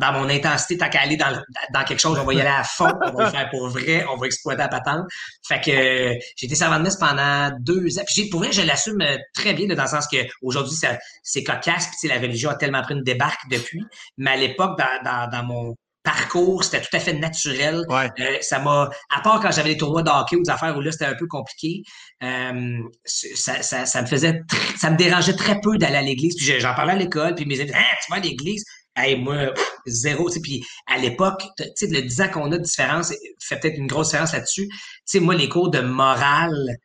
[0.00, 1.40] dans mon intensité, tant qu'à aller dans,
[1.72, 4.04] dans quelque chose, on va y aller à fond, on va le faire pour vrai,
[4.10, 5.06] on va exploiter la patente.
[5.46, 8.02] Fait que euh, j'ai été servant de messe pendant deux ans.
[8.06, 10.76] Puis pour vrai, je l'assume euh, très bien, dans le sens que aujourd'hui,
[11.22, 13.82] c'est cocasse, puis la religion a tellement pris une débarque depuis.
[14.16, 15.74] Mais à l'époque, dans, dans, dans mon
[16.08, 17.84] parcours, c'était tout à fait naturel.
[17.90, 20.80] Euh, ça m'a, à part quand j'avais des tournois de hockey ou des affaires où
[20.80, 21.82] là c'était un peu compliqué,
[22.22, 24.40] euh, ça, ça, ça, me faisait,
[24.78, 26.34] ça me dérangeait très peu d'aller à l'église.
[26.36, 28.64] Puis j'en parlais à l'école, puis mes amis, ah, tu vas à l'église?
[28.96, 29.52] Hey, moi,
[29.86, 30.30] zéro.
[30.42, 33.86] Puis à l'époque, tu sais, le 10 ans qu'on a de différence fait peut-être une
[33.86, 34.66] grosse différence là-dessus.
[34.68, 36.76] Tu sais, moi, les cours de morale,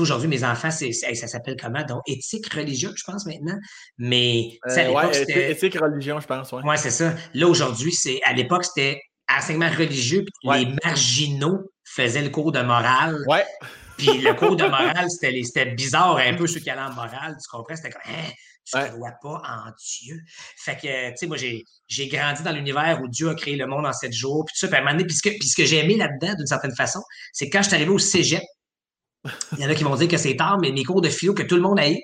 [0.00, 1.84] aujourd'hui, mes enfants, c'est, ça s'appelle comment?
[1.84, 3.58] Donc, éthique religieuse, je pense, maintenant.
[3.98, 5.52] Mais, à l'époque, c'était...
[5.52, 6.62] Éthique religion, je pense, ouais.
[6.62, 7.14] Ouais, c'est ça.
[7.34, 9.00] Là, aujourd'hui, c'est, à l'époque, c'était
[9.30, 13.22] enseignement religieux, puis les marginaux faisaient le cours de morale.
[13.26, 13.44] Ouais.
[13.96, 17.48] Puis le cours de morale, c'était bizarre un peu ceux qui allaient en morale, tu
[17.50, 17.76] comprends?
[17.76, 18.30] C'était comme, hein,
[18.64, 20.20] tu ne crois pas en Dieu.
[20.56, 23.86] Fait que, tu sais, moi, j'ai grandi dans l'univers où Dieu a créé le monde
[23.86, 24.68] en sept jours, puis tout ça.
[24.68, 27.00] Puis à un moment donné, puis ce que, j'ai aimé là-dedans, d'une certaine façon,
[27.32, 28.42] c'est quand je suis arrivé au cégep,
[29.52, 31.34] il y en a qui vont dire que c'est tard, mais mes cours de philo
[31.34, 31.98] que tout le monde a eu,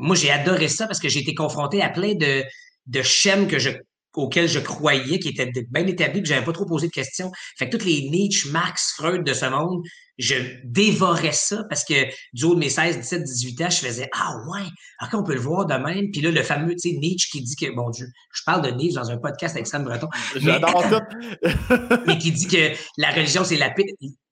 [0.00, 2.44] moi, j'ai adoré ça parce que j'ai été confronté à plein de,
[2.86, 3.70] de schèmes que je
[4.14, 7.32] auxquels je croyais, qui étaient bien établis, que j'avais pas trop posé de questions.
[7.58, 9.82] Fait que toutes les Nietzsche, Max, Freud de ce monde,
[10.18, 10.34] je
[10.64, 11.94] dévorais ça parce que
[12.32, 14.66] du haut de mes 16, 17, 18 ans, je faisais Ah ouais,
[15.02, 16.10] ok, on peut le voir de même.
[16.10, 18.70] Puis là, le fameux, tu sais, Nietzsche qui dit que, bon Dieu, je parle de
[18.70, 20.08] Nietzsche dans un podcast avec Sam Breton.
[20.36, 21.00] J'adore ça.
[22.06, 23.70] mais qui dit que la religion, c'est la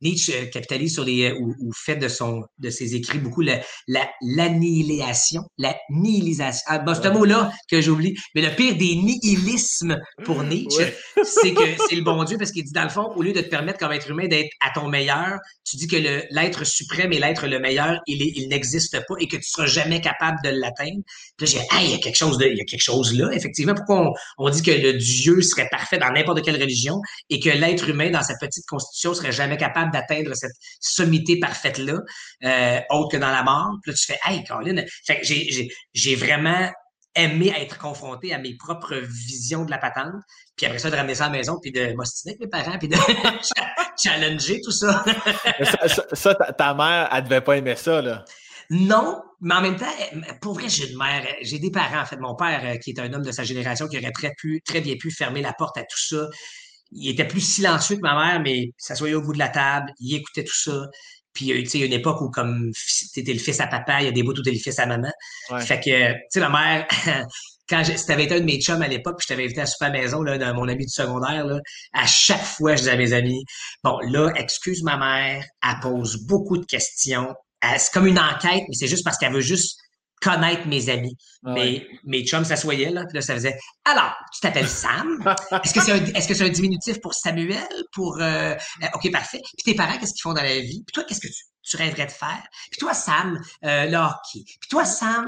[0.03, 3.61] Nietzsche euh, capitalise sur les, euh, ou, fait de son, de ses écrits beaucoup la,
[4.21, 6.63] l'annihilation, la, nihilisation.
[6.67, 8.15] Ah, c'est un mot-là que j'oublie.
[8.35, 10.93] Mais le pire des nihilismes pour Nietzsche,
[11.25, 13.41] c'est que c'est le bon Dieu parce qu'il dit, dans le fond, au lieu de
[13.41, 17.19] te permettre comme être humain d'être à ton meilleur, tu dis que l'être suprême et
[17.19, 21.03] l'être le meilleur, il, il n'existe pas et que tu seras jamais capable de l'atteindre.
[21.37, 23.15] Puis là, j'ai ah, il y a quelque chose de, il y a quelque chose
[23.15, 23.75] là, effectivement.
[23.75, 24.13] Pourquoi on,
[24.47, 27.01] on dit que le Dieu serait parfait dans n'importe quelle religion
[27.31, 31.99] et que l'être humain, dans sa petite constitution, serait jamais capable d'atteindre cette sommité parfaite-là,
[32.45, 33.71] euh, autre que dans la mort?
[33.83, 34.83] Puis là, tu fais, hey, Colin.
[35.07, 36.71] Que j'ai vraiment
[37.15, 40.15] aimé être confronté à mes propres visions de la patente,
[40.57, 42.79] puis après ça, de ramener ça à la maison, puis de m'ostiner avec mes parents,
[42.79, 42.97] puis de
[44.03, 45.05] challenger tout ça.
[46.13, 48.25] ça, ta, mère, elle devait pas aimer ça, là.
[48.71, 49.93] Non, mais en même temps,
[50.41, 52.17] pour vrai, j'ai une mère, j'ai des parents, en fait.
[52.17, 54.81] Mon père, euh, qui est un homme de sa génération, qui aurait très, pu, très
[54.81, 56.27] bien pu fermer la porte à tout ça.
[56.91, 60.15] Il était plus silencieux que ma mère, mais s'assoyait au bout de la table, il
[60.15, 60.87] écoutait tout ça.
[61.33, 62.71] Puis, tu sais, il y a une époque où, comme
[63.15, 64.87] t'étais le fils à papa, il y a des bouts où t'es le fils à
[64.87, 65.11] maman.
[65.61, 66.87] Fait que, tu sais, ma mère,
[67.69, 69.63] quand je, si t'avais été un de mes chums à l'époque, puis je t'avais invité
[69.63, 71.59] à super maison, là, dans mon ami du secondaire, là,
[71.95, 73.45] à chaque fois, je disais à mes amis,
[73.83, 77.35] bon, là, excuse ma mère, elle pose beaucoup de questions.
[77.79, 79.79] C'est comme une enquête, mais c'est juste parce qu'elle veut juste
[80.23, 81.17] connaître mes amis.
[81.43, 85.19] mais mes chums s'assoyaient, là, puis là, ça faisait Alors, tu t'appelles Sam?
[85.65, 87.67] Est-ce que c'est un, est-ce que c'est un diminutif pour Samuel?
[87.93, 89.41] Pour euh, euh, OK, parfait.
[89.57, 90.83] Puis tes parents, qu'est-ce qu'ils font dans la vie?
[90.87, 92.43] Puis toi, qu'est-ce que tu, tu rêverais de faire?
[92.71, 94.45] Puis toi, Sam, euh, le hockey.
[94.61, 95.27] Puis toi, Sam,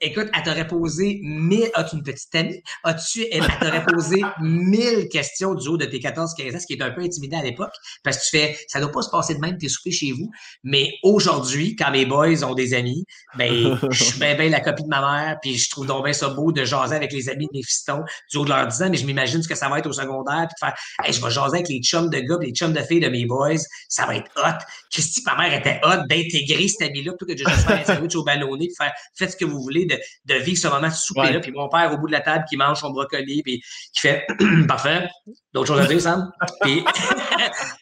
[0.00, 1.70] Écoute, elle t'aurait posé mille.
[1.74, 2.62] As-tu une petite amie?
[2.84, 3.26] As-tu.
[3.30, 6.90] Elle t'aurait posé mille questions du haut de tes 14-15 ans, ce qui est un
[6.90, 9.58] peu intimidant à l'époque, parce que tu fais, ça doit pas se passer de même,
[9.58, 10.30] t'es soupé chez vous.
[10.64, 13.04] Mais aujourd'hui, quand mes boys ont des amis,
[13.36, 16.12] ben, je suis bien, bien la copie de ma mère, puis je trouve donc bien
[16.12, 18.82] ça beau de jaser avec les amis de mes fistons du haut de leur 10
[18.82, 21.12] ans, mais je m'imagine ce que ça va être au secondaire, puis de faire, hey,
[21.12, 23.56] je vais jaser avec les chums de gars, les chums de filles de mes boys,
[23.88, 24.64] ça va être hot.
[24.90, 28.14] Christy, ma mère était hot d'intégrer cet ami-là, plutôt que de juste faire un sandwich
[28.14, 31.40] au ballonné, de faire, faites ce que vous voulez de, vivre ce moment de souper-là.
[31.40, 33.60] Puis mon père au bout de la table qui mange son brocoli, puis
[33.92, 34.26] qui fait
[34.68, 35.08] parfait.
[35.52, 36.30] D'autres choses à dire, Sam?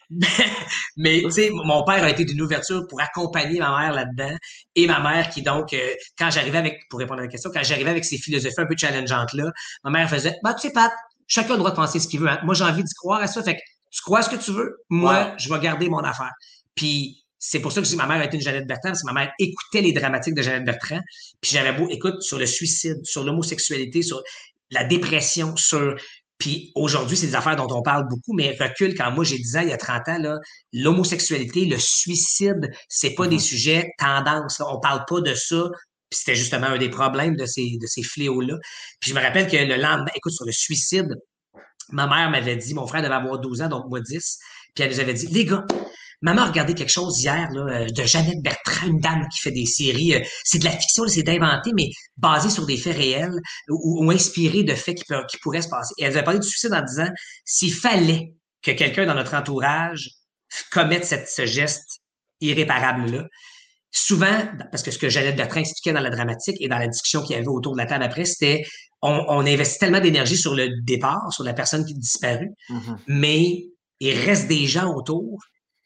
[0.97, 4.35] mais, tu sais, mon père a été d'une ouverture pour accompagner ma mère là-dedans.
[4.75, 7.63] Et ma mère qui, donc, euh, quand j'arrivais avec, pour répondre à la question, quand
[7.63, 9.51] j'arrivais avec ces philosophies un peu challengeantes-là,
[9.83, 10.91] ma mère faisait, bah, tu sais, Pat,
[11.27, 12.29] chacun a le droit de penser ce qu'il veut.
[12.29, 12.39] Hein.
[12.43, 13.41] Moi, j'ai envie d'y croire à ça.
[13.43, 13.61] Fait que
[13.91, 14.77] tu crois ce que tu veux.
[14.89, 16.31] Moi, je vais garder mon affaire.
[16.75, 19.13] Puis c'est pour ça que ma mère a été une Jeannette Bertrand, parce que ma
[19.13, 20.99] mère écoutait les dramatiques de Jeannette Bertrand.
[21.41, 24.23] Puis j'avais beau, écoute, sur le suicide, sur l'homosexualité, sur
[24.71, 25.95] la dépression, sur.
[26.39, 29.57] Puis aujourd'hui, c'est des affaires dont on parle beaucoup, mais recule quand moi j'ai 10
[29.57, 30.37] ans, il y a 30 ans,
[30.73, 33.39] l'homosexualité, le suicide, c'est pas des mm-hmm.
[33.39, 34.59] sujets tendance.
[34.67, 35.69] On parle pas de ça.
[36.09, 38.57] Puis c'était justement un des problèmes de ces, de ces fléaux-là.
[38.99, 41.15] Puis je me rappelle que le lendemain, écoute, sur le suicide,
[41.91, 44.39] ma mère m'avait dit, mon frère devait avoir 12 ans, donc moi 10,
[44.73, 45.65] puis elle nous avait dit, les gars,
[46.21, 49.51] Maman a regardé quelque chose hier là, euh, de Jeannette Bertrand, une dame qui fait
[49.51, 50.15] des séries.
[50.15, 53.39] Euh, c'est de la fiction, c'est d'inventer, mais basé sur des faits réels
[53.69, 55.93] ou, ou inspiré de faits qui, qui, pourraient se passer.
[55.97, 57.09] Et elle avait parlé du suicide en disant
[57.43, 60.09] s'il fallait que quelqu'un dans notre entourage
[60.71, 62.01] commette cette, ce geste
[62.41, 63.25] irréparable-là,
[63.91, 67.21] souvent, parce que ce que Jeannette Bertrand expliquait dans la dramatique et dans la discussion
[67.21, 68.63] qu'il y avait autour de la table après, c'était
[69.01, 72.97] on, on investit tellement d'énergie sur le départ, sur la personne qui disparut, mm-hmm.
[73.07, 73.65] mais
[73.99, 75.39] il reste des gens autour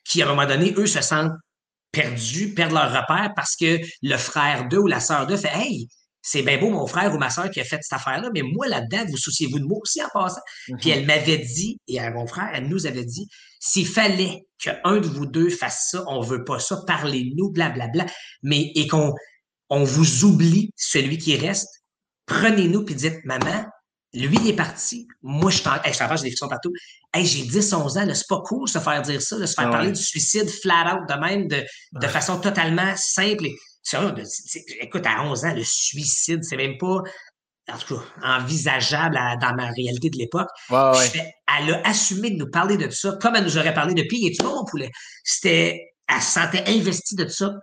[0.09, 1.33] qui, à un moment donné, eux, se sentent
[1.91, 5.87] perdus, perdent leur repère parce que le frère d'eux ou la sœur d'eux fait Hey,
[6.21, 8.67] c'est bien beau mon frère ou ma sœur qui a fait cette affaire-là, mais moi
[8.67, 10.41] là-dedans, vous souciez-vous de moi aussi en passant?
[10.65, 10.93] Puis mm-hmm.
[10.93, 13.27] elle m'avait dit, et à mon frère, elle nous avait dit,
[13.59, 18.05] s'il fallait qu'un de vous deux fasse ça, on veut pas ça, parlez-nous, blablabla,
[18.43, 19.13] mais et qu'on
[19.69, 21.69] on vous oublie celui qui reste,
[22.25, 23.65] prenez-nous puis dites, maman,
[24.13, 26.73] lui il est parti, moi je t'en, hey, je des fictions partout,
[27.13, 29.53] Hey, j'ai 10, 11 ans, c'est pas cool de se faire dire ça, de se
[29.53, 31.63] faire parler du suicide flat out de même, de,
[31.93, 33.47] de façon totalement simple.
[34.79, 37.01] écoute, à 11 ans, le suicide, c'est même pas
[37.71, 40.49] en tout cas, envisageable dans ma réalité de l'époque.
[41.57, 44.29] Elle a assumé de nous parler de ça comme elle nous aurait parlé de pire.
[44.29, 44.89] Et tu vois, mon poulet,
[45.23, 47.53] c'était, elle se sentait investie de ça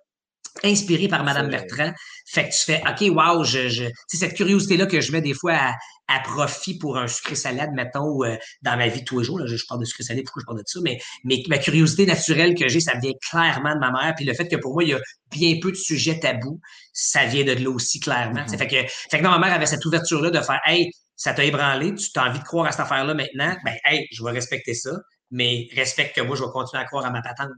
[0.65, 1.93] inspirée par Madame Bertrand.
[2.27, 3.85] Fait que tu fais, OK, wow, je, je...
[4.09, 5.75] c'est cette curiosité-là que je mets des fois à,
[6.09, 9.39] à profit pour un sucré salade, mettons, euh, dans ma vie de tous les jours.
[9.39, 10.81] Là, je, parle de sucré salé, pourquoi je parle de ça?
[10.83, 14.15] Mais, mais ma curiosité naturelle que j'ai, ça vient clairement de ma mère.
[14.15, 15.01] Puis le fait que pour moi, il y a
[15.31, 16.61] bien peu de sujets tabous,
[16.93, 18.43] ça vient de là aussi clairement.
[18.43, 18.59] Mm-hmm.
[18.59, 21.45] Fait, que, fait que non, ma mère avait cette ouverture-là de faire Hey, ça t'a
[21.45, 24.75] ébranlé, tu as envie de croire à cette affaire-là maintenant, ben hey, je vais respecter
[24.75, 24.91] ça
[25.31, 27.51] mais respecte que moi, je vais continuer à croire à ma patente.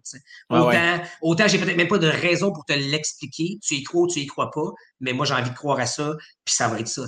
[0.51, 3.59] autant, autant j'ai peut-être même pas de raison pour te l'expliquer.
[3.62, 4.70] Tu y crois ou tu y crois pas,
[5.01, 6.12] mais moi, j'ai envie de croire à ça,
[6.45, 7.03] puis ça va être ça.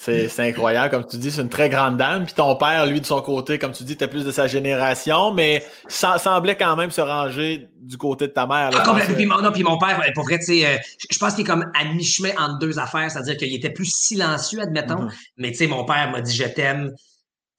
[0.00, 2.24] C'est incroyable, comme tu dis, c'est une très grande dame.
[2.24, 5.32] Puis ton père, lui, de son côté, comme tu dis, était plus de sa génération,
[5.34, 8.70] mais ça semblait quand même se ranger du côté de ta mère.
[8.72, 10.78] ah, puis, non, puis mon père, pour vrai, tu sais, euh,
[11.10, 14.60] je pense qu'il est comme à mi-chemin entre deux affaires, c'est-à-dire qu'il était plus silencieux,
[14.60, 15.28] admettons, mm-hmm.
[15.36, 16.92] mais tu sais, mon père m'a dit je t'aime.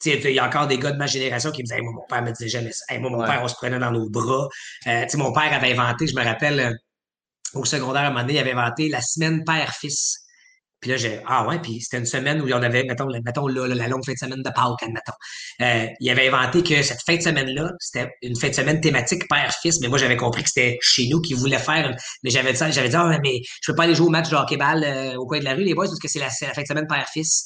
[0.06, 2.22] Il y a encore des gars de ma génération qui me disaient moi, mon père
[2.22, 2.98] me disait jamais ça.
[3.00, 4.48] moi, mon père, on se prenait dans nos bras.
[4.88, 6.74] Euh, mon père avait inventé, je me rappelle, euh,
[7.54, 10.26] au secondaire, à un moment donné, il avait inventé la semaine père-fils.
[10.80, 13.68] Puis là, j'ai Ah ouais, puis c'était une semaine où on avait, mettons, mettons là,
[13.68, 15.14] la longue fin de semaine de Pâques, admettons.
[15.62, 19.28] Euh, il avait inventé que cette fin de semaine-là, c'était une fin de semaine thématique
[19.28, 21.96] père-fils, mais moi j'avais compris que c'était chez nous qu'ils voulaient faire.
[22.24, 24.36] Mais j'avais dit j'avais dit Ah mais je peux pas aller jouer au match de
[24.36, 26.62] hockey-ball euh, au coin de la rue, les boys, parce que c'est la, la, fin
[26.62, 27.46] de semaine père-fils.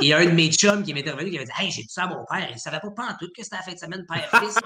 [0.00, 2.04] Et un de mes chums qui m'était revenu, qui avait dit Hey, j'ai dit ça
[2.04, 4.04] à mon père, il savait pas pas en tout que c'était la fin de semaine
[4.08, 4.58] père-fils.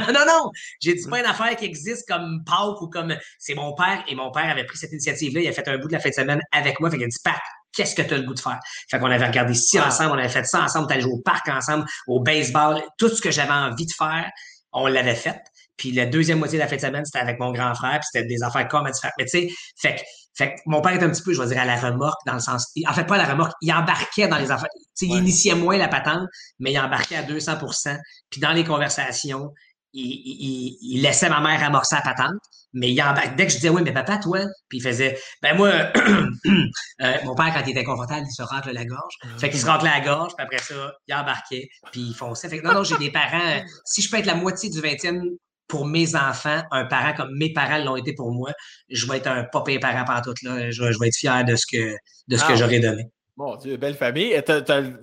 [0.00, 0.50] non, non, non,
[0.80, 4.14] j'ai dit pas une affaire qui existe comme Pâques ou comme c'est mon père, et
[4.16, 6.14] mon père avait pris cette initiative-là, il a fait un bout de la fin de
[6.14, 7.40] semaine avec moi il a dit, Pat,
[7.72, 8.58] qu'est-ce que tu as le goût de faire?
[8.90, 11.22] Fait qu'on avait regardé ci ensemble, on avait fait ça ensemble, on allait jouer au
[11.22, 14.30] parc ensemble, au baseball, tout ce que j'avais envie de faire,
[14.72, 15.40] on l'avait fait.
[15.76, 18.08] Puis la deuxième moitié de la fin de semaine, c'était avec mon grand frère, puis
[18.10, 19.12] c'était des affaires comme à faire.
[19.18, 20.02] Mais tu sais, fait,
[20.34, 22.34] fait que mon père était un petit peu, je vais dire, à la remorque, dans
[22.34, 22.72] le sens.
[22.86, 24.68] En fait, pas à la remorque, il embarquait dans les affaires.
[24.98, 26.28] Tu sais, il initiait moins la patente,
[26.58, 27.98] mais il embarquait à 200%
[28.30, 29.52] Puis dans les conversations,
[29.96, 32.40] il, il, laissait ma mère amorcer la patente,
[32.72, 33.02] mais il
[33.36, 37.34] dès que je disais, oui, mais papa, toi, puis il faisait, ben moi, euh, mon
[37.34, 39.14] père, quand il était confortable, il se rentre la gorge.
[39.22, 39.28] Ah.
[39.38, 42.48] Fait qu'il se rentre la gorge, puis après ça, il embarquait, puis il fonçait.
[42.48, 45.36] Fait que non, non, j'ai des parents, si je peux être la moitié du 20e
[45.68, 48.52] pour mes enfants, un parent comme mes parents l'ont été pour moi,
[48.88, 50.70] je vais être un pas parent partout là.
[50.70, 51.96] Je, vais être fier de ce que,
[52.28, 52.56] de ce que ah.
[52.56, 53.04] j'aurais donné.
[53.36, 54.32] Bon Dieu, belle famille.
[54.32, 54.42] Et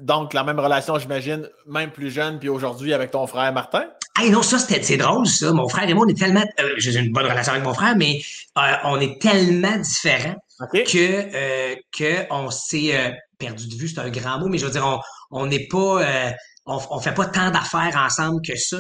[0.01, 3.85] donc la même relation, j'imagine, même plus jeune, puis aujourd'hui avec ton frère Martin?
[4.17, 5.53] Hey, non, ça, c'est drôle, ça.
[5.53, 6.43] Mon frère et moi, on est tellement.
[6.59, 8.21] Euh, j'ai une bonne relation avec mon frère, mais
[8.57, 10.35] euh, on est tellement différents
[10.71, 13.87] que, euh, que on s'est euh, perdu de vue.
[13.87, 14.99] C'est un grand mot, mais je veux dire,
[15.29, 16.01] on n'est pas
[16.65, 18.77] on, on fait pas tant d'affaires ensemble que ça.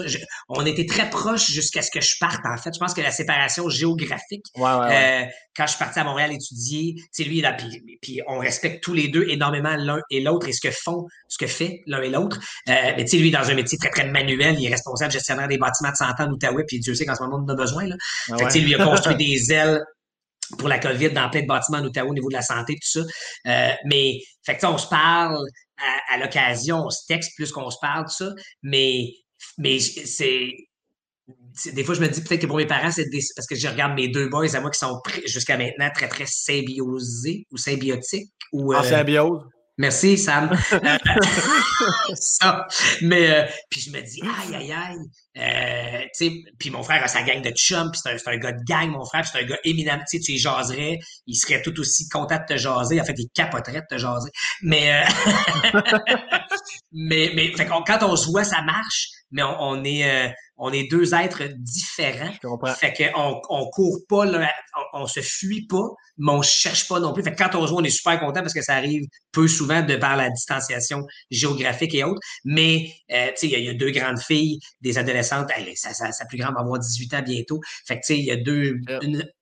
[0.47, 2.73] on était très proches jusqu'à ce que je parte, en fait.
[2.73, 5.23] Je pense que la séparation géographique, euh,
[5.55, 8.93] quand je suis parti à Montréal étudier, c'est lui, là, puis, puis, on respecte tous
[8.93, 12.09] les deux énormément l'un et l'autre et ce que font, ce que fait l'un et
[12.09, 12.39] l'autre.
[12.69, 15.49] Euh, mais tu sais, lui, dans un métier très, très manuel, il est responsable gestionnaire
[15.49, 17.55] des bâtiments de santé en Outaouais, puis Dieu sait qu'en ce moment, on en a
[17.55, 17.85] besoin.
[17.85, 17.95] Là.
[18.31, 19.83] Ah fait que, lui, il a construit des ailes
[20.57, 23.01] pour la COVID dans plein de bâtiments en Outaouais au niveau de la santé, tout
[23.01, 23.01] ça.
[23.47, 25.37] Euh, mais, fait que, on se parle,
[26.09, 28.33] à, l'occasion, on se texte plus qu'on se parle, tout ça.
[28.61, 29.09] Mais,
[29.57, 30.51] mais c'est.
[31.71, 33.93] Des fois, je me dis peut-être que pour mes parents, c'est parce que je regarde
[33.93, 38.31] mes deux boys à moi qui sont jusqu'à maintenant très, très symbiosés ou symbiotiques.
[38.51, 39.41] Ou, en euh, symbiose?
[39.77, 40.49] Merci, Sam.
[42.15, 42.67] ça.
[43.01, 44.97] Mais, euh, puis je me dis, aïe, aïe, aïe.
[45.35, 46.29] Euh,
[46.59, 48.91] puis mon frère a sa gang de chums, puis c'est un, un, gars de gang,
[48.91, 49.97] mon frère, c'est un gars éminent.
[50.07, 53.01] Tu y jaserais, il serait tout aussi content de te jaser.
[53.01, 54.29] En fait, il capoterait de te jaser.
[54.61, 55.79] Mais, euh,
[56.91, 60.89] mais, mais fait quand on se voit, ça marche, mais on, est, euh, on est
[60.89, 62.31] deux êtres différents.
[62.77, 64.47] Fait qu'on on court pas, là,
[64.93, 67.23] on, on, se fuit pas, mais on cherche pas non plus.
[67.23, 69.47] Fait que quand on se voit, on est super content parce que ça arrive peu
[69.47, 72.21] souvent de par la distanciation géographique et autres.
[72.45, 75.49] Mais, euh, tu sais, il y, a deux grandes filles, des adolescentes.
[75.75, 77.59] sa, sa, plus grande va avoir 18 ans bientôt.
[77.87, 78.79] Fait que, tu sais, il y a deux,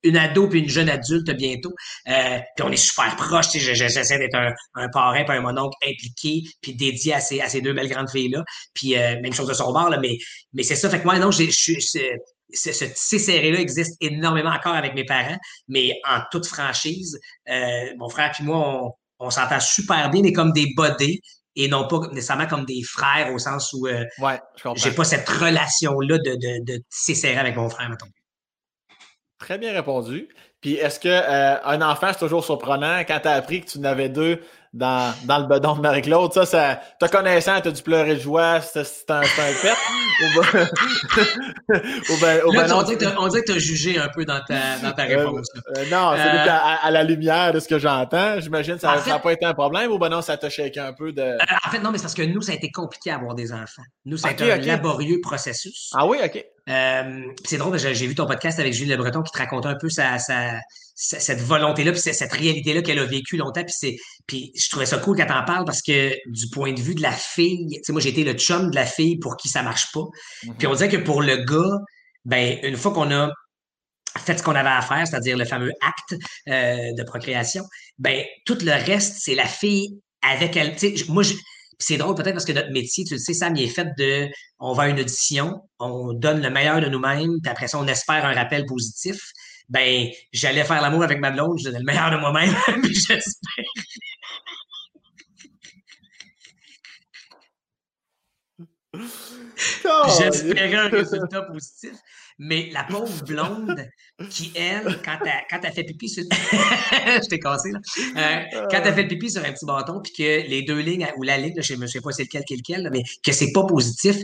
[0.02, 1.74] une, ado puis une jeune adulte bientôt.
[2.08, 3.50] Euh, puis on est super proches.
[3.50, 7.40] Tu sais, j'essaie d'être un, un parrain puis un mononcle impliqué puis dédié à ces,
[7.40, 8.42] à ces deux belles grandes filles-là.
[8.72, 10.18] Puis, même chose de son bord, là, mais,
[10.52, 10.90] mais c'est ça.
[10.90, 15.38] Fait que moi, non, ce tissé serré-là existe énormément encore avec mes parents,
[15.68, 17.18] mais en toute franchise,
[17.48, 18.92] euh, mon frère et moi, on,
[19.26, 21.20] on s'entend super bien, mais comme des bodés
[21.54, 24.40] et non pas nécessairement comme des frères au sens où euh, ouais,
[24.76, 28.06] j'ai pas cette relation-là de, de, de tisser serré avec mon frère, mettons.
[29.38, 30.28] Très bien répondu.
[30.60, 33.78] Puis est-ce que euh, un enfant, c'est toujours surprenant quand tu as appris que tu
[33.78, 34.40] en avais deux
[34.72, 36.32] dans, dans le bedon de Marie-Claude.
[36.32, 39.76] Ça, ça te connaissant, t'as dû pleurer de joie, c'est un, un pet.
[40.22, 40.68] ou ben,
[42.08, 45.04] ou ben, ou ben on, dit que t'as jugé un peu dans ta, dans ta
[45.04, 45.48] euh, réponse.
[45.76, 46.46] Euh, non, c'est euh,
[46.82, 48.40] à, la lumière de ce que j'entends.
[48.40, 50.92] J'imagine que ça n'a pas été un problème ou ben non, ça t'a shaké un
[50.92, 51.36] peu de.
[51.66, 53.52] en fait, non, mais c'est parce que nous, ça a été compliqué à avoir des
[53.52, 53.82] enfants.
[54.06, 55.90] Nous, ça a été un laborieux processus.
[55.94, 56.44] Ah oui, OK.
[56.68, 59.74] Euh, c'est drôle, j'ai vu ton podcast avec Julie Le Breton qui te racontait un
[59.74, 60.60] peu sa, sa,
[60.94, 63.64] cette volonté-là, puis cette réalité-là qu'elle a vécue longtemps.
[63.64, 66.94] Puis, puis je trouvais ça cool quand t'en parles parce que du point de vue
[66.94, 69.48] de la fille, tu sais, moi j'ai été le chum de la fille pour qui
[69.48, 70.00] ça marche pas.
[70.00, 70.54] Mm-hmm.
[70.58, 71.78] Puis on disait que pour le gars,
[72.24, 73.30] ben une fois qu'on a
[74.18, 77.64] fait ce qu'on avait à faire, c'est-à-dire le fameux acte euh, de procréation,
[77.98, 80.76] ben tout le reste, c'est la fille avec elle.
[80.76, 81.24] Tu sais, moi,
[81.78, 84.28] c'est drôle peut-être parce que notre métier, tu le sais, Sam, il est fait de
[84.58, 87.86] on va à une audition, on donne le meilleur de nous-mêmes, puis après ça, on
[87.86, 89.20] espère un rappel positif.
[89.68, 93.64] Ben, j'allais faire l'amour avec ma blonde, je donnais le meilleur de moi-même, puis j'espère.
[100.18, 101.92] J'espérais un résultat positif.
[102.44, 103.86] Mais la pauvre blonde
[104.28, 106.24] qui, elle, quand elle, quand elle fait pipi sur.
[106.30, 107.78] je t'ai cassé, là.
[108.16, 111.22] Euh, quand elle fait pipi sur un petit bâton, puis que les deux lignes, ou
[111.22, 114.16] la ligne, je ne sais pas c'est lequel lequel, mais que c'est pas positif,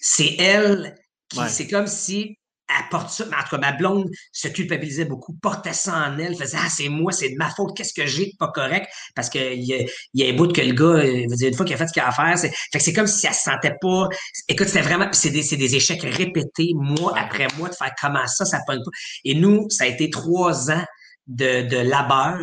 [0.00, 0.94] c'est elle
[1.28, 1.40] qui.
[1.48, 2.38] C'est comme si
[2.68, 3.24] elle porte ça.
[3.30, 6.68] Mais en tout cas, ma blonde se culpabilisait beaucoup, portait ça en elle, faisait Ah,
[6.70, 8.88] c'est moi, c'est de ma faute, qu'est-ce que j'ai de pas correct?
[9.14, 9.84] Parce qu'il y a,
[10.14, 11.88] y a un bout que le gars, euh, veut dire, une fois qu'il a fait
[11.88, 14.08] ce qu'il a à faire, c'est, fait que c'est comme si elle se sentait pas.
[14.48, 15.08] Écoute, c'était vraiment.
[15.12, 18.82] c'est des, c'est des échecs répétés, mois après mois, de faire comment ça, ça pogne
[18.82, 18.90] pas.
[19.24, 20.84] Et nous, ça a été trois ans
[21.26, 22.38] de, de labeur.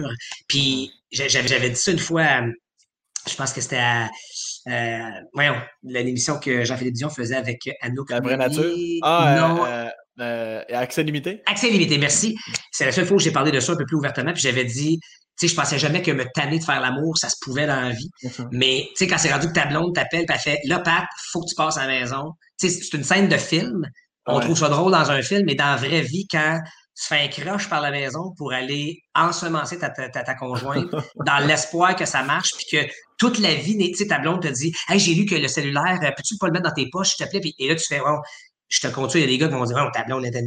[0.48, 2.42] Puis j'avais, j'avais dit ça une fois,
[3.28, 4.10] je pense que c'était à.
[4.68, 8.10] Euh, voyons, l'émission que Jean-Philippe Dion faisait avec Anouk.
[8.12, 8.72] La vraie nature?
[9.02, 9.66] Ah, non.
[9.66, 9.90] Euh,
[10.22, 11.42] euh, accès limité?
[11.46, 12.36] Accès limité, merci.
[12.72, 14.66] C'est la seule fois où j'ai parlé de ça un peu plus ouvertement, puis j'avais
[14.66, 17.66] dit, tu sais, je pensais jamais que me tanner de faire l'amour, ça se pouvait
[17.66, 18.12] dans la vie.
[18.52, 21.06] Mais, tu sais, quand c'est rendu que ta blonde t'appelle, puis elle fait, là, Pat,
[21.32, 22.34] faut que tu passes à la maison.
[22.60, 23.86] Tu sais, c'est une scène de film.
[24.28, 26.60] On trouve ça drôle dans un film, mais dans la vraie vie, quand
[26.96, 30.92] tu fais un croche par la maison pour aller ensemencer ta, ta, ta, conjointe
[31.26, 34.48] dans l'espoir que ça marche, puis que toute la vie, tu sais, ta blonde te
[34.48, 37.26] dit, hey, j'ai lu que le cellulaire, peux-tu pas le mettre dans tes poches, s'il
[37.26, 37.42] te plaît?
[37.58, 38.20] Et là, tu fais, oh,
[38.72, 40.42] je te compte, il y a des gars qui vont dire, oh, ta blonde était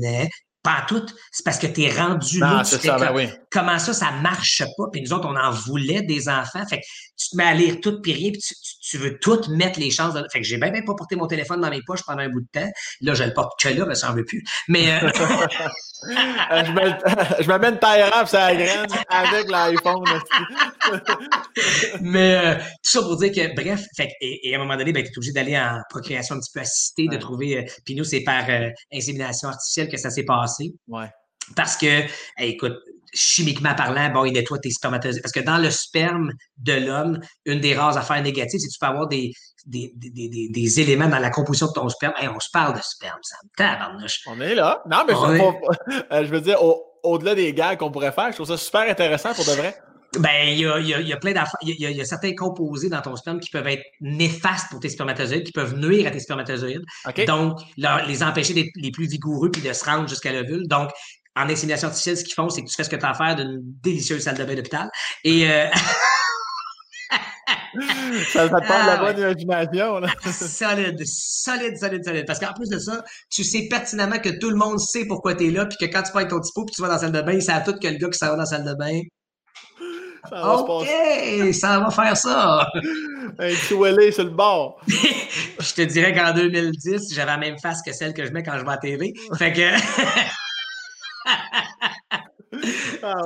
[0.65, 2.65] pas tout, c'est parce que tu es rendu là.
[2.65, 4.85] Ça, ben Comment ça, ça marche pas?
[4.91, 6.65] Puis nous autres, on en voulait des enfants.
[6.67, 6.87] Fait que
[7.19, 8.41] tu te mets à lire tout puis rien, puis
[8.81, 10.15] tu, veux tout mettre les chances.
[10.15, 10.25] De...
[10.33, 12.41] Fait que j'ai bien, bien pas porté mon téléphone dans mes poches pendant un bout
[12.41, 12.71] de temps.
[13.03, 14.43] Là, je le porte que là, mais ça en veut plus.
[14.69, 15.11] Mais Euh,
[17.41, 20.05] je m'amène Tyra sur la graine avec l'iPhone.
[22.01, 24.93] Mais euh, tout ça pour dire que, bref, fait, et, et, à un moment donné,
[24.93, 27.59] ben, tu es obligé d'aller en procréation un petit peu assistée, de trouver.
[27.59, 28.45] Euh, puis nous, c'est par
[28.93, 30.73] insémination artificielle que ça s'est passé.
[30.89, 31.09] Ouais.
[31.57, 32.03] Parce que,
[32.39, 32.77] écoute,
[33.13, 35.23] chimiquement parlant, bon, il nettoie tes spermatozoïdes.
[35.23, 38.79] Parce que dans le sperme de l'homme, une des rares affaires négatives, c'est que tu
[38.79, 39.33] peux avoir des,
[39.67, 42.13] des, des, des, éléments dans la composition de ton sperme.
[42.23, 44.21] on se parle de sperme, ça me tabarnouche.
[44.27, 44.83] On est là.
[44.91, 46.59] Non, mais je, euh, je, veux dire,
[47.03, 49.77] au-delà des gags qu'on pourrait faire, je trouve ça super intéressant pour de vrai.
[50.19, 51.59] Ben, il y a, y a, plein d'affaires.
[51.63, 55.45] Il y, a, certains composés dans ton sperme qui peuvent être néfastes pour tes spermatozoïdes,
[55.45, 56.85] qui peuvent nuire à tes spermatozoïdes.
[57.27, 60.69] Donc, les empêcher d'être les plus vigoureux puis de se rendre jusqu'à l'ovule.
[60.69, 60.91] Donc,
[61.37, 63.15] en insémination artificielle, ce qu'ils font, c'est que tu fais ce que tu as à
[63.15, 64.91] faire d'une délicieuse salle de bain d'hôpital.
[65.25, 65.51] Et.
[65.51, 65.67] Euh...
[68.33, 69.99] ça, ça te parle de la ah, bonne imagination.
[69.99, 70.09] Là.
[70.31, 72.25] solide, solide, solide, solide.
[72.27, 75.49] Parce qu'en plus de ça, tu sais pertinemment que tout le monde sait pourquoi tu
[75.49, 77.13] es là, puis que quand tu avec ton pot, puis tu vas dans la salle
[77.13, 78.75] de bain, ils savent tout que le gars qui s'en va dans la salle de
[78.75, 79.01] bain.
[80.29, 80.89] Ça va OK,
[81.53, 82.67] ça va faire ça.
[83.39, 84.81] Un petit sur le bord.
[84.89, 88.59] je te dirais qu'en 2010, j'avais la même face que celle que je mets quand
[88.59, 89.13] je vais à la TV.
[89.37, 89.71] Fait que.
[93.05, 93.21] Ah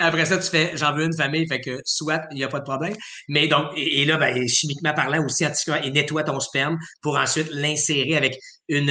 [0.00, 2.60] après ça, tu fais j'en veux une famille, fait que soit il n'y a pas
[2.60, 2.94] de problème.
[3.28, 7.48] Mais donc, et, là, ben, chimiquement parlant, aussi scientifiquement, il nettoie ton sperme pour ensuite
[7.50, 8.90] l'insérer avec une,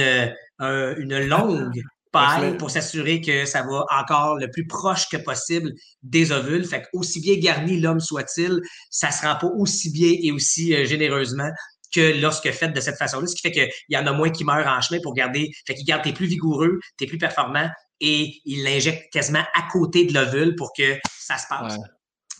[0.60, 1.82] euh, une longue
[2.12, 5.72] paille pour s'assurer que ça va encore le plus proche que possible
[6.04, 6.64] des ovules.
[6.64, 8.60] Fait que aussi bien garni l'homme soit-il,
[8.90, 11.50] ça se rend pas aussi bien et aussi euh, généreusement
[11.94, 14.44] que lorsque fait de cette façon-là, ce qui fait qu'il y en a moins qui
[14.44, 17.68] meurent en chemin pour garder, fait qu'il garde t'es plus vigoureux, t'es plus performant,
[18.00, 21.76] et il l'injecte quasiment à côté de l'ovule pour que ça se passe.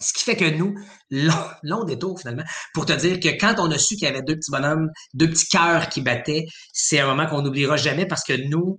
[0.01, 0.75] Ce qui fait que nous,
[1.63, 2.43] long, détour finalement,
[2.75, 5.31] pour te dire que quand on a su qu'il y avait deux petits bonhommes, deux
[5.31, 8.77] petits cœurs qui battaient, c'est un moment qu'on n'oubliera jamais parce que nous,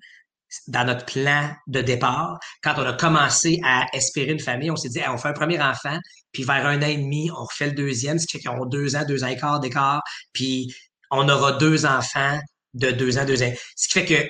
[0.67, 4.89] dans notre plan de départ, quand on a commencé à espérer une famille, on s'est
[4.89, 5.97] dit, on fait un premier enfant,
[6.31, 8.65] puis vers un an et demi, on refait le deuxième, ce qui fait qu'ils ont
[8.65, 10.01] deux ans, deux ans et quart d'écart,
[10.33, 10.73] puis
[11.11, 12.39] on aura deux enfants
[12.73, 13.51] de deux ans, deux ans.
[13.75, 14.29] Ce qui fait que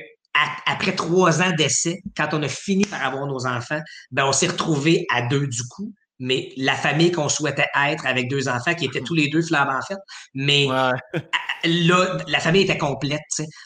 [0.66, 3.82] après trois ans d'essai, quand on a fini par avoir nos enfants,
[4.12, 5.94] ben on s'est retrouvés à deux du coup.
[6.20, 9.78] Mais la famille qu'on souhaitait être avec deux enfants qui étaient tous les deux flambants
[9.78, 9.98] en fait.
[10.34, 10.68] Mais
[11.66, 13.20] là, la famille était complète.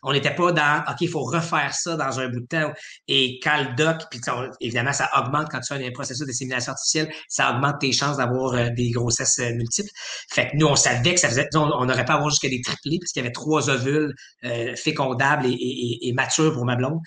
[0.04, 2.72] On n'était pas dans OK, il faut refaire ça dans un bout de temps.
[3.08, 4.20] Et quand le doc, puis
[4.62, 8.54] évidemment, ça augmente quand tu fais un processus d'insémination artificielle, ça augmente tes chances d'avoir
[8.54, 9.90] euh, des grossesses euh, multiples.
[10.32, 11.48] Fait que nous, on savait que ça faisait.
[11.56, 14.14] On n'aurait pas à avoir jusqu'à des triplés, parce qu'il y avait trois ovules
[14.46, 17.00] euh, fécondables et, matures pour ma blonde.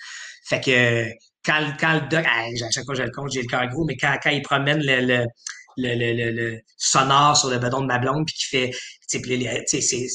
[0.47, 1.05] Fait que
[1.45, 3.85] quand, quand le doc, à chaque fois que je le compte, j'ai le cœur gros,
[3.85, 5.25] mais quand, quand il promène le, le
[5.77, 8.71] le, le, le, sonore sur le bedon de ma blonde, puis qui fait,
[9.09, 9.19] tu
[9.81, 10.07] sais,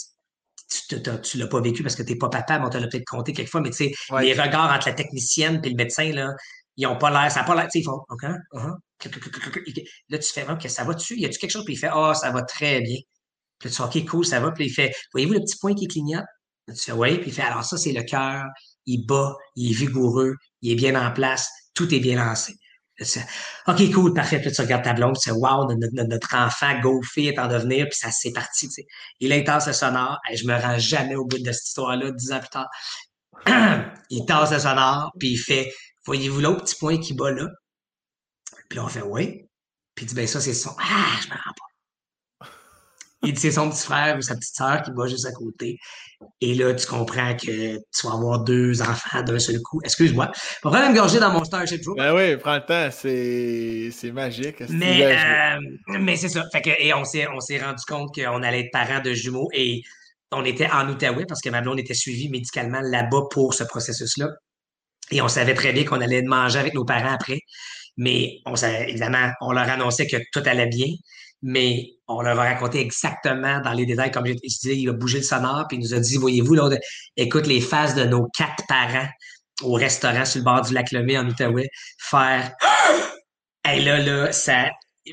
[0.89, 3.07] tu, tu l'as pas vécu parce que t'es pas papa, mais on te l'a peut-être
[3.07, 6.33] compté quelquefois, mais tu sais, les regards entre la technicienne et le médecin, là,
[6.77, 8.77] ils ont pas l'air, ça n'a pas l'air, tu sais, ils font, OK, uh-huh.
[10.09, 11.65] là, tu fais, OK, ça va dessus, y a-tu quelque chose?
[11.65, 12.99] Puis il fait, oh, ça va très bien.
[13.59, 14.53] Puis tu fais, OK, cool, ça va.
[14.53, 16.25] Puis il fait, voyez-vous le petit point qui clignote?
[16.69, 17.19] tu fais, oui.
[17.19, 18.45] Puis il fait, alors ça, c'est le cœur,
[18.89, 22.55] il bat, il est vigoureux, il est bien en place, tout est bien lancé.
[23.69, 24.41] OK, cool, parfait.
[24.41, 28.11] Puis tu regardes ta blonde, sais, wow, notre, enfant Goofy est en devenir, puis ça
[28.11, 28.67] c'est parti.
[28.67, 28.87] Tu sais.
[29.21, 30.19] Il tasse le sonore.
[30.35, 32.69] je me rends jamais au bout de cette histoire-là, dix ans plus tard.
[34.11, 35.73] il tasse le sonore, puis il fait
[36.07, 37.47] Voyez-vous l'autre petit point qui bat là?
[38.69, 39.45] Puis là, on fait Oui.
[39.95, 40.75] Puis il dit Ben ça, c'est son.
[40.81, 41.68] Ah, je me rends pas.
[43.25, 45.79] Il dit c'est son petit frère ou sa petite sœur qui va juste à côté.
[46.41, 49.81] Et là, tu comprends que tu vas avoir deux enfants d'un seul coup.
[49.85, 50.31] Excuse-moi.
[50.63, 51.97] Pas prendre une gorgée dans mon Starship Troop.
[51.97, 52.89] Ben oui, prends le temps.
[52.93, 54.63] C'est, magique.
[54.69, 56.45] Mais, euh, mais c'est ça.
[56.53, 59.49] Fait que, et on s'est, on s'est rendu compte qu'on allait être parents de jumeaux
[59.53, 59.83] et
[60.31, 64.29] on était en Outaouais parce que ma blonde était suivie médicalement là-bas pour ce processus-là.
[65.11, 67.41] Et on savait très bien qu'on allait manger avec nos parents après.
[67.97, 70.89] Mais on savait, évidemment, on leur annonçait que tout allait bien
[71.43, 75.19] mais on leur a raconté exactement dans les détails, comme je disais, il a bougé
[75.19, 76.71] le sonore, puis il nous a dit, voyez-vous, là,
[77.17, 79.09] écoute les faces de nos quatre parents
[79.63, 82.53] au restaurant sur le bord du lac Lemay en Outaouais, faire
[83.71, 84.71] Et là, là, ça.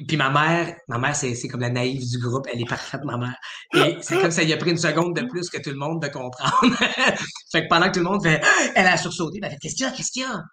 [0.07, 3.18] Puis ma mère, ma mère, c'est, comme la naïve du groupe, elle est parfaite, ma
[3.18, 3.35] mère.
[3.73, 6.02] Et c'est comme ça, il a pris une seconde de plus que tout le monde
[6.02, 6.76] de comprendre.
[7.52, 8.41] fait que pendant que tout le monde fait,
[8.76, 10.43] elle a sursauté, elle fait, qu'est-ce qu'il y a, qu'est-ce qu'il y a?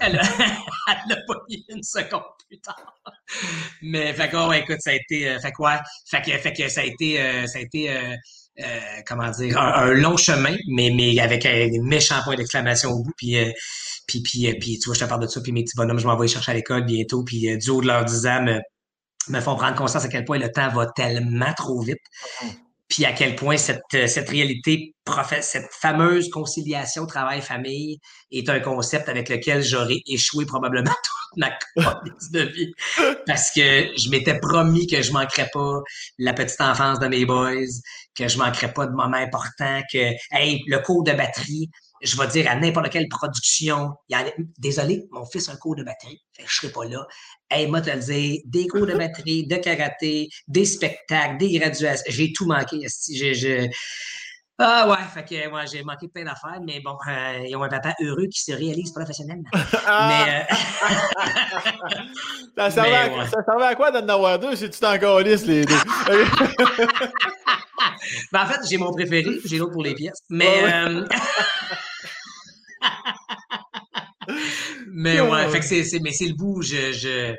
[0.00, 0.22] Elle a,
[0.88, 2.94] elle a pas mis une seconde plus tard.
[3.82, 6.80] Mais fait que, écoute, ça a été, euh, fait quoi, fait que, fait que ça
[6.80, 8.16] a été, euh, ça a été, euh,
[9.06, 13.36] comment dire, un, long chemin, mais, mais avec un méchant point d'exclamation au bout, puis,
[14.06, 16.06] puis, puis, puis, tu vois, je te parle de ça, puis mes petits bonhommes, je
[16.06, 18.60] m'en vais chercher à l'école bientôt, puis du haut de leur 10 ans, me,
[19.28, 21.98] me font prendre conscience à quel point le temps va tellement trop vite.
[22.88, 24.94] Puis à quel point cette, euh, cette réalité,
[25.40, 27.98] cette fameuse conciliation travail-famille
[28.30, 32.72] est un concept avec lequel j'aurais échoué probablement toute ma vie.
[33.26, 35.80] Parce que je m'étais promis que je manquerais pas
[36.18, 37.66] la petite enfance de mes boys,
[38.14, 41.70] que je manquerais pas de moments importants, que, hey, le cours de batterie,
[42.02, 43.94] je vais dire à n'importe quelle production,
[44.58, 47.06] désolé, mon fils a un cours de batterie, je serai pas là.
[47.50, 52.04] Hey, moi, te le dire, des cours de batterie, de karaté, des spectacles, des graduations,
[52.08, 52.86] j'ai tout manqué.
[53.10, 53.70] J'ai,
[54.60, 57.68] Ah ouais, fait que moi j'ai manqué plein d'affaires, mais bon, euh, ils ont un
[57.68, 59.48] papa heureux qui se réalise professionnellement.
[59.86, 60.24] Ah!
[60.26, 60.44] mais euh...
[62.56, 65.74] ça, servait à, ça servait à quoi d'en avoir deux si tu t'en les deux?
[68.32, 70.22] ben, en fait, j'ai mon préféré, j'ai l'autre pour les pièces.
[70.28, 71.06] Mais euh,
[74.90, 77.36] mais ouais, fait que c'est, mais c'est le bout, je, je,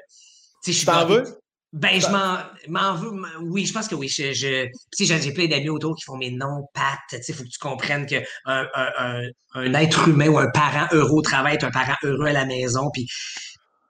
[0.65, 1.25] je t'en veux?
[1.71, 3.11] Ben, je m'en, veux.
[3.41, 4.07] Oui, je pense que oui.
[4.07, 4.67] Je, je,
[4.97, 6.97] j'ai plein d'amis autour qui font mes noms, Pat.
[7.09, 9.21] Tu sais, faut que tu comprennes qu'un un, un,
[9.53, 12.45] un, être humain ou un parent heureux au travail est un parent heureux à la
[12.45, 12.89] maison.
[12.91, 13.07] Puis,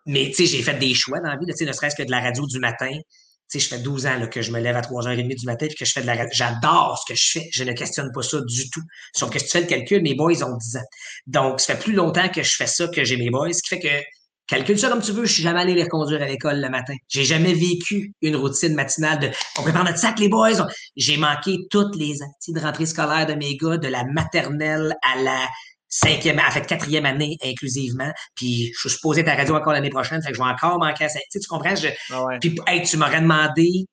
[0.06, 2.03] mais tu sais, j'ai fait des choix dans la vie, tu sais, ne serait-ce que
[2.03, 2.91] de la radio du matin.
[2.91, 5.65] Tu sais, je fais 12 ans là, que je me lève à 3h30 du matin
[5.65, 6.30] et que je fais de la radio.
[6.34, 7.49] J'adore ce que je fais.
[7.53, 8.84] Je ne questionne pas ça du tout.
[9.15, 10.85] Sauf que si tu fais le calcul, mes boys ont 10 ans.
[11.27, 13.69] Donc, ça fait plus longtemps que je fais ça que j'ai mes boys, ce qui
[13.69, 14.03] fait que
[14.50, 16.96] calcule ça comme tu veux, je suis jamais allé les reconduire à l'école le matin.
[17.08, 20.68] J'ai jamais vécu une routine matinale de on prépare notre sac, les boys.
[20.96, 25.22] J'ai manqué toutes les activités de rentrée scolaire de mes gars, de la maternelle à
[25.22, 25.48] la
[25.88, 28.12] cinquième, en fait, quatrième année inclusivement.
[28.36, 30.80] Puis je suis supposé être à radio encore l'année prochaine, fait que je vais encore
[30.80, 31.20] manquer à ça.
[31.32, 31.74] Tu, comprends?
[32.12, 33.86] Ah puis hey, tu m'aurais demandé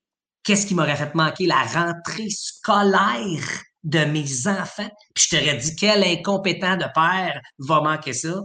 [0.42, 4.88] qu'est-ce qui m'aurait fait manquer la rentrée scolaire de mes enfants.
[5.14, 8.42] Puis je t'aurais dit quel incompétent de père va manquer ça?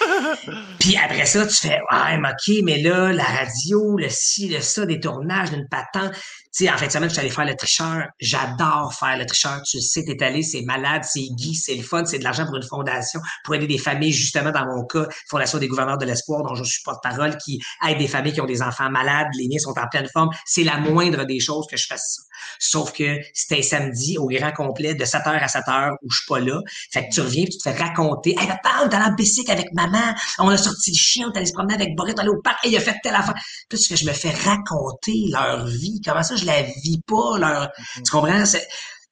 [0.80, 4.86] Puis après ça, tu fais Ouais, OK, mais là, la radio, le ci, le ça,
[4.86, 6.12] des tournages, d'une patente.
[6.54, 8.08] Tu sais, en fin de semaine, je suis allé faire le tricheur.
[8.20, 9.62] J'adore faire le tricheur.
[9.62, 12.56] Tu sais, t'es allé, c'est malade, c'est guy, c'est le fun, c'est de l'argent pour
[12.56, 16.42] une fondation, pour aider des familles, justement, dans mon cas, Fondation des gouverneurs de l'espoir,
[16.42, 19.58] dont je suis porte-parole, qui aide des familles qui ont des enfants malades, les miens
[19.58, 20.30] sont en pleine forme.
[20.44, 22.22] C'est la moindre des choses que je fasse ça.
[22.58, 26.40] Sauf que c'était samedi au grand complet de 7h à 7h où je suis pas
[26.40, 26.60] là.
[26.92, 28.34] Fait que tu reviens tu te fais raconter.
[28.38, 30.14] Hey, papa, on est allé en bicycle avec maman.
[30.38, 32.30] On a sorti le chien, on est allé se promener avec Boris, on est allé
[32.30, 33.34] au parc et il a fait telle affaire.
[33.68, 36.00] Puis que je me fais raconter leur vie.
[36.04, 38.02] Comment ça, je la vis pas, leur, mm-hmm.
[38.04, 38.44] tu comprends?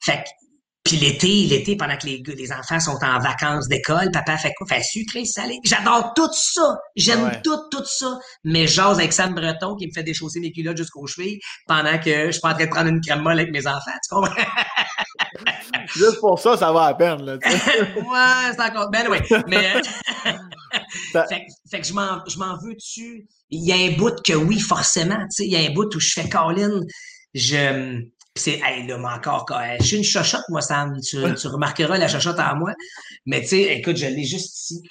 [0.03, 0.29] Fait que
[0.91, 4.67] puis l'été, l'été, pendant que les, les enfants sont en vacances d'école, papa fait quoi?
[4.67, 5.61] Fait sucré, salé.
[5.63, 6.79] J'adore tout ça.
[6.97, 8.19] J'aime tout, tout ça.
[8.43, 11.39] Mais j'ose avec Sam Breton qui me fait déchausser mes culottes jusqu'aux chevilles
[11.69, 13.93] pendant que je suis pas en train de prendre une crème molle avec mes enfants.
[14.03, 14.35] Tu comprends?
[15.95, 17.35] Juste pour ça, ça va à peine, là.
[17.45, 18.91] ouais, c'est encore.
[18.91, 19.19] Ben oui.
[19.47, 19.75] Mais.
[21.13, 23.29] fait, fait, que je m'en, je m'en veux dessus.
[23.51, 25.21] Il y a un bout que oui, forcément.
[25.21, 26.81] Tu sais, il y a un bout où je fais Colin.
[27.33, 28.03] Je
[28.37, 29.47] c'est, hey, là, mais encore,
[29.81, 30.99] je suis une chochotte, moi, Sam.
[31.01, 32.73] Tu, tu remarqueras la chochotte en moi.
[33.27, 34.89] Mais tu sais, écoute, je l'ai juste ici.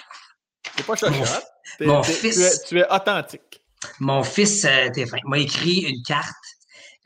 [0.76, 1.46] C'est pas chochotte.
[1.80, 2.62] Mon, fils.
[2.68, 3.62] Tu es, authentique.
[3.98, 4.88] Mon fils, euh,
[5.24, 6.34] m'a écrit une carte.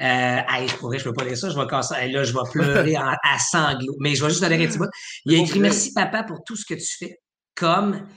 [0.00, 2.08] Euh, hey, je pourrais, je peux pas lire ça, je vais casser.
[2.08, 3.96] là, je vais pleurer à sanglots.
[4.00, 4.90] Mais je vais juste aller un petit bout.
[5.24, 7.20] Il a écrit Merci, papa, pour tout ce que tu fais.
[7.54, 8.08] Comme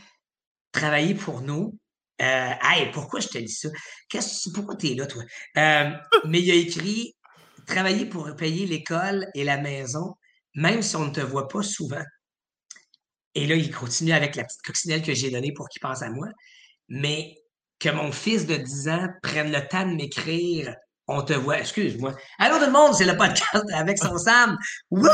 [0.71, 1.77] travailler pour nous.
[2.19, 3.69] Euh, hey, pourquoi je te dis ça?
[4.09, 5.23] Qu'est-ce, pourquoi tu es là, toi?
[5.57, 5.91] Euh,
[6.25, 7.15] mais il a écrit
[7.67, 10.15] travailler pour payer l'école et la maison,
[10.55, 12.03] même si on ne te voit pas souvent.
[13.35, 16.09] Et là, il continue avec la petite coccinelle que j'ai donnée pour qu'il pense à
[16.09, 16.27] moi.
[16.89, 17.35] Mais
[17.79, 20.73] que mon fils de 10 ans prenne le temps de m'écrire
[21.07, 22.15] On te voit, excuse-moi.
[22.39, 24.57] Allô tout le monde, c'est le podcast avec son Sam.
[24.89, 25.07] Wouhou!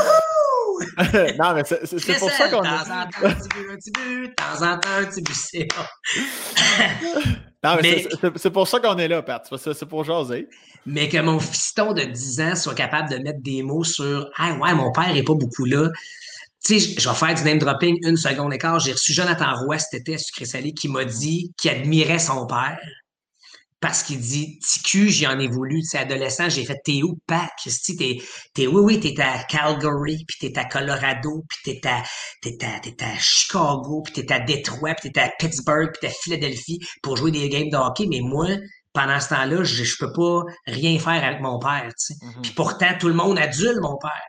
[1.38, 2.62] non, mais c'est pour ça qu'on.
[2.62, 5.04] De temps en temps, un petit but, un petit but, de temps en temps, un
[5.04, 5.68] petit but, c'est
[7.64, 9.48] Non, mais, c'est pour ça qu'on est là, Pat.
[9.56, 10.48] C'est pour jaser.
[10.84, 14.54] Mais que mon fiston de 10 ans soit capable de mettre des mots sur Ah
[14.58, 15.88] ouais, mon père n'est pas beaucoup là.
[16.62, 18.80] Tu sais, je vais faire du name dropping une seconde écart.
[18.80, 22.46] J'ai reçu Jonathan Roy cet été à Sucré Salé qui m'a dit qu'il admirait son
[22.46, 22.78] père
[23.84, 27.18] parce qu'il dit TQ, j'y en ai voulu, tu sais, adolescent, j'ai fait t'es où,
[27.26, 27.50] Pac?
[27.62, 28.16] T'es,
[28.54, 32.02] t'es, oui, oui, t'es à Calgary, puis t'es à Colorado, puis t'es à,
[32.40, 36.06] t'es à, t'es à Chicago, puis t'es à Detroit, puis t'es à Pittsburgh, puis t'es
[36.06, 38.46] à Philadelphie pour jouer des games de hockey, mais moi,
[38.94, 42.14] pendant ce temps-là, je, je peux pas rien faire avec mon père, tu sais.
[42.14, 42.40] Mm-hmm.
[42.40, 44.24] Puis pourtant, tout le monde adulte mon père.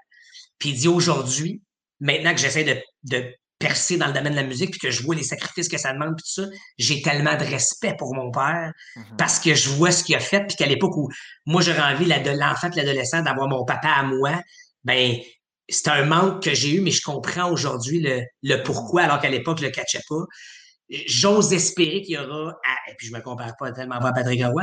[0.60, 1.62] Puis il dit aujourd'hui,
[2.02, 3.24] maintenant que j'essaie de, de
[3.60, 5.94] percer dans le domaine de la musique, puis que je vois les sacrifices que ça
[5.94, 9.16] demande, puis tout ça, j'ai tellement de respect pour mon père mm-hmm.
[9.18, 11.10] parce que je vois ce qu'il a fait, puis qu'à l'époque où
[11.46, 14.42] moi j'aurais envie, l'enfant, l'adolescent, d'avoir mon papa à moi,
[14.84, 15.18] ben
[15.70, 19.30] c'est un manque que j'ai eu, mais je comprends aujourd'hui le, le, pourquoi, alors qu'à
[19.30, 20.24] l'époque, je le catchais pas.
[21.08, 22.54] J'ose espérer qu'il y aura,
[22.88, 24.62] et puis je me compare pas tellement à Patrick Roy,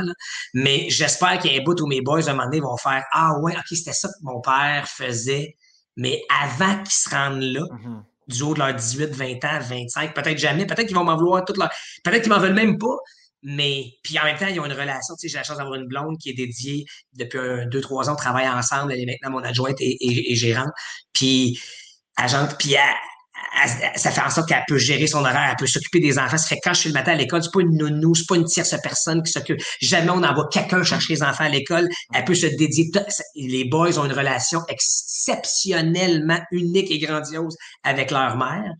[0.53, 2.77] mais j'espère qu'il y a un bout où mes boys, à un moment donné, vont
[2.77, 5.57] faire Ah ouais, ok, c'était ça que mon père faisait,
[5.97, 10.13] mais avant qu'ils se rendent là, mm-hmm du haut de leurs 18, 20 ans, 25,
[10.13, 11.69] peut-être jamais, peut-être qu'ils vont m'en vouloir toute leur.
[12.03, 12.95] Peut-être qu'ils m'en veulent même pas,
[13.43, 15.15] mais puis en même temps, ils ont une relation.
[15.19, 18.09] Tu sais, j'ai la chance d'avoir une blonde qui est dédiée depuis un, deux, trois
[18.09, 20.71] ans, on travaille ensemble, elle est maintenant mon adjointe et, gérante.
[21.11, 21.59] Puis
[22.15, 22.95] agente, puis elle,
[23.95, 26.37] ça fait en sorte qu'elle peut gérer son horaire, elle peut s'occuper des enfants.
[26.37, 28.35] Ça fait quand je suis le matin à l'école, c'est pas une nounou, c'est pas
[28.35, 29.61] une tierce personne qui s'occupe.
[29.81, 31.87] Jamais on envoie quelqu'un chercher les enfants à l'école.
[32.13, 32.91] Elle peut se dédier.
[33.35, 38.73] Les boys ont une relation exceptionnellement unique et grandiose avec leur mère.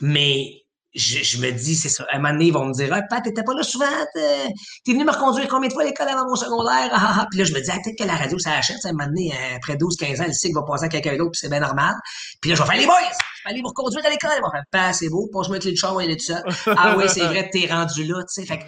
[0.00, 0.63] Mais
[0.94, 2.04] je, me dis, c'est ça.
[2.10, 4.52] À un moment donné, ils vont me dire, ah, Pat, t'étais pas là souvent, t'es
[4.86, 6.90] venu me reconduire combien de fois à l'école avant mon secondaire?
[6.92, 7.26] Ah, ah, ah.
[7.30, 8.76] Puis là, je me dis, ah, peut-être que la radio, ça achète.
[8.84, 11.32] À un moment donné, après 12, 15 ans, le cycle va passer à quelqu'un d'autre,
[11.32, 11.94] puis c'est bien normal.
[12.40, 12.94] Puis là, je vais faire les boys!
[13.02, 14.30] Je vais aller vous reconduire à l'école.
[14.36, 16.44] Ils vont faire, pas, c'est beau, passe moi avec les chars, il est tout seul.
[16.76, 18.46] ah oui, c'est vrai, t'es rendu là, tu sais.
[18.46, 18.64] Fait que,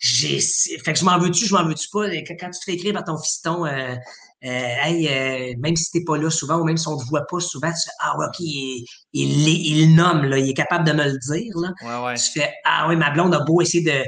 [0.00, 2.08] fait que je m'en veux-tu, je m'en veux-tu pas?
[2.38, 3.96] Quand tu te fais écrire par ton fiston, euh, euh,
[4.48, 7.40] hey, euh, même si t'es pas là souvent ou même si on te voit pas
[7.40, 10.92] souvent, tu fais Ah ouais, ok, il, il, il, nomme, là, il est capable de
[10.92, 11.52] me le dire.
[11.56, 12.14] Là.
[12.14, 14.04] Tu fais Ah oui, ma blonde a beau essayer de,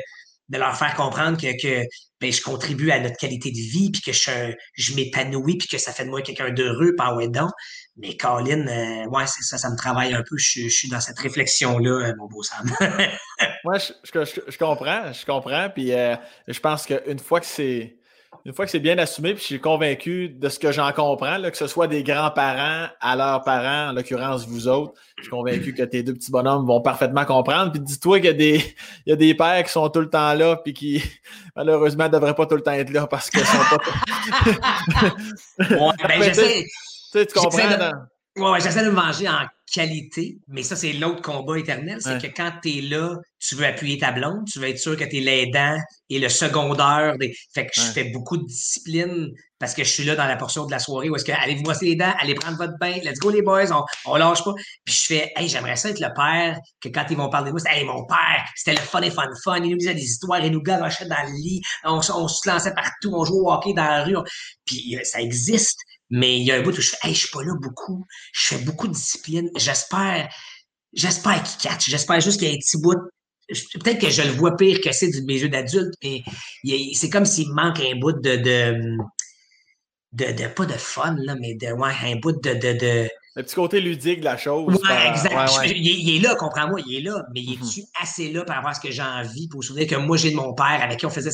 [0.49, 1.87] de leur faire comprendre que, que
[2.21, 5.79] ben, je contribue à notre qualité de vie, puis que je, je m'épanouis, puis que
[5.79, 7.51] ça fait de moi quelqu'un d'heureux, par ouais donc.
[7.97, 10.39] Mais Colin, euh, ouais, c'est ça, ça me travaille un peu.
[10.39, 12.71] Je, je suis dans cette réflexion-là, mon beau Sam.
[13.65, 15.69] Moi, je, je, je, comprends, je comprends.
[15.69, 17.99] Puis je pense qu'une fois que c'est
[18.45, 21.39] une fois que c'est bien assumé, puis je suis convaincu de ce que j'en comprends,
[21.39, 25.31] là, que ce soit des grands-parents à leurs parents, en l'occurrence vous autres, je suis
[25.31, 27.73] convaincu que tes deux petits bonhommes vont parfaitement comprendre.
[27.73, 28.75] Puis dis-toi qu'il y a des,
[29.07, 31.03] il y a des pères qui sont tout le temps là, puis qui
[31.57, 33.79] malheureusement ne devraient pas tout le temps être là parce qu'ils sont pas.
[35.61, 36.67] ouais, ben, j'essaie.
[37.13, 37.61] Tu comprends?
[38.37, 41.99] Ouais, j'essaie de me manger en qualité, mais ça, c'est l'autre combat éternel.
[42.01, 44.97] C'est que quand tu es là, tu veux appuyer ta blonde, tu veux être sûr
[44.97, 45.77] que tu es l'aidant
[46.09, 47.17] et le secondaire.
[47.19, 47.35] Des...
[47.55, 50.67] Fait que je fais beaucoup de discipline parce que je suis là dans la portion
[50.67, 52.95] de la soirée où est-ce que allez vous brosser les dents, allez prendre votre bain,
[53.05, 54.55] let's go les boys, on, on lâche pas.
[54.85, 57.53] Puis je fais, hey, j'aimerais ça être le père que quand ils vont parler de
[57.53, 60.05] moi, c'est, hey, mon père, c'était le fun et fun fun, il nous disait des
[60.05, 63.53] histoires, il nous garochait dans le lit, on, on se lançait partout, on jouait au
[63.53, 64.17] hockey dans la rue.
[64.65, 65.79] Puis ça existe
[66.13, 68.07] Mais il y a un bout où je fais, hey, je suis pas là beaucoup.
[68.35, 69.51] Je fais beaucoup de discipline.
[69.57, 70.29] J'espère,
[70.93, 71.89] j'espère qu'il catch.
[71.89, 72.99] J'espère juste qu'il y a un petit bout.
[73.49, 76.23] Peut-être que je le vois pire que c'est du mes jeux d'adulte, mais
[76.95, 81.73] c'est comme s'il manque un bout de, de, de, pas de fun, là, mais de,
[81.73, 84.75] ouais, un bout de, de, de le petit côté ludique de la chose.
[84.75, 85.35] Ouais, exact.
[85.75, 88.03] Il, est là, comprends-moi, il est là, mais il est-tu mm-hmm.
[88.03, 89.49] assez là par rapport à ce que j'ai envie?
[89.49, 91.31] Pour souvenir que moi, j'ai de mon père avec qui on faisait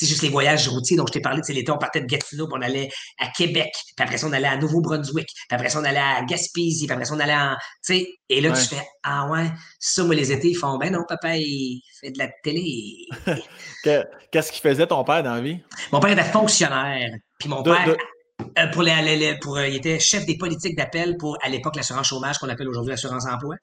[0.00, 2.58] juste les voyages routiers dont je t'ai parlé, c'est l'été, on partait de Gatineau, puis
[2.58, 2.88] on allait
[3.20, 6.22] à Québec, puis après ça, on allait à Nouveau-Brunswick, puis après ça, on allait à
[6.24, 7.54] Gaspésie, puis après ça, on allait en,
[7.84, 10.92] tu sais, et là, tu fais, ah ouais, ça, moi, les étés, ils font, ben
[10.92, 13.06] non, papa, il fait de la télé.
[14.32, 15.60] Qu'est-ce qu'il faisait ton père dans la vie?
[15.92, 17.96] Mon père était fonctionnaire, puis mon père...
[18.58, 22.08] Euh, pour les, pour, euh, il était chef des politiques d'appel pour, à l'époque, l'assurance
[22.08, 23.56] chômage, qu'on appelle aujourd'hui l'assurance emploi.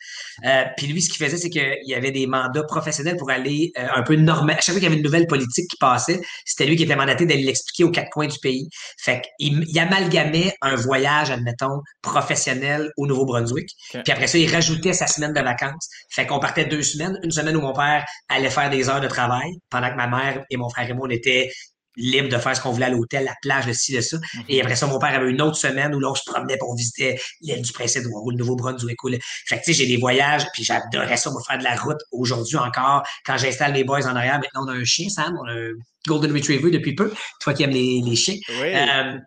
[0.45, 3.72] Euh, puis lui, ce qu'il faisait, c'est qu'il y avait des mandats professionnels pour aller
[3.76, 4.56] un peu normal.
[4.58, 6.95] À chaque fois qu'il y avait une nouvelle politique qui passait, c'était lui qui était
[6.95, 8.70] mandaté d'aller l'expliquer aux quatre coins du pays.
[9.00, 13.70] Fait qu'il il amalgamait un voyage, admettons, professionnel au Nouveau-Brunswick.
[13.91, 15.88] Puis après ça, il rajoutait sa semaine de vacances.
[16.12, 17.18] Fait qu'on partait deux semaines.
[17.24, 20.44] Une semaine où mon père allait faire des heures de travail, pendant que ma mère
[20.50, 21.50] et mon frère et moi, on était
[21.95, 24.18] libre de faire ce qu'on voulait à l'hôtel, la plage, de ci, de ça.
[24.18, 24.44] Mhm.
[24.49, 26.76] Et après ça, mon père avait une autre semaine où là, on se promenait pour
[26.76, 28.98] visiter l'île du Prince-Édouard ou le Nouveau-Brunswick.
[29.45, 31.99] Fait que, tu sais, j'ai des voyages, puis j'adorais ça, me faire de la route
[32.11, 33.03] aujourd'hui encore.
[33.26, 35.72] Quand j'installe mes boys en arrière, maintenant, on a un chien, Sam, on a un
[36.07, 37.14] Golden Retriever depuis peu.
[37.41, 38.38] Toi qui aimes les, les chiens.
[38.61, 39.18] Euh,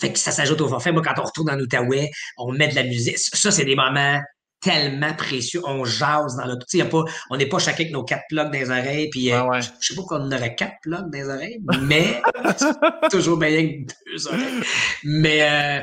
[0.00, 0.92] fait que ça s'ajoute au forfait.
[0.92, 3.18] Moi, quand on retourne en Outaouais, on met de la musique.
[3.18, 4.20] Ça, c'est des moments
[4.62, 5.60] tellement précieux.
[5.64, 6.64] On jase dans l'auto.
[6.90, 9.10] Pas, on n'est pas chacun avec nos quatre plugs dans les oreilles.
[9.10, 12.22] Puis, euh, Je sais pas qu'on aurait quatre plugs dans les oreilles, mais
[13.10, 14.62] toujours bien que deux oreilles.
[15.04, 15.80] Mais euh,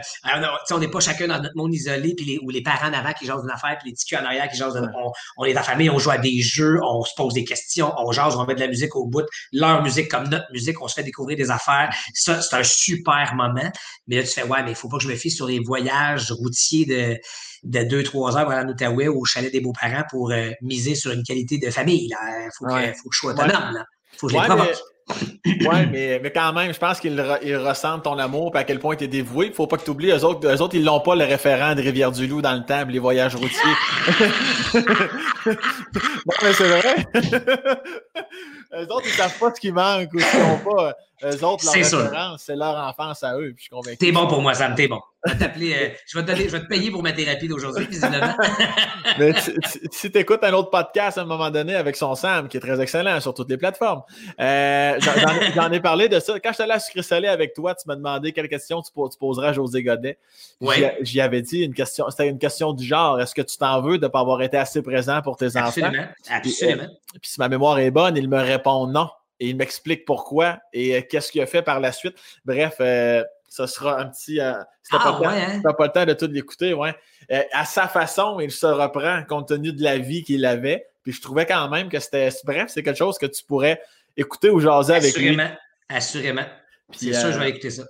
[0.72, 3.14] on n'est pas chacun dans notre monde isolé, puis les, ou les parents en avant
[3.14, 5.54] qui jasent d'une affaire, puis les petits en arrière qui jasent de, on, on, est
[5.54, 8.36] dans la famille, on joue à des jeux, on se pose des questions, on jase,
[8.36, 9.26] on met de la musique au bout.
[9.52, 11.94] Leur musique comme notre musique, on se fait découvrir des affaires.
[12.14, 13.70] Ça, c'est un super moment.
[14.08, 15.60] Mais là, tu fais, ouais, mais il faut pas que je me fie sur les
[15.60, 17.20] voyages routiers de
[17.64, 21.24] de deux, trois heures à l'Outaouais au chalet des beaux-parents pour euh, miser sur une
[21.24, 22.10] qualité de famille.
[22.10, 23.74] Il faut, que, faut que je sois autonome.
[23.74, 23.86] Là.
[24.18, 24.78] faut que je les provoque.
[25.46, 28.96] Oui, mais, mais quand même, je pense qu'ils ressentent ton amour et à quel point
[28.96, 29.48] tu es dévoué.
[29.48, 31.74] Il faut pas que tu oublies, eux autres, eux autres ils n'ont pas le référent
[31.74, 33.60] de Rivière-du-Loup dans le temps, les voyages routiers.
[35.48, 37.08] non, mais c'est vrai.
[38.74, 40.96] eux autres, ils savent pas ce qui manque ou ils n'ont pas.
[41.24, 43.52] Eux autres, leur référence, c'est leur enfance à eux.
[43.54, 43.98] Puis je suis convaincu.
[43.98, 45.02] T'es bon pour moi, Sam, t'es bon.
[45.26, 48.34] Je vais, euh, je, vais te je vais te payer pour ma thérapie d'aujourd'hui, visiblement.
[49.20, 49.34] Mais
[49.92, 52.62] si tu écoutes un autre podcast à un moment donné avec son Sam, qui est
[52.62, 54.02] très excellent sur toutes les plateformes,
[54.40, 54.98] euh,
[55.56, 56.40] j'en ai parlé de ça.
[56.40, 59.50] Quand je suis allé à Sucré avec toi, tu m'as demandé quelle question tu, poseras
[59.50, 60.18] à José Godet.
[60.62, 60.98] Ouais.
[61.02, 63.98] J'y avais dit une question, c'était une question du genre est-ce que tu t'en veux
[63.98, 65.68] de ne pas avoir été assez présent pour tes enfants?
[65.68, 66.08] Absolument.
[66.30, 66.84] Absolument.
[66.86, 69.10] Puis, puis si ma mémoire est bonne, il me répond non
[69.40, 72.16] et il m'explique pourquoi et euh, qu'est-ce qu'il a fait par la suite.
[72.46, 74.40] Bref, euh, ça sera un petit.
[74.40, 74.54] Euh,
[74.84, 75.62] si ah, pas, hein?
[75.62, 76.96] pas, le temps de tout l'écouter, ouais.
[77.54, 80.86] à sa façon, il se reprend compte tenu de la vie qu'il avait.
[81.04, 82.30] Puis je trouvais quand même que c'était.
[82.44, 83.82] Bref, c'est quelque chose que tu pourrais
[84.18, 85.30] écouter ou jaser avec lui.
[85.30, 85.56] Assurément.
[85.90, 86.46] Assurément.
[86.92, 87.84] C'est sûr, je vais écouter ça.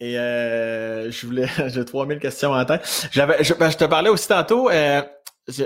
[0.00, 1.46] Et je voulais.
[1.68, 3.08] J'ai 3000 questions en tête.
[3.12, 4.70] J'avais, je, ben, je, te parlais aussi tantôt.
[4.70, 4.76] il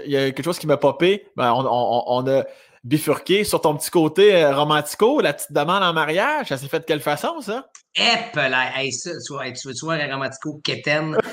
[0.07, 1.27] y a quelque chose qui m'a popé.
[1.37, 2.45] Ben, on, on, on, a
[2.85, 6.49] bifurqué sur ton petit côté euh, romantico, la petite demande en mariage?
[6.49, 7.67] Ça s'est fait de quelle façon, ça?
[7.95, 11.17] Hep, là, hey, ça, tu, vois, tu veux voir un romantico quétaine?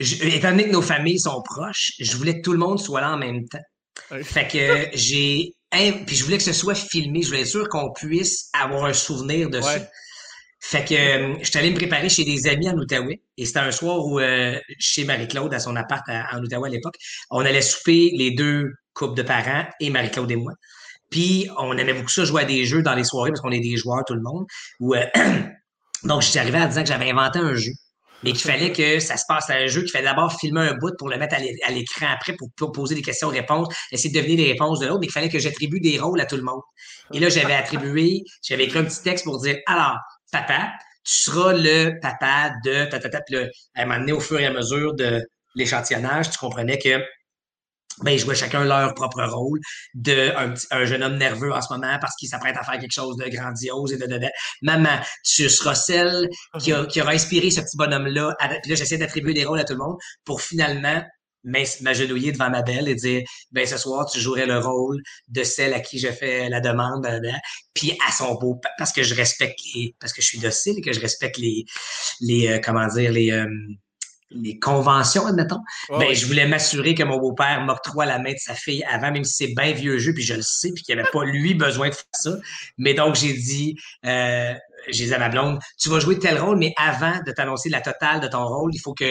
[0.00, 3.12] étant donné que nos familles sont proches, je voulais que tout le monde soit là
[3.12, 3.58] en même temps.
[4.22, 5.54] Fait que j'ai.
[5.70, 7.22] Puis je voulais que ce soit filmé.
[7.22, 9.78] Je voulais être sûr qu'on puisse avoir un souvenir de ça.
[10.62, 13.22] Fait que euh, je suis allé me préparer chez des amis en Outaouais.
[13.38, 16.96] Et c'était un soir où, euh, chez Marie-Claude, à son appart en Outaouais à l'époque,
[17.30, 20.52] on allait souper les deux couple de parents et Marie-Claude et moi.
[21.10, 23.60] Puis, on aimait beaucoup ça, jouer à des jeux dans les soirées, parce qu'on est
[23.60, 24.46] des joueurs, tout le monde.
[24.82, 25.04] Euh,
[26.04, 27.72] donc, j'étais arrivé en disant que j'avais inventé un jeu,
[28.22, 30.74] mais qu'il fallait que ça se passe à un jeu, qu'il fallait d'abord filmer un
[30.74, 34.52] bout pour le mettre à l'écran après, pour, poser des questions-réponses, essayer de deviner les
[34.52, 36.60] réponses de l'autre, mais qu'il fallait que j'attribue des rôles à tout le monde.
[37.12, 39.96] Et là, j'avais attribué, j'avais écrit un petit texte pour dire, alors,
[40.30, 40.70] papa,
[41.04, 42.84] tu seras le papa de...
[42.86, 45.26] Puis là, à un moment donné, au fur et à mesure de
[45.56, 47.02] l'échantillonnage, tu comprenais que
[48.02, 49.60] ben, ils jouaient chacun leur propre rôle
[49.94, 50.32] de
[50.70, 53.28] un, jeune homme nerveux en ce moment parce qu'il s'apprête à faire quelque chose de
[53.28, 54.28] grandiose et de, de,
[54.62, 56.28] maman, tu seras celle
[56.60, 58.36] qui, qui aura inspiré ce petit bonhomme-là.
[58.62, 61.02] Puis là, j'essaie d'attribuer des rôles à tout le monde pour finalement
[61.44, 65.72] m'agenouiller devant ma belle et dire ben ce soir tu jouerais le rôle de celle
[65.72, 67.06] à qui je fais la demande
[67.72, 70.82] puis à son beau parce que je respecte les parce que je suis docile et
[70.82, 71.64] que je respecte les
[72.20, 73.46] les euh, comment dire les euh,
[74.30, 78.54] les conventions, admettons, ben, je voulais m'assurer que mon beau-père m'octroie la main de sa
[78.54, 81.00] fille avant, même si c'est bien vieux jeu, puis je le sais, puis qu'il n'y
[81.00, 82.36] avait pas lui besoin de faire ça.
[82.78, 83.76] Mais donc, j'ai dit,
[84.06, 84.54] euh,
[84.88, 87.80] j'ai dit à ma blonde, tu vas jouer tel rôle, mais avant de t'annoncer la
[87.80, 89.04] totale de ton rôle, il faut que,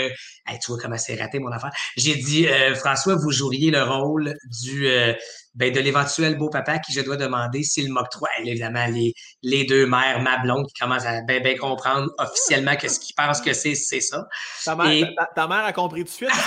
[0.47, 1.71] hey, tu vois comment c'est raté mon affaire.
[1.97, 5.13] J'ai dit, euh, François, vous joueriez le rôle du, euh,
[5.55, 8.29] ben, de l'éventuel beau papa qui je dois demander s'il m'octroie.
[8.43, 12.87] Évidemment, les, les deux mères, ma blonde qui commence à bien ben comprendre officiellement que
[12.87, 14.27] ce qu'ils pensent que c'est, c'est ça.
[14.63, 16.29] Ta mère, ta, mère, a compris tout de suite,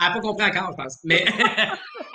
[0.00, 0.98] Elle n'a pas compris encore, je pense.
[1.04, 1.24] Mais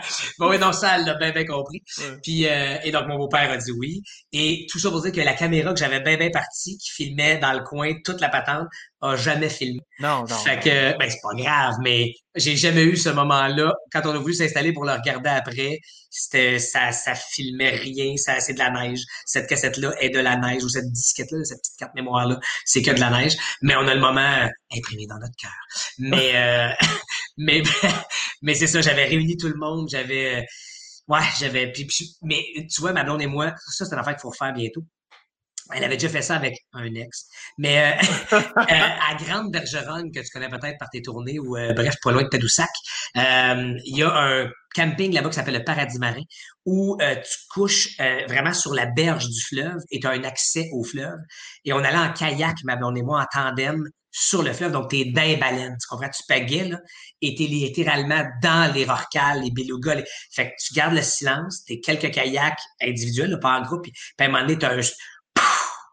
[0.38, 1.82] bon, oui, non, ça, elle l'a bien, bien compris.
[2.22, 4.02] Puis, euh, et donc, mon beau-père a dit oui.
[4.32, 7.38] Et tout ça pour dire que la caméra que j'avais bien, bien partie, qui filmait
[7.38, 8.66] dans le coin toute la patente,
[9.02, 9.80] a jamais filmé.
[9.98, 10.36] Non, non.
[10.36, 13.72] Fait que, ben, c'est pas grave, mais j'ai jamais eu ce moment-là.
[13.92, 15.78] Quand on a voulu s'installer pour le regarder après,
[16.10, 19.00] c'était, ça, ça filmait rien, ça, c'est de la neige.
[19.24, 22.90] Cette cassette-là est de la neige, ou cette disquette-là, cette petite carte mémoire-là, c'est que
[22.90, 23.36] de la neige.
[23.62, 25.50] Mais on a le moment imprimé dans notre cœur.
[25.98, 26.68] Mais, euh,
[27.40, 27.62] mais,
[28.42, 30.46] mais c'est ça, j'avais réuni tout le monde, j'avais,
[31.08, 31.86] ouais, j'avais, puis,
[32.22, 32.42] mais
[32.72, 34.84] tu vois, ma blonde et moi, ça, c'est une affaire qu'il faut faire bientôt.
[35.72, 37.26] Elle avait déjà fait ça avec un ex.
[37.58, 37.94] Mais
[38.32, 41.94] euh, euh, à Grande Bergeronne, que tu connais peut-être par tes tournées, ou euh, bref,
[42.02, 42.70] pas loin de Tadoussac,
[43.14, 46.22] il y a un camping là-bas qui s'appelle le Paradis Marin,
[46.64, 47.96] où tu couches
[48.28, 51.18] vraiment sur la berge du fleuve et tu as un accès au fleuve.
[51.64, 54.90] Et on allait en kayak, ma blonde et moi, en tandem, sur le fleuve, donc
[54.90, 56.08] tu es dans les baleines, tu comprends?
[56.08, 56.78] Tu pagais, là,
[57.22, 60.02] et tu es littéralement dans les rorcales, les belugas.
[60.32, 64.24] Fait que tu gardes le silence, tu quelques kayaks individuels, pas en groupe, puis, à
[64.24, 64.80] un moment donné, tu as un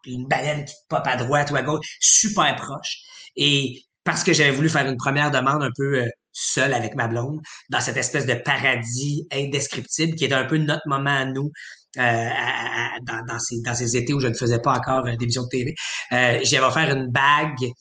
[0.08, 2.98] une baleine qui pop à droite ou à gauche, super proche.
[3.36, 7.08] Et parce que j'avais voulu faire une première demande un peu euh, seule avec ma
[7.08, 11.52] blonde, dans cette espèce de paradis indescriptible qui est un peu notre moment à nous.
[11.98, 12.30] Euh,
[13.02, 15.74] dans, ces, dans ces étés où je ne faisais pas encore euh, d'émission de TV,
[16.12, 17.72] euh, j'avais offert une bague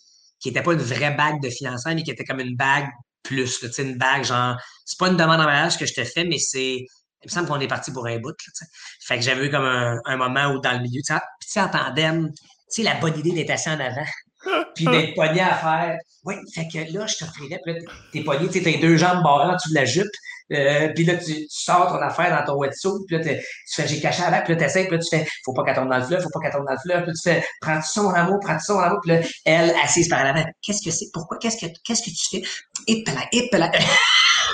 [0.40, 2.88] qui n'était pas une vraie bague de fiançailles, mais qui était comme une bague
[3.22, 6.24] plus, sais, une bague genre, c'est pas une demande en mariage que je te fais,
[6.24, 6.86] mais c'est
[7.22, 8.28] il me semble qu'on est parti pour un bout.
[8.28, 8.66] Là,
[9.04, 11.02] fait que j'avais eu comme un, un, moment où dans le milieu,
[11.50, 14.06] sais, en tandem, tu sais, la bonne idée d'être assis en avant,
[14.74, 15.98] puis d'être pogné à faire.
[16.24, 17.80] Oui, fait que là, je t'offrirais, puis là,
[18.12, 20.06] t'es pogné, tu sais, t'as deux jambes barrées en dessous de la jupe,
[20.52, 23.40] euh, puis là, tu, tu, sors ton affaire dans ton wetsuit, puis là, tu
[23.74, 25.90] fais, j'ai caché avant, puis là, t'essaies, puis là, tu fais, faut pas qu'elle tombe
[25.90, 28.02] dans le fleuve, faut pas qu'elle tombe dans le fleuve, puis tu fais, prends-tu ça,
[28.02, 31.06] mon amour, prends-tu ça, mon amour, puis là, elle, assise par l'avant, qu'est-ce que c'est,
[31.12, 32.42] pourquoi, qu'est-ce que, qu'est-ce que tu fais?
[32.86, 33.70] Et là, et là.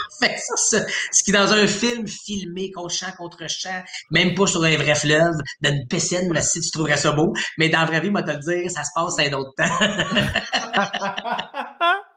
[0.20, 4.62] fait ça, ce qui dans un film filmé contre champ contre champ, même pas sur
[4.64, 7.86] un vrai fleuve, dans une piscine, là, si tu trouverais ça beau, mais dans la
[7.86, 9.64] vraie vie, moi te le dire, ça se passe à un autre temps.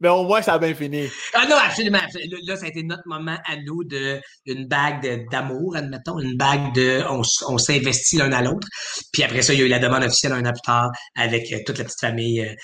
[0.00, 1.08] Mais au moins, ça a bien fini.
[1.32, 2.00] Ah non, absolument.
[2.46, 6.74] Là, ça a été notre moment à nous de une bague d'amour, admettons, une bague
[6.74, 8.68] de on, on s'investit l'un à l'autre.
[9.12, 11.50] Puis après ça, il y a eu la demande officielle un an plus tard avec
[11.52, 12.54] euh, toute la petite famille, euh,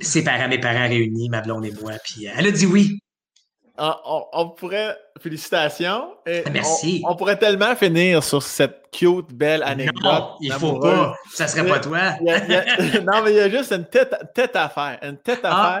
[0.00, 1.92] ses parents, mes parents réunis, ma blonde et moi.
[2.04, 2.98] Puis euh, elle a dit oui.
[3.78, 4.00] Ah,
[4.32, 4.96] on, pourrait.
[5.20, 6.14] Félicitations.
[6.26, 7.02] Et Merci.
[7.06, 10.02] On, pourrait tellement finir sur cette cute, belle anecdote.
[10.02, 11.16] Non, il faut pas.
[11.32, 12.12] Ça serait pas toi.
[12.20, 14.98] non, mais il y a juste une tête, tête à faire.
[15.02, 15.80] Une tête à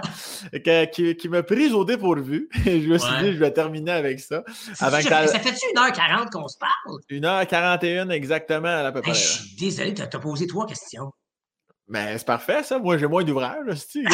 [0.64, 2.48] faire qui, qui m'a prise au dépourvu.
[2.64, 4.42] je me suis dit, je vais terminer avec ça.
[4.80, 6.98] Avec ça fait-tu 1h40 qu'on se parle?
[7.10, 9.12] 1h41 exactement à peu près.
[9.12, 11.12] je suis désolé, tu as posé trois questions.
[11.92, 12.78] Mais c'est parfait, ça.
[12.78, 13.66] Moi, j'ai moins d'ouvrage.
[13.74, 14.04] C'était-tu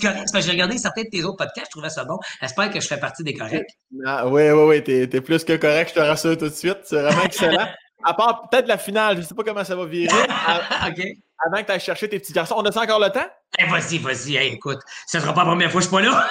[0.00, 0.18] correct?
[0.18, 2.18] Parce que j'ai regardé certains de tes autres podcasts, je trouvais ça bon.
[2.40, 3.70] J'espère que je fais partie des corrects.
[4.04, 4.82] Ah, oui, oui, oui.
[4.82, 6.78] T'es, es plus que correct, je te rassure tout de suite.
[6.82, 7.68] C'est vraiment excellent.
[8.02, 10.12] à part peut-être la finale, je ne sais pas comment ça va virer.
[10.88, 11.04] OK.
[11.46, 12.56] Avant que tu ailles chercher tes petits garçons.
[12.58, 13.28] On a ça encore le temps?
[13.56, 14.38] Eh, vas-y, vas-y.
[14.38, 16.28] écoute, ce ne sera pas la première fois que je suis pas là.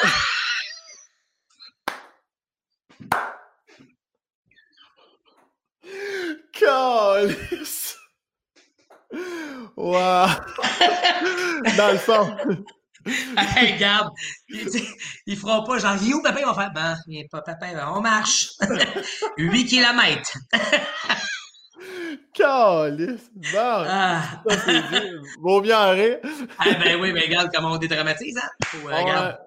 [6.51, 7.95] Calice!
[9.77, 10.27] Wow!
[11.77, 12.35] Dans le fond.
[13.55, 14.09] hey, regarde,
[14.49, 16.39] ils, feront pas genre, il où papa?
[16.39, 18.49] Ils vont faire, ben, il pas papa, on marche.
[19.37, 20.31] 8 km.
[22.33, 23.29] Calice!
[23.53, 23.85] Bon!
[23.87, 24.43] Ah.
[25.41, 26.17] Vaut bien en rire.
[26.57, 28.49] ah, ben oui, mais regarde comment on dédramatise, hein?
[28.65, 29.37] Faut, euh, regarde.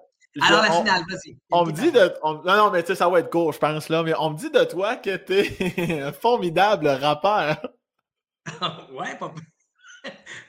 [0.41, 1.37] Alors, la finale, vas-y.
[1.51, 2.13] On me dit de.
[2.23, 4.01] non, non, mais tu sais, ça va être court, je pense, là.
[4.03, 7.57] Mais on me dit de toi que t'es un formidable rappeur.
[8.93, 9.33] ouais, pas.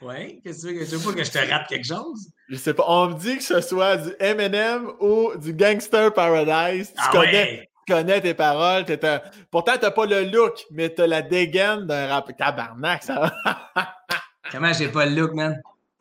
[0.02, 0.96] Ouais, qu'est-ce que tu veux?
[0.96, 2.30] Veux pas que je te rate quelque chose?
[2.48, 2.84] Je sais pas.
[2.86, 6.88] On me dit que ce soit du Eminem ou du Gangster Paradise.
[6.88, 8.84] Tu, ah connais, tu connais tes paroles.
[8.84, 9.20] T'es un...
[9.50, 12.30] Pourtant, t'as pas le look, mais t'as la dégaine d'un rap.
[12.36, 13.32] Tabarnak, ça
[14.50, 15.60] Comment j'ai pas le look, man?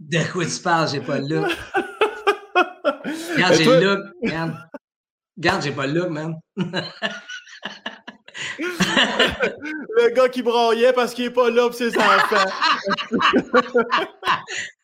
[0.00, 1.50] De quoi tu parles, j'ai pas le look?
[3.34, 4.54] Regarde, j'ai le look, regarde.
[5.36, 6.40] Regarde, j'ai pas le look, man.
[8.58, 12.50] le gars qui broyait parce qu'il est pas là pour ses enfants.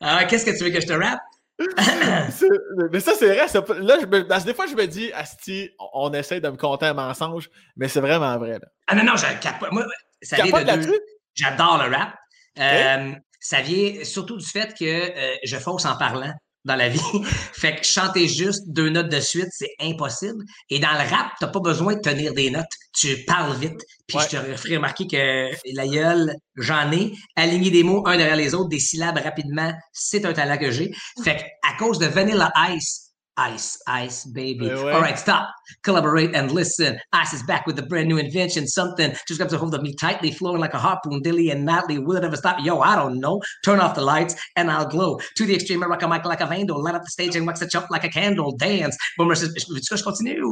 [0.00, 1.20] ah, qu'est-ce que tu veux que je te rappe?
[2.92, 3.46] mais ça, c'est vrai.
[3.80, 7.50] là, je des fois, je me dis, Asti, on, essaie de me compter un mensonge,
[7.76, 8.58] mais c'est vraiment vrai.
[8.86, 9.26] Ah non, non, je
[9.72, 9.84] Moi,
[10.22, 11.00] ça vient de deux...
[11.34, 12.14] J'adore le rap.
[12.58, 16.32] Euh, ça vient surtout du fait que euh, je fausse en parlant
[16.69, 17.01] dans la vie.
[17.53, 20.45] fait que chanter juste deux notes de suite, c'est impossible.
[20.70, 22.66] Et dans le rap, t'as pas besoin de tenir des notes.
[22.95, 23.81] Tu parles vite.
[24.07, 27.12] Puis je te ferai remarquer que la gueule, j'en ai.
[27.35, 30.93] Aligner des mots un derrière les autres, des syllabes rapidement, c'est un talent que j'ai.
[31.24, 33.09] Fait que à cause de Vanilla Ice,
[33.39, 34.70] Ice, Ice, baby.
[34.70, 35.45] All right, stop,
[35.82, 36.99] collaborate, and listen.
[37.12, 38.66] Ice is back with a brand new invention.
[38.66, 41.99] Something just grabs a hold of me tightly, flowing like a harpoon, dilly and madly.
[41.99, 42.59] Will it ever stop?
[42.65, 43.40] Yo, I don't know.
[43.65, 45.19] Turn off the lights and I'll glow.
[45.36, 46.82] To the extreme, I rock a mic like a vandal.
[46.82, 48.57] Light up the stage and wax a jump like a candle.
[48.57, 48.97] Dance.
[49.16, 50.43] Boomer says, veux-tu que je continue?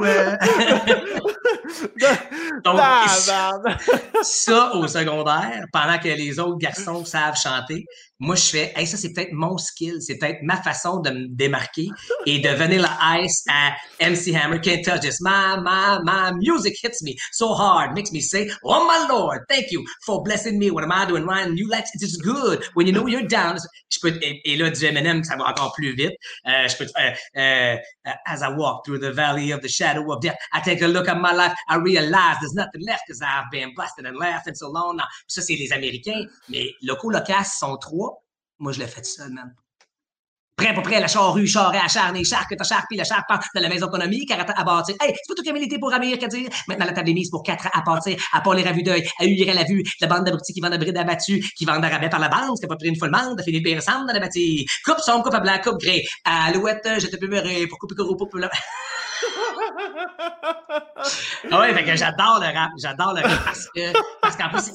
[2.65, 2.81] Donc,
[4.23, 7.85] ça au secondaire, pendant que les autres garçons savent chanter,
[8.19, 11.27] moi, je fais, hey, ça, c'est peut-être mon skill, c'est peut-être ma façon de me
[11.29, 11.89] démarquer
[12.25, 17.03] et de venir la Ice à MC Hammer, can't touch My, my, my music hits
[17.03, 20.71] me so hard, makes me say, oh my lord, thank you for blessing me.
[20.71, 21.57] What am I doing, Ryan?
[21.57, 23.57] You like, it's good when you know you're down.
[23.91, 26.13] Je peux, et, et là, du Eminem, ça va encore plus vite.
[26.47, 27.77] Euh, je peux, euh, euh,
[28.27, 31.09] as I walk through the valley of the shadow of death, I take a look
[31.09, 34.71] at my life, I realize there's nothing left because I've been blasted and laughing so
[34.71, 34.97] long.
[34.97, 38.23] Now, ça, c'est les Américains, mais locaux, locas sont trois
[38.59, 39.55] moi, je l'ai fait seul, man.
[40.57, 43.69] Prêt pour prêt, la charrue, charret, acharné, charque, ta charpe, puis la charpe de la
[43.69, 44.95] maison économique, à, bâtir.
[45.03, 46.49] Hey, c'est pas tout qualité pour Amir qu'à dire?
[46.67, 49.27] Maintenant, la table est mise pour quatre à partir, à part les revues d'œil, à
[49.27, 51.89] huir à la vue, la bande d'abrutis qui vendent de brides abattus, qui vendent de
[51.89, 54.65] rabais par la bande, c'est pas pris une folle mande, Philippe ensemble dans la bâtie.
[54.83, 56.03] Coupe sombre, coupe à blanc, coupe gris.
[56.25, 57.29] Alouette, je te peux
[57.69, 58.49] pour couper pour couper
[61.51, 62.71] ah ouais, fait que j'adore le rap.
[62.81, 64.73] J'adore le rap parce que parce qu'en plus,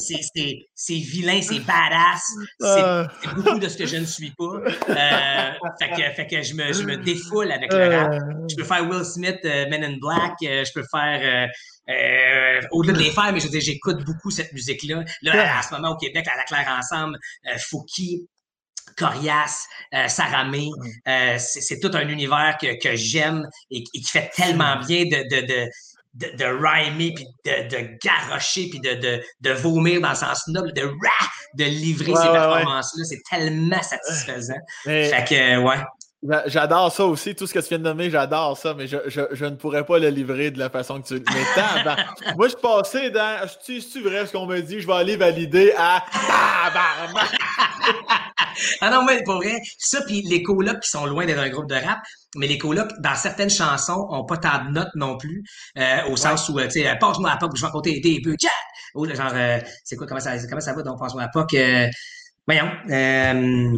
[0.75, 2.33] c'est vilain, c'est badass.
[2.59, 4.43] C'est beaucoup de ce que je ne suis pas.
[4.89, 8.13] Euh, fait, que, fait que je me, je me défoule avec le rap.
[8.49, 10.33] Je peux faire Will Smith, euh, Men in Black.
[10.43, 11.49] Euh, je peux faire.
[11.89, 15.03] Euh, au-delà de les faire, mais je veux dire, j'écoute beaucoup cette musique-là.
[15.23, 17.17] Là, à ce moment au Québec, à la Claire Ensemble,
[17.57, 18.27] Fouki,
[19.01, 20.69] Corias, euh, Saramé.
[21.07, 25.45] Euh, c'est tout un univers que, que j'aime et, qui fait tellement bien de, de,
[25.45, 25.69] de
[26.13, 30.45] de, de rhymer, puis de, de garrocher, puis de, de, de vomir dans le sens
[30.47, 33.05] noble, de rah, de livrer ces performances-là.
[33.05, 34.59] C'est tellement satisfaisant.
[34.83, 35.79] Fait que, ouais.
[36.45, 39.21] J'adore ça aussi, tout ce que tu viens de nommer, j'adore ça, mais je, je,
[39.31, 41.95] je, ne pourrais pas le livrer de la façon que tu mais ben,
[42.37, 43.47] Moi, je suis passé dans.
[43.59, 44.81] C'est-tu vrai ce qu'on me dit?
[44.81, 46.05] Je vais aller valider à.
[48.81, 51.67] Ah non, mais pour vrai, ça, puis les colocs qui sont loin d'être un groupe
[51.67, 51.99] de rap,
[52.35, 55.43] mais les colocs, dans certaines chansons, ont pas tant de notes non plus,
[55.77, 58.19] euh, au sens où, euh, tu sais, euh, passe-moi à POC, je vais raconter des
[58.19, 58.35] bœufs,
[58.95, 59.33] Ou genre,
[59.83, 61.55] c'est quoi, comment ça, comment ça va, donc, passe-moi à POC,
[62.47, 62.71] Voyons.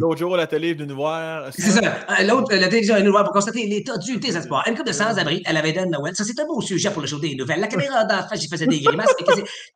[0.00, 1.52] L'autre jour, la télé est venue nous voir.
[1.52, 1.98] C'est ça.
[2.22, 4.64] L'autre, la télé est venue nous voir pour constater l'état du désespoir.
[4.66, 6.16] Une couple de sans-abri, elle avait donné Noël.
[6.16, 7.60] Ça, c'est un beau sujet pour le show des nouvelles.
[7.60, 9.14] La caméra d'en face, j'y faisais des grimaces.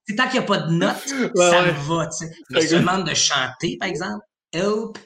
[0.06, 2.32] c'est tant qu'il n'y a pas de notes, ça me va, tu sais.
[2.48, 4.98] Mais tu demande de chanter, par exemple, Help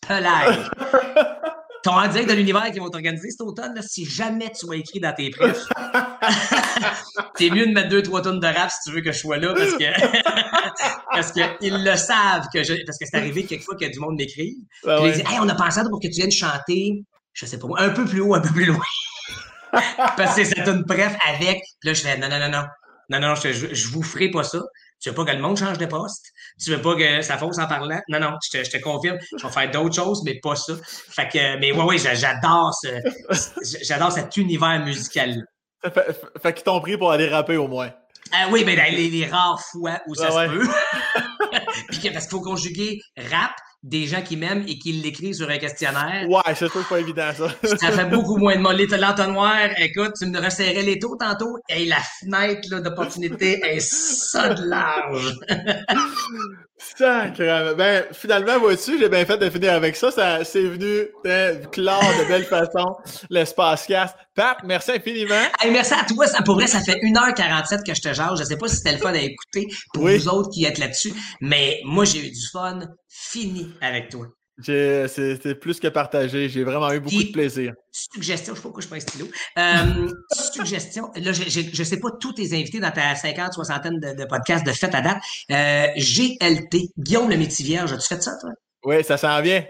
[0.00, 0.70] Pelage.
[1.82, 4.76] Ton en direct de l'univers qui vont t'organiser cet automne, là, si jamais tu vas
[4.76, 5.58] écrit dans tes preuves,
[7.36, 9.38] c'est mieux de mettre deux, trois tonnes de rap si tu veux que je sois
[9.38, 9.84] là parce que
[11.10, 12.74] parce qu'ils le savent que je.
[12.84, 14.58] Parce que c'est arrivé quelquefois que du monde m'écrive.
[14.84, 17.02] Ouais, puis ils disent Hey, on a pensé à toi pour que tu viennes chanter,
[17.32, 18.84] je sais pas moi, un peu plus haut, un peu plus loin.
[20.16, 21.62] parce que c'est une bref avec.
[21.80, 22.64] Puis là, je fais non, non, non, non.
[23.08, 24.60] Non, non, je, je vous ferai pas ça.
[25.00, 26.26] Tu veux pas que le monde change de poste?
[26.58, 28.00] Tu veux pas que ça fausse en parlant?
[28.08, 29.18] Non, non, je te, je te confirme.
[29.38, 30.74] Je vais faire d'autres choses, mais pas ça.
[30.84, 32.88] Fait que, mais ouais, ouais, j'adore ce,
[33.82, 35.42] j'adore cet univers musical-là.
[35.90, 37.90] Fait, fait qu'ils t'ont pris pour aller rapper au moins.
[38.32, 40.68] Ah oui, ben, les, les rares fois où ça se peut.
[41.88, 43.52] Puis parce qu'il faut conjuguer rap,
[43.82, 46.28] des gens qui m'aiment et qui l'écrivent sur un questionnaire.
[46.28, 47.48] Ouais, c'est pas évident, ça.
[47.76, 48.86] ça fait beaucoup moins de mollet.
[48.86, 54.64] L'entonnoir, écoute, tu me resserrais les taux tantôt, et la fenêtre d'opportunité est ça de
[54.64, 55.38] large.
[56.80, 57.74] Sacrement.
[57.76, 60.10] Ben, finalement, vois-tu, j'ai bien fait de finir avec ça.
[60.10, 62.96] Ça c'est venu hein, clore de belle façon
[63.28, 64.16] l'espace cast.
[64.34, 65.34] Pat, merci infiniment.
[65.70, 66.26] merci à toi.
[66.26, 68.38] Ça, pour vrai, ça fait 1h47 que je te jase.
[68.38, 71.12] Je sais pas si c'était le fun à écouter pour vous autres qui êtes là-dessus,
[71.40, 74.26] mais moi, j'ai eu du fun fini avec toi.
[74.62, 76.48] C'était plus que partagé.
[76.48, 77.74] J'ai vraiment eu beaucoup de plaisir.
[77.90, 79.26] Suggestion, je sais pas pourquoi je prends un stylo.
[79.58, 80.12] Euh,
[80.52, 84.64] suggestion, là, je, je, sais pas tous tes invités dans ta 50, soixantaine de, podcasts
[84.64, 85.18] de fête à date.
[85.50, 88.50] Euh, GLT, Guillaume le vierge, as-tu fait ça, toi?
[88.84, 89.64] Oui, ça s'en vient.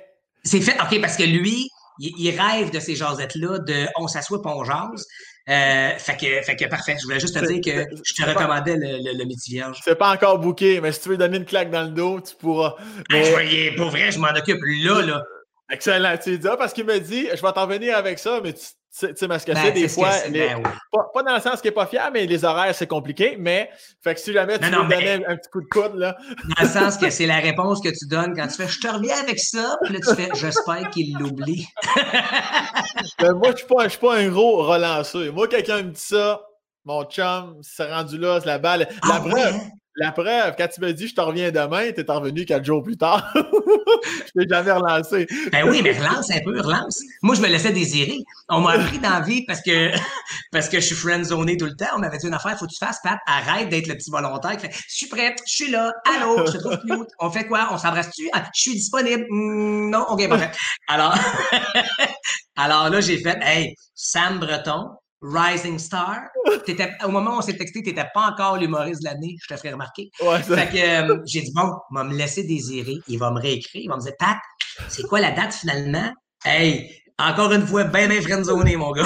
[0.44, 1.68] C'est fait, OK, parce que lui,
[1.98, 5.06] il, rêve de ces jasettes-là, de on s'assoit on jase.
[5.50, 6.96] Euh, fait, que, fait que parfait.
[7.00, 9.80] Je voulais juste te dire que je te recommandais le, le, métier vierge.
[9.84, 12.36] C'est pas encore booké, mais si tu veux donner une claque dans le dos, tu
[12.36, 12.76] pourras.
[13.10, 13.72] Mais...
[13.76, 15.24] pour vrai, je m'en occupe là, là.
[15.70, 16.16] Excellent.
[16.22, 18.64] Tu dis, ah, parce qu'il me dit, je vais t'en venir avec ça, mais tu
[18.98, 21.40] tu sais, parce que Ben, c'est des que fois, les- ben pas, pas dans le
[21.40, 23.36] sens qui n'est pas fier, mais les horaires, c'est compliqué.
[23.38, 23.70] Mais,
[24.02, 26.16] fait que si jamais tu Non, veux non, mais- un petit coup de coude, là.
[26.56, 28.88] Dans le sens que c'est la réponse que tu donnes quand tu fais Je te
[28.88, 29.76] reviens avec ça.
[29.84, 31.66] Puis là, tu fais J'espère qu'il l'oublie.
[33.18, 35.32] Ben, moi, je suis pas, je suis pas un gros relanceur.
[35.32, 36.40] Moi, quelqu'un me dit ça,
[36.84, 38.80] mon chum, c'est rendu là, c'est la balle.
[38.80, 39.60] La Ah preuve, ouais, hein?
[40.00, 42.96] La preuve, quand tu me dis je te reviens demain, t'es revenu quatre jours plus
[42.96, 43.30] tard.
[43.34, 45.26] je t'ai jamais relancé.
[45.52, 47.02] Ben oui, mais relance un peu, relance.
[47.20, 48.16] Moi, je me laissais désirer.
[48.48, 49.90] On m'a appris dans la vie parce que,
[50.52, 51.86] parce que je suis friendzoné tout le temps.
[51.96, 54.56] On m'avait dit une affaire, faut que tu fasses, Pat, arrête d'être le petit volontaire
[54.62, 57.10] Je suis prête, je suis là, allô, je te trouve cute.
[57.18, 57.68] On fait quoi?
[57.70, 58.30] On s'embrasse-tu?
[58.32, 59.26] Ah, je suis disponible.
[59.28, 60.50] Hmm, non, ok, parfait.
[60.88, 61.14] Alors,
[62.56, 64.86] alors là, j'ai fait Hey, Sam Breton,
[65.22, 66.20] Rising Star.
[67.04, 69.72] Au moment où on s'est texté, t'étais pas encore l'humoriste de l'année, je te ferai
[69.72, 70.10] remarquer.
[70.22, 72.96] Ouais, ça- Fait que euh, j'ai dit, bon, il va me laisser désirer.
[73.08, 73.82] Il va me réécrire.
[73.84, 74.38] Il va me dire, Pat,
[74.88, 76.10] c'est quoi la date finalement?
[76.44, 79.02] Hey, encore une fois, ben, ben friendzoné, mon gars.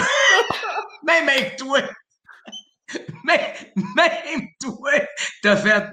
[1.05, 1.81] même avec toi.
[3.24, 3.41] même,
[3.97, 4.91] même toi,
[5.43, 5.85] t'as fait,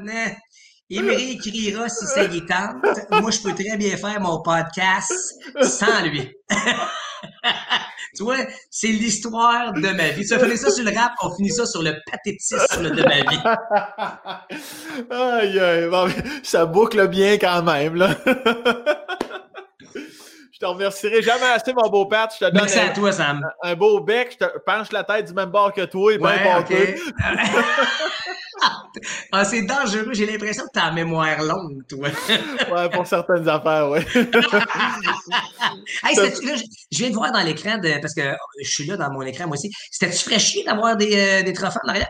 [0.99, 2.84] Me réécrira si ça y tente.
[3.11, 5.13] Moi, je peux très bien faire mon podcast
[5.61, 6.30] sans lui.
[8.15, 8.38] tu vois,
[8.69, 10.26] c'est l'histoire de ma vie.
[10.26, 13.22] Tu as fait ça sur le rap, on finit ça sur le pathétisme de ma
[13.22, 13.39] vie.
[15.11, 16.09] aïe, aïe, bon,
[16.43, 18.15] ça boucle bien quand même, là.
[19.95, 22.31] je te remercierai jamais assez, mon beau Pat.
[22.34, 23.47] Je te donne Merci à un, toi, Sam.
[23.63, 26.31] un beau bec, je te penche la tête du même bord que toi et ben
[26.31, 26.95] Ouais.
[29.31, 30.09] Ah, c'est dangereux.
[30.13, 32.09] J'ai l'impression que t'as la mémoire longue, toi.
[32.71, 34.05] Ouais, pour certaines affaires, hey,
[36.15, 36.55] là,
[36.91, 38.33] je viens de voir dans l'écran, de, parce que
[38.63, 39.71] je suis là dans mon écran, moi aussi.
[39.89, 42.09] C'était-tu fraîchier d'avoir des, euh, des trophées en arrière?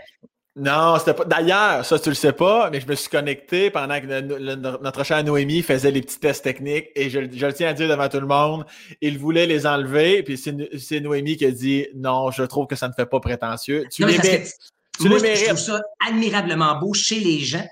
[0.58, 1.24] Non, c'était pas.
[1.24, 4.56] D'ailleurs, ça, tu le sais pas, mais je me suis connecté pendant que le- le-
[4.56, 7.88] notre chère Noémie faisait les petits tests techniques et je, je le tiens à dire
[7.88, 8.66] devant tout le monde,
[9.00, 12.90] il voulait les enlever, puis c'est Noémie qui a dit non, je trouve que ça
[12.90, 13.86] ne fait pas prétentieux.
[13.90, 14.54] Tu Non, les que mérites.
[15.02, 17.66] Tu moi, je- trouve ça admirablement beau chez les gens.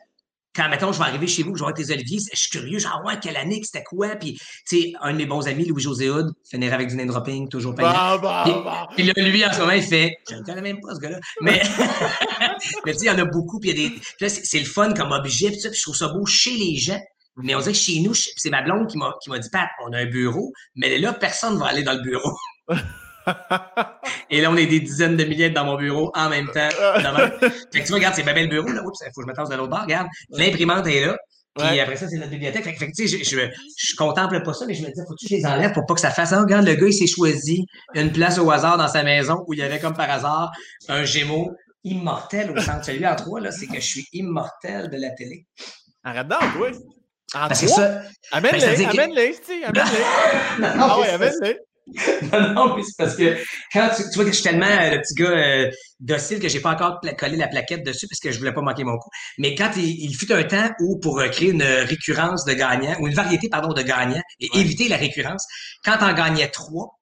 [0.56, 2.80] Quand, mettons, je vais arriver chez vous, je vais voir tes oliviers, je suis curieux,
[2.80, 4.16] genre, ouais, quelle année, c'était quoi?
[4.16, 4.34] Puis,
[4.68, 7.74] tu sais, un de mes bons amis, Louis-José Hood, finira avec du name dropping, toujours.
[7.76, 7.84] Bon,
[8.20, 8.72] bon, Puis, bon.
[8.96, 11.20] puis là, lui, en ce moment, il fait Je ne connais même pas ce gars-là.
[11.42, 11.62] Mais,
[12.86, 13.60] mais tu sais, il y en a beaucoup.
[13.60, 13.96] Puis il y a des.
[13.96, 15.52] Puis là, c'est le fun comme objet.
[15.52, 17.00] Puis, ça, puis je trouve ça beau chez les gens.
[17.38, 19.70] Mais on dirait que chez nous, c'est ma blonde qui m'a qui m'a dit Pat,
[19.88, 22.36] on a un bureau, mais là, personne ne va aller dans le bureau.
[24.30, 26.70] Et là, on est des dizaines de milliers dans mon bureau en même temps.
[27.72, 28.68] Fait que tu vois, regarde, c'est bien bel le bureau.
[28.70, 28.82] Là.
[28.84, 29.82] Oups, il faut que je me tasse de l'autre bord.
[29.82, 31.18] Regarde, l'imprimante est là.
[31.56, 31.80] Puis Ouais.
[31.82, 32.64] après ça, c'est notre bibliothèque.
[32.64, 33.40] Fait que, tu sais, je, je,
[33.78, 35.96] je contemple pas ça, mais je me dis, faut-tu que je les enlève pour pas
[35.96, 36.32] que ça fasse.
[36.32, 37.66] Ah, regarde, le gars, il s'est choisi
[37.96, 40.52] une place au hasard dans sa maison où il y avait comme par hasard
[40.88, 41.52] un gémeau
[41.84, 42.86] immortel au centre.
[42.86, 45.46] Celui en trois, là, c'est que je suis immortel de la télé.
[46.04, 46.70] Arrête donc, oui.
[47.34, 48.02] En Parce que ça.
[48.32, 50.04] Amène-les, Ben, amène-les, tu amène-les.
[50.64, 51.58] Ah c'est- amène-les.
[52.32, 53.38] Non, non, mais c'est parce que
[53.74, 56.48] quand tu, tu vois que je suis tellement euh, le petit gars euh, docile que
[56.48, 59.10] j'ai pas encore collé la plaquette dessus parce que je voulais pas manquer mon coup.
[59.38, 62.96] Mais quand il, il fut un temps où pour euh, créer une récurrence de gagnants,
[63.00, 64.62] ou une variété, pardon, de gagnants et Ouais.
[64.62, 65.46] éviter la récurrence,
[65.84, 67.00] quand on gagnait trois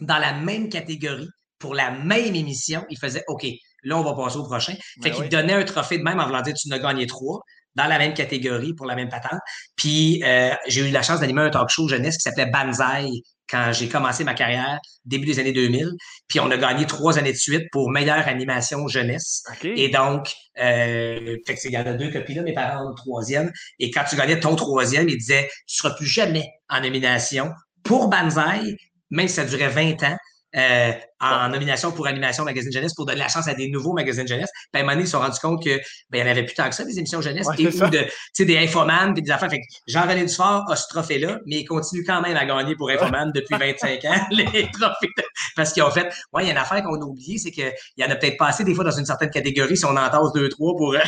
[0.00, 1.28] dans la même catégorie
[1.58, 3.46] pour la même émission, il faisait OK,
[3.84, 4.74] là, on va passer au prochain.
[5.02, 5.28] Fait Ben qu'il oui.
[5.28, 7.40] donnait un trophée de même en voulant dire tu en as gagné trois
[7.76, 9.38] dans la même catégorie pour la même patente.
[9.76, 13.08] Puis euh, j'ai eu la chance d'animer un talk show jeunesse qui s'appelait Banzai
[13.50, 15.88] quand j'ai commencé ma carrière, début des années 2000.
[16.28, 19.42] Puis on a gagné trois années de suite pour meilleure animation jeunesse.
[19.50, 19.64] OK.
[19.64, 22.86] Et donc, euh, fait que c'est- il y en a deux copies là, mes parents
[22.86, 23.50] ont le troisième.
[23.78, 27.50] Et quand tu gagnais ton troisième, ils disaient Tu seras plus jamais en nomination
[27.82, 28.76] pour Banzai,
[29.10, 30.16] même si ça durait 20 ans.
[30.56, 34.26] Euh, en nomination pour Animation Magazine Jeunesse pour donner la chance à des nouveaux magazines
[34.26, 34.50] jeunesse.
[34.72, 35.76] Puis à un moment donné, ils se sont rendus compte que
[36.10, 37.70] ben, il y en avait plus tant que ça, des émissions jeunesse, Ouais, et ou
[37.70, 39.50] de, tu sais, des infoman puis des affaires.
[39.50, 42.90] Fait que Jean-René Dufort a ce trophée-là, mais il continue quand même à gagner pour
[42.90, 45.08] Infoman depuis 25 ans, les trophées.
[45.16, 45.22] de-
[45.54, 47.72] Parce qu'ils ont fait, ouais, il y a une affaire qu'on a oubliée, c'est qu'il
[47.98, 50.08] y en a peut-être pas assez des fois dans une certaine catégorie si on en
[50.08, 50.98] tasse deux, trois pour, euh,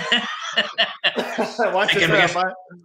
[0.57, 2.37] ouais, bref.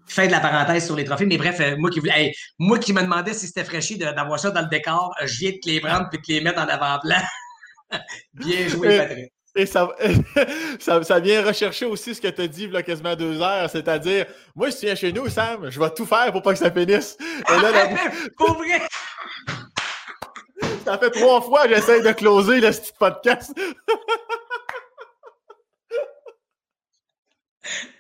[0.08, 1.26] fin de la parenthèse sur les trophées.
[1.26, 4.40] Mais bref, euh, moi qui voulais, hey, moi qui me demandais si c'était fraîchi d'avoir
[4.40, 6.62] ça dans le décor, je viens de te les prendre puis de te les mettre
[6.62, 7.22] en avant-plan.
[8.34, 9.34] Bien joué, Patrick.
[9.56, 9.90] Et ça,
[10.80, 14.28] ça, ça vient rechercher aussi ce que tu as dit il quasiment deux heures, c'est-à-dire,
[14.56, 16.70] moi, si tu viens chez nous, Sam, je vais tout faire pour pas que ça
[16.70, 17.18] finisse.
[17.50, 17.90] Et là, la-
[18.38, 18.82] Pour vrai!
[20.86, 23.52] ça fait trois fois que j'essaie de closer le petit podcast.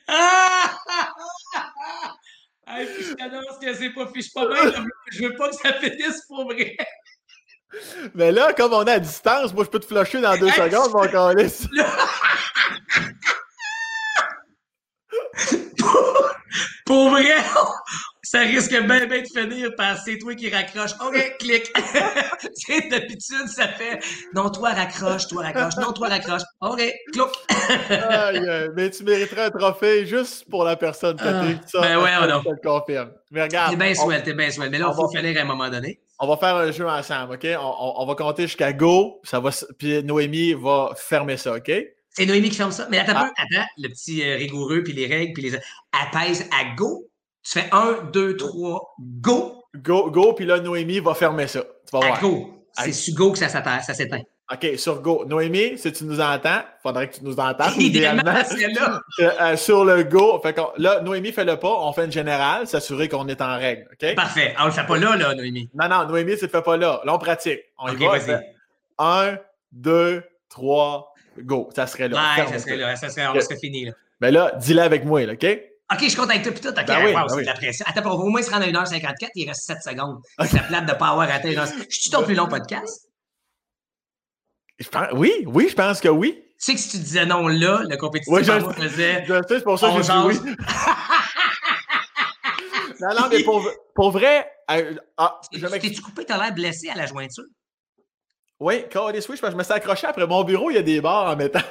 [0.07, 0.77] Ah!
[2.69, 4.73] Hey, puis je t'annonce que c'est pas fiche pas bien.
[5.13, 6.75] Je veux pas que ça finisse pour vrai.
[8.13, 10.53] Mais là, comme on est à distance, moi, je peux te flusher dans deux Hey!
[10.69, 11.65] secondes, mon calice.
[16.85, 17.35] Pour vrai!
[18.29, 20.91] Ça risque bien, bien de finir par c'est toi qui raccroche.
[20.99, 21.71] OK, clic.
[22.55, 23.99] c'est d'habitude, ça fait
[24.35, 26.41] non, toi raccroche, toi raccroche, non, toi raccroche.
[26.59, 26.81] OK,
[27.13, 27.29] clouc.
[28.75, 31.79] mais tu mériterais un trophée juste pour la personne qui a ah, ça.
[31.79, 32.11] Ben ouais.
[32.21, 33.11] Je te le confirme.
[33.31, 33.71] Mais regarde.
[33.71, 34.71] T'es bien swell, t'es bien swell.
[34.71, 36.01] Mais là, il faut finir à un moment donné.
[36.19, 37.47] On va faire un jeu ensemble, OK?
[37.57, 41.71] On, va compter jusqu'à go, ça va, puis Noémie va fermer ça, OK?
[42.09, 42.87] C'est Noémie qui ferme ça.
[42.91, 43.31] Mais attends, ah.
[43.37, 45.53] attends, le petit euh, rigoureux, puis les règles, puis les.
[45.53, 45.61] Elle
[46.11, 47.07] pèse à go.
[47.49, 49.63] Tu fais 1, 2, 3, go.
[49.75, 51.61] Go, go, puis là, Noémie va fermer ça.
[51.61, 52.19] Tu vas voir.
[52.19, 52.65] go.
[52.73, 54.21] C'est sur go que ça s'éteint.
[54.53, 55.25] OK, sur Go.
[55.25, 57.75] Noémie, si tu nous entends, il faudrait que tu nous entendes.
[57.79, 59.01] Idéalement, c'est là.
[59.19, 62.67] Euh, euh, sur le Go, fait là, Noémie fait le pas, on fait une générale,
[62.67, 63.87] s'assurer qu'on est en règle.
[63.91, 64.15] OK?
[64.15, 64.53] Parfait.
[64.55, 65.69] Ah, on le fait pas là, là, Noémie.
[65.73, 67.01] Non, non, Noémie, tu le fais pas là.
[67.03, 67.59] Là, on pratique.
[67.79, 68.41] On y va.
[68.99, 69.37] Un,
[69.71, 71.69] deux, trois, go.
[71.75, 72.17] Ça serait là.
[72.37, 72.95] Ouais, ça serait là.
[72.95, 73.91] Ça serait, on serait fini, là.
[74.21, 75.45] Ben là, dis-le avec moi, là, OK?
[75.93, 76.69] OK, je compte avec toi puis tout.
[76.69, 77.85] OK, ben oui, wow, ben c'est de la pression.
[77.87, 80.21] Attends, pour au moins se rendre à 1h54, il reste 7 secondes.
[80.41, 81.51] C'est la plate de ne pas avoir atteint.
[81.89, 83.07] Je suis ton plus long podcast?
[85.13, 86.43] oui, oui, je pense que oui.
[86.59, 89.25] Tu sais que si tu disais non là, le compétitif oui, je, faisait.
[89.25, 90.39] Je sais, c'est pour ça que j'ai dit oui.
[92.99, 94.51] non, non, mais pour, pour vrai.
[94.71, 96.25] Euh, ah, T'es-tu coupé?
[96.25, 97.45] T'as l'air blessé à la jointure?
[98.59, 100.99] Oui, quand parce que je me suis accroché après mon bureau, il y a des
[100.99, 101.63] barres en métal.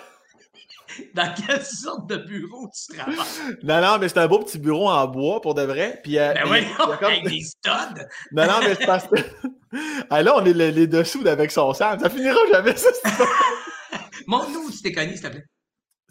[1.15, 3.17] Dans quelle sorte de bureau tu travailles?
[3.63, 6.01] Non, non, mais c'est un beau petit bureau en bois pour de vrai.
[6.03, 7.71] Puis, euh, ben oui, avec des studs!
[8.33, 9.17] Non, non, mais c'est parce que.
[10.11, 11.99] ah, là, on est les, dessous avec son sang.
[11.99, 12.89] Ça finira jamais, ça.
[14.27, 15.45] Montre-nous où tu t'es cogné, s'il te plaît.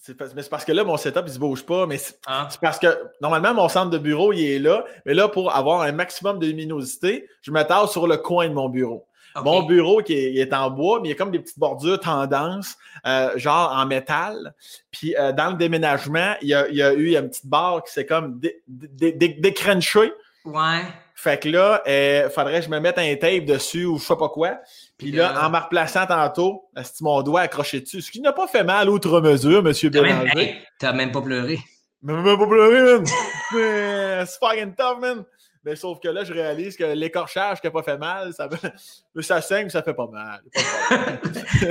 [0.02, 1.98] C'est parce que là, mon setup, il se bouge pas, mais
[2.28, 2.48] ah.
[2.52, 2.88] c'est parce que
[3.22, 4.86] normalement, mon centre de bureau, il est là.
[5.06, 8.53] Mais là, pour avoir un maximum de luminosité, je me tasse sur le coin de
[8.53, 9.07] mon bureau.
[9.44, 12.78] Mon bureau qui est, en bois, mais il y a comme des petites bordures tendance,
[13.06, 14.53] euh, genre en métal.
[14.91, 18.40] Puis euh, dans le déménagement, il y a, eu une petite barre qui s'est comme
[18.40, 20.14] décrenchée.
[20.45, 20.82] Ouais.
[21.16, 24.03] Fait que là, il euh, faudrait que je me mette un tape dessus ou je
[24.03, 24.60] sais pas quoi.
[24.98, 28.02] Puis là, en me replaçant tantôt, c'est mon doigt accroché dessus.
[28.02, 30.62] Ce qui n'a pas fait mal outre mesure, monsieur Bélanger.
[30.78, 31.60] T'as même, pas pleuré.
[32.03, 33.06] Même, même pas pleuré, man.
[33.52, 35.26] c'est fucking tough, man.
[35.65, 38.47] Mais sauf que là, je réalise que l'écorchage qui n'a pas fait mal, ça,
[39.21, 40.41] ça saigne, ça fait pas mal.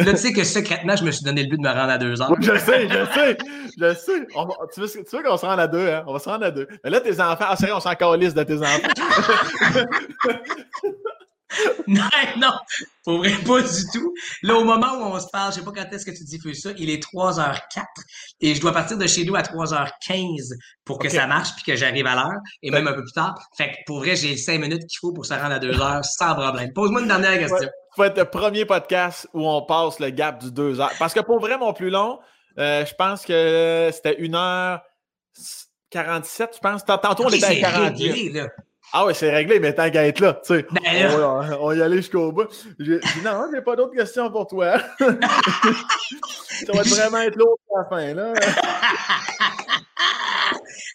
[0.04, 1.98] là, tu sais que secrètement, je me suis donné le but de me rendre à
[1.98, 2.34] deux heures.
[2.40, 3.38] je sais, je sais,
[3.78, 4.26] je sais.
[4.74, 6.02] tu veux, tu veux qu'on se rende à deux, hein?
[6.08, 6.66] On va se rendre à deux.
[6.82, 8.88] Mais là, tes enfants, ah, c'est vrai, on s'en calisse de tes enfants.
[11.86, 12.08] non,
[12.38, 12.52] non,
[13.04, 14.14] pour vrai, pas du tout.
[14.42, 16.62] Là, au moment où on se parle, je sais pas quand est-ce que tu diffuses
[16.62, 17.84] ça, il est 3h04
[18.40, 20.54] et je dois partir de chez nous à 3h15
[20.84, 23.34] pour que ça marche puis que j'arrive à l'heure et même un peu plus tard.
[23.56, 26.02] Fait que pour vrai, j'ai 5 minutes qu'il faut pour se rendre à 2 h
[26.02, 26.72] sans problème.
[26.72, 27.58] Pose-moi une dernière question.
[27.58, 31.14] Ça faut être le premier podcast où on passe le gap du 2 h Parce
[31.14, 32.18] que pour vrai, mon plus long,
[32.58, 34.80] euh, je pense que c'était 1h47,
[36.54, 36.84] je pense.
[36.84, 38.40] Tantôt, on était à 48.
[38.93, 40.66] Ah oui, c'est réglé, mais tant qu'à être là, tu sais.
[40.70, 42.47] Ben on, on, va y aller jusqu'au bout.
[42.78, 44.78] J'ai dit non, j'ai pas d'autres questions pour toi.
[44.98, 45.06] ça
[46.73, 48.32] va vraiment être l'autre à la fin, là.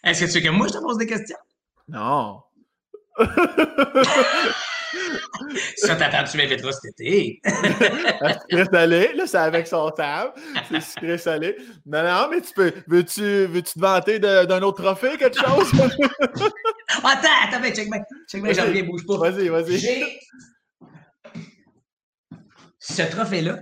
[0.05, 1.37] Est-ce que tu veux que moi je te pose des questions?
[1.87, 2.41] Non.
[5.77, 7.41] ça, t'attends, tu m'inviteras cet été.
[8.49, 10.31] sucré salé, là, c'est avec son table.
[10.69, 11.55] C'est sucré salé.
[11.85, 12.73] Non, non, mais tu peux.
[12.87, 15.71] Veux-tu veux te vanter d'un autre trophée, quelque chose?
[17.03, 17.97] attends, attends, mais check moi
[18.29, 19.17] Check moi j'en reviens, bouge pas.
[19.17, 19.77] Vas-y, vas-y.
[19.77, 20.19] J'ai
[22.79, 23.59] ce trophée-là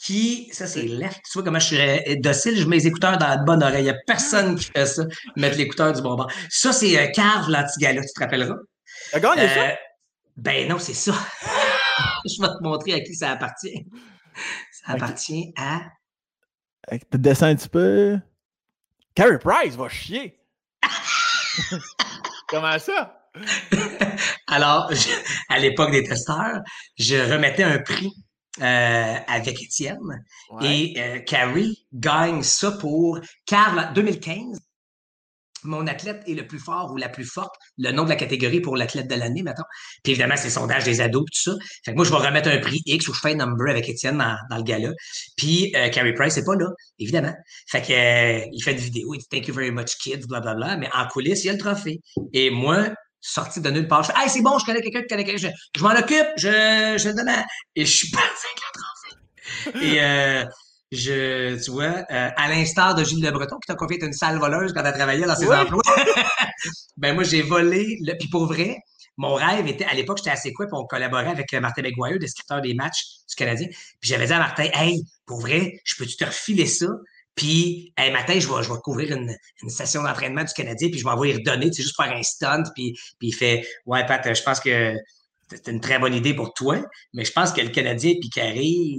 [0.00, 1.20] qui, ça c'est left.
[1.24, 3.82] Tu vois comment je suis docile, je mets les écouteurs dans la bonne oreille.
[3.82, 5.04] Il n'y a personne qui fait ça,
[5.36, 6.30] mettre l'écouteur du bon bord.
[6.48, 8.56] Ça, c'est euh, Carve l'antigala, tu te rappelleras?
[9.12, 9.76] T'as gagné ça?
[10.40, 11.12] Ben non, c'est ça.
[12.24, 13.86] je vais te montrer à qui ça appartient.
[14.72, 15.82] Ça appartient à.
[16.90, 18.18] Tu descends un petit peu.
[19.14, 20.40] Carrie Price va chier.
[22.48, 23.28] Comment ça?
[24.46, 24.90] Alors,
[25.50, 26.60] à l'époque des testeurs,
[26.98, 28.10] je remettais un prix
[28.62, 30.24] euh, avec Étienne
[30.62, 34.58] et euh, Carrie gagne ça pour Carl 2015
[35.64, 38.60] mon athlète est le plus fort ou la plus forte, le nom de la catégorie
[38.60, 39.64] pour l'athlète de l'année, maintenant.
[40.02, 41.56] Puis évidemment, c'est le sondage des ados, tout ça.
[41.84, 43.88] Fait que moi, je vais remettre un prix X ou je fais un number avec
[43.88, 44.90] Étienne dans, dans le gala.
[45.36, 46.66] Puis euh, Carrie Price c'est pas là,
[46.98, 47.34] évidemment.
[47.68, 50.54] Fait que euh, il fait une vidéo, il dit Thank you very much, kids, blablabla.
[50.54, 50.76] Bla, bla.
[50.76, 52.00] Mais en coulisses, il y a le trophée.
[52.32, 52.88] Et moi,
[53.20, 55.48] sorti de nulle part, je fais Hey, c'est bon, je connais quelqu'un qui connaît quelqu'un,
[55.48, 57.30] je, je m'en occupe, je, je donne
[57.76, 59.86] Et je suis pas avec le trophée.
[59.86, 60.44] Et euh,
[60.92, 64.12] je, tu vois, euh, à l'instar de Gilles Le Breton, qui t'a confié être une
[64.12, 65.82] sale voleuse quand elle travaillait dans ses emplois.
[66.96, 67.98] ben moi, j'ai volé.
[68.00, 68.14] Le...
[68.18, 68.78] Puis pour vrai,
[69.16, 72.18] mon rêve était, à l'époque, j'étais assez quoi, puis on collaborait avec euh, Martin McGuire,
[72.18, 73.68] descripteur des matchs du Canadien.
[74.00, 76.86] Puis j'avais dit à Martin, hey, pour vrai, je peux-tu te refiler ça?
[77.36, 80.98] Puis, un matin, je vais, je vais couvrir une, une session d'entraînement du Canadien, puis
[80.98, 82.64] je vais y redonner, c'est juste faire un stunt.
[82.74, 84.94] Puis, puis il fait Ouais, Pat, je pense que
[85.50, 86.78] c'est une très bonne idée pour toi,
[87.12, 88.96] mais je pense que le Canadien et Carré,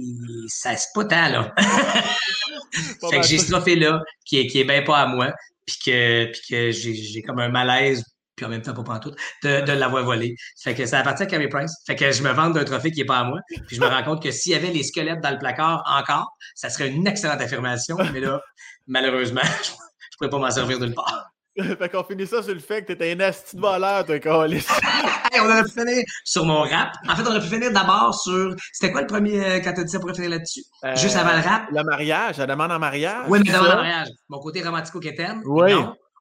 [0.48, 1.54] ça se pas tant, là.
[3.10, 5.32] fait que j'ai ce trophée-là qui est, qui est bien pas à moi,
[5.66, 8.04] puis que, puis que j'ai comme un malaise
[8.36, 10.34] puis en même temps pas tout, de, de l'avoir volé.
[10.62, 11.72] Fait que ça appartient à Carey Price.
[11.86, 13.38] Fait que je me vante d'un trophée qui n'est pas à moi.
[13.66, 16.34] Puis je me rends compte que s'il y avait les squelettes dans le placard encore,
[16.54, 17.96] ça serait une excellente affirmation.
[18.12, 18.40] Mais là,
[18.86, 21.31] malheureusement, je ne pourrais pas m'en servir d'une part.
[21.78, 24.66] fait qu'on finit ça sur le fait que t'étais un asti de voleur, toi, Calis.
[25.32, 26.92] hey, on aurait pu finir sur mon rap.
[27.06, 28.54] En fait, on aurait pu finir d'abord sur.
[28.72, 30.62] C'était quoi le premier euh, quand t'as dit ça pour finir là-dessus?
[30.84, 31.64] Euh, Juste avant le rap?
[31.70, 33.26] Le mariage, la demande en mariage.
[33.28, 34.08] Oui, mais demande en mariage.
[34.30, 35.42] Mon côté romantico-quétaine.
[35.44, 35.72] Oui.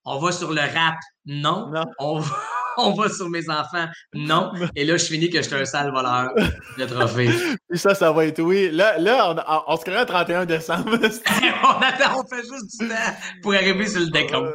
[0.03, 0.95] On va sur le rap.
[1.25, 1.71] Non.
[1.99, 2.35] On, va,
[2.87, 3.87] on va sur mes enfants.
[4.13, 4.51] Non.
[4.75, 6.33] Et là, je finis que je suis un sale voleur
[6.77, 7.29] de trophée.
[7.73, 8.69] Ça, ça va être oui.
[8.71, 10.91] Là, là on, se crée le 31 décembre.
[10.93, 12.95] on attend, on fait juste du temps
[13.41, 14.53] pour arriver sur le décompte.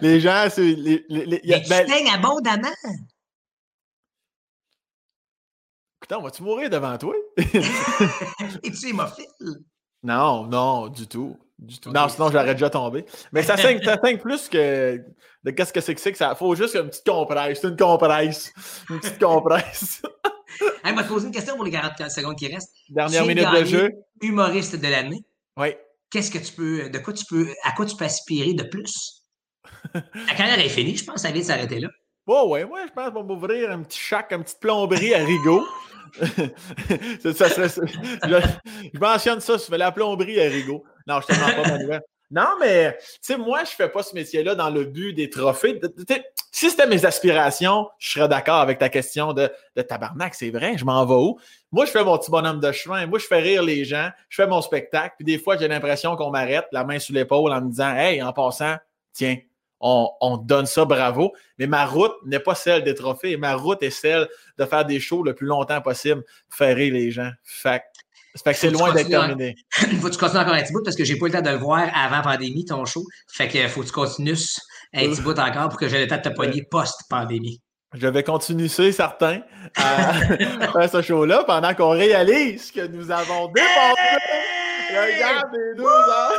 [0.00, 0.62] les gens, c'est.
[0.62, 2.68] Les, les, Mais tu ben, abondamment.
[6.00, 7.14] Putain, vas-tu mourir devant toi?
[7.36, 9.26] Es-tu hémophile?
[10.04, 11.36] Non, non, du tout.
[11.86, 13.04] Non, sinon j'aurais déjà tombé.
[13.32, 15.00] Mais ça saigne, ça plus que
[15.44, 16.34] de qu'est-ce que c'est que c'est que ça.
[16.34, 17.58] Faut juste une petite compresse.
[17.60, 18.52] C'est une compresse.
[18.90, 20.02] Une petite compresse.
[20.84, 22.72] hey, moi, te poser une question pour les 40 secondes qui restent.
[22.88, 23.90] Dernière minute de jeu.
[24.20, 25.24] Humoriste de l'année.
[25.56, 25.74] Oui.
[26.10, 26.90] Qu'est-ce que tu peux.
[26.90, 27.48] De quoi tu peux.
[27.64, 29.22] À quoi tu peux aspirer de plus?
[29.94, 31.88] La carrière est finie, je pense que ça vient de s'arrêter là.
[32.26, 35.24] Oh, ouais, ouais, je pense qu'on va m'ouvrir un petit chac, une petite plomberie à
[35.24, 35.66] Rigaud.
[36.20, 40.84] ça je, mentionne ça, je fais la plomberie à Rigaud.
[41.06, 42.02] Non, je te demande pas, Manuel.
[42.32, 45.78] Non, mais, tu sais, moi, je fais pas ce métier-là dans le but des trophées.
[46.50, 50.78] si c'était mes aspirations, je serais d'accord avec ta question de, de tabarnak, c'est vrai,
[50.78, 51.38] je m'en vais où?
[51.72, 53.06] Moi, je fais mon petit bonhomme de chemin.
[53.06, 54.08] Moi, je fais rire les gens.
[54.30, 55.14] Je fais mon spectacle.
[55.18, 58.22] Puis des fois, j'ai l'impression qu'on m'arrête, la main sur l'épaule, en me disant, hey,
[58.22, 58.76] en passant,
[59.12, 59.36] tiens,
[59.82, 61.32] on, donne ça, bravo.
[61.58, 63.36] Mais ma route n'est pas celle des trophées.
[63.36, 67.10] Ma route est celle de faire des shows le plus longtemps possible, faire rire les
[67.10, 67.30] gens.
[67.42, 67.82] Fait,
[68.34, 69.54] que c'est loin d'être terminé.
[69.90, 71.34] Il faut que tu continues encore un petit bout parce que j'ai pas eu le
[71.34, 73.04] temps de le voir avant pandémie, ton show.
[73.32, 74.36] Fait que faut que tu continues
[74.94, 77.60] un petit bout encore pour que j'ai le temps de te poigner post-pandémie.
[77.94, 79.42] Je vais continuer, certain,
[79.76, 80.14] à
[80.72, 84.00] faire ce show-là pendant qu'on réalise que nous avons dépassé
[84.92, 86.32] le gars des deux ans.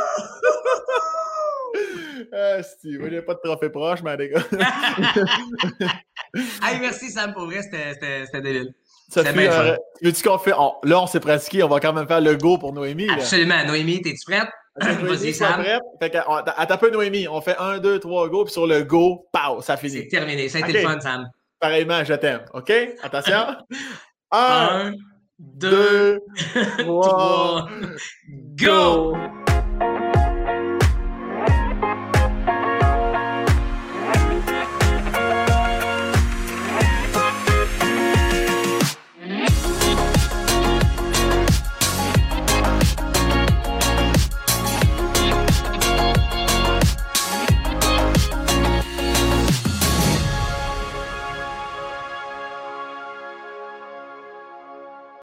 [2.32, 4.42] ah, Steve, il n'y a pas de trophée proche, mais les gars.
[6.34, 8.74] hey, merci Sam, pour vrai, c'était débile.
[9.08, 10.50] Ça fait, euh, veux-tu qu'on fait?
[10.50, 13.08] là, on s'est pratiqué, on va quand même faire le go pour Noémie.
[13.10, 13.64] Absolument.
[13.66, 14.48] Noémie, es-tu prête?
[14.76, 15.62] Vas-y, Sam.
[15.62, 15.82] Prête?
[16.00, 17.28] Fait un peu, Noémie.
[17.28, 19.98] On fait un, deux, trois go, puis sur le go, pow, ça finit.
[20.02, 20.48] C'est terminé.
[20.48, 21.28] Ça a été le fun, Sam.
[21.60, 22.44] Pareillement, je t'aime.
[22.52, 22.72] OK?
[23.02, 23.56] Attention.
[24.32, 24.92] un,
[25.38, 26.20] deux,
[26.78, 27.68] trois,
[28.56, 29.16] go!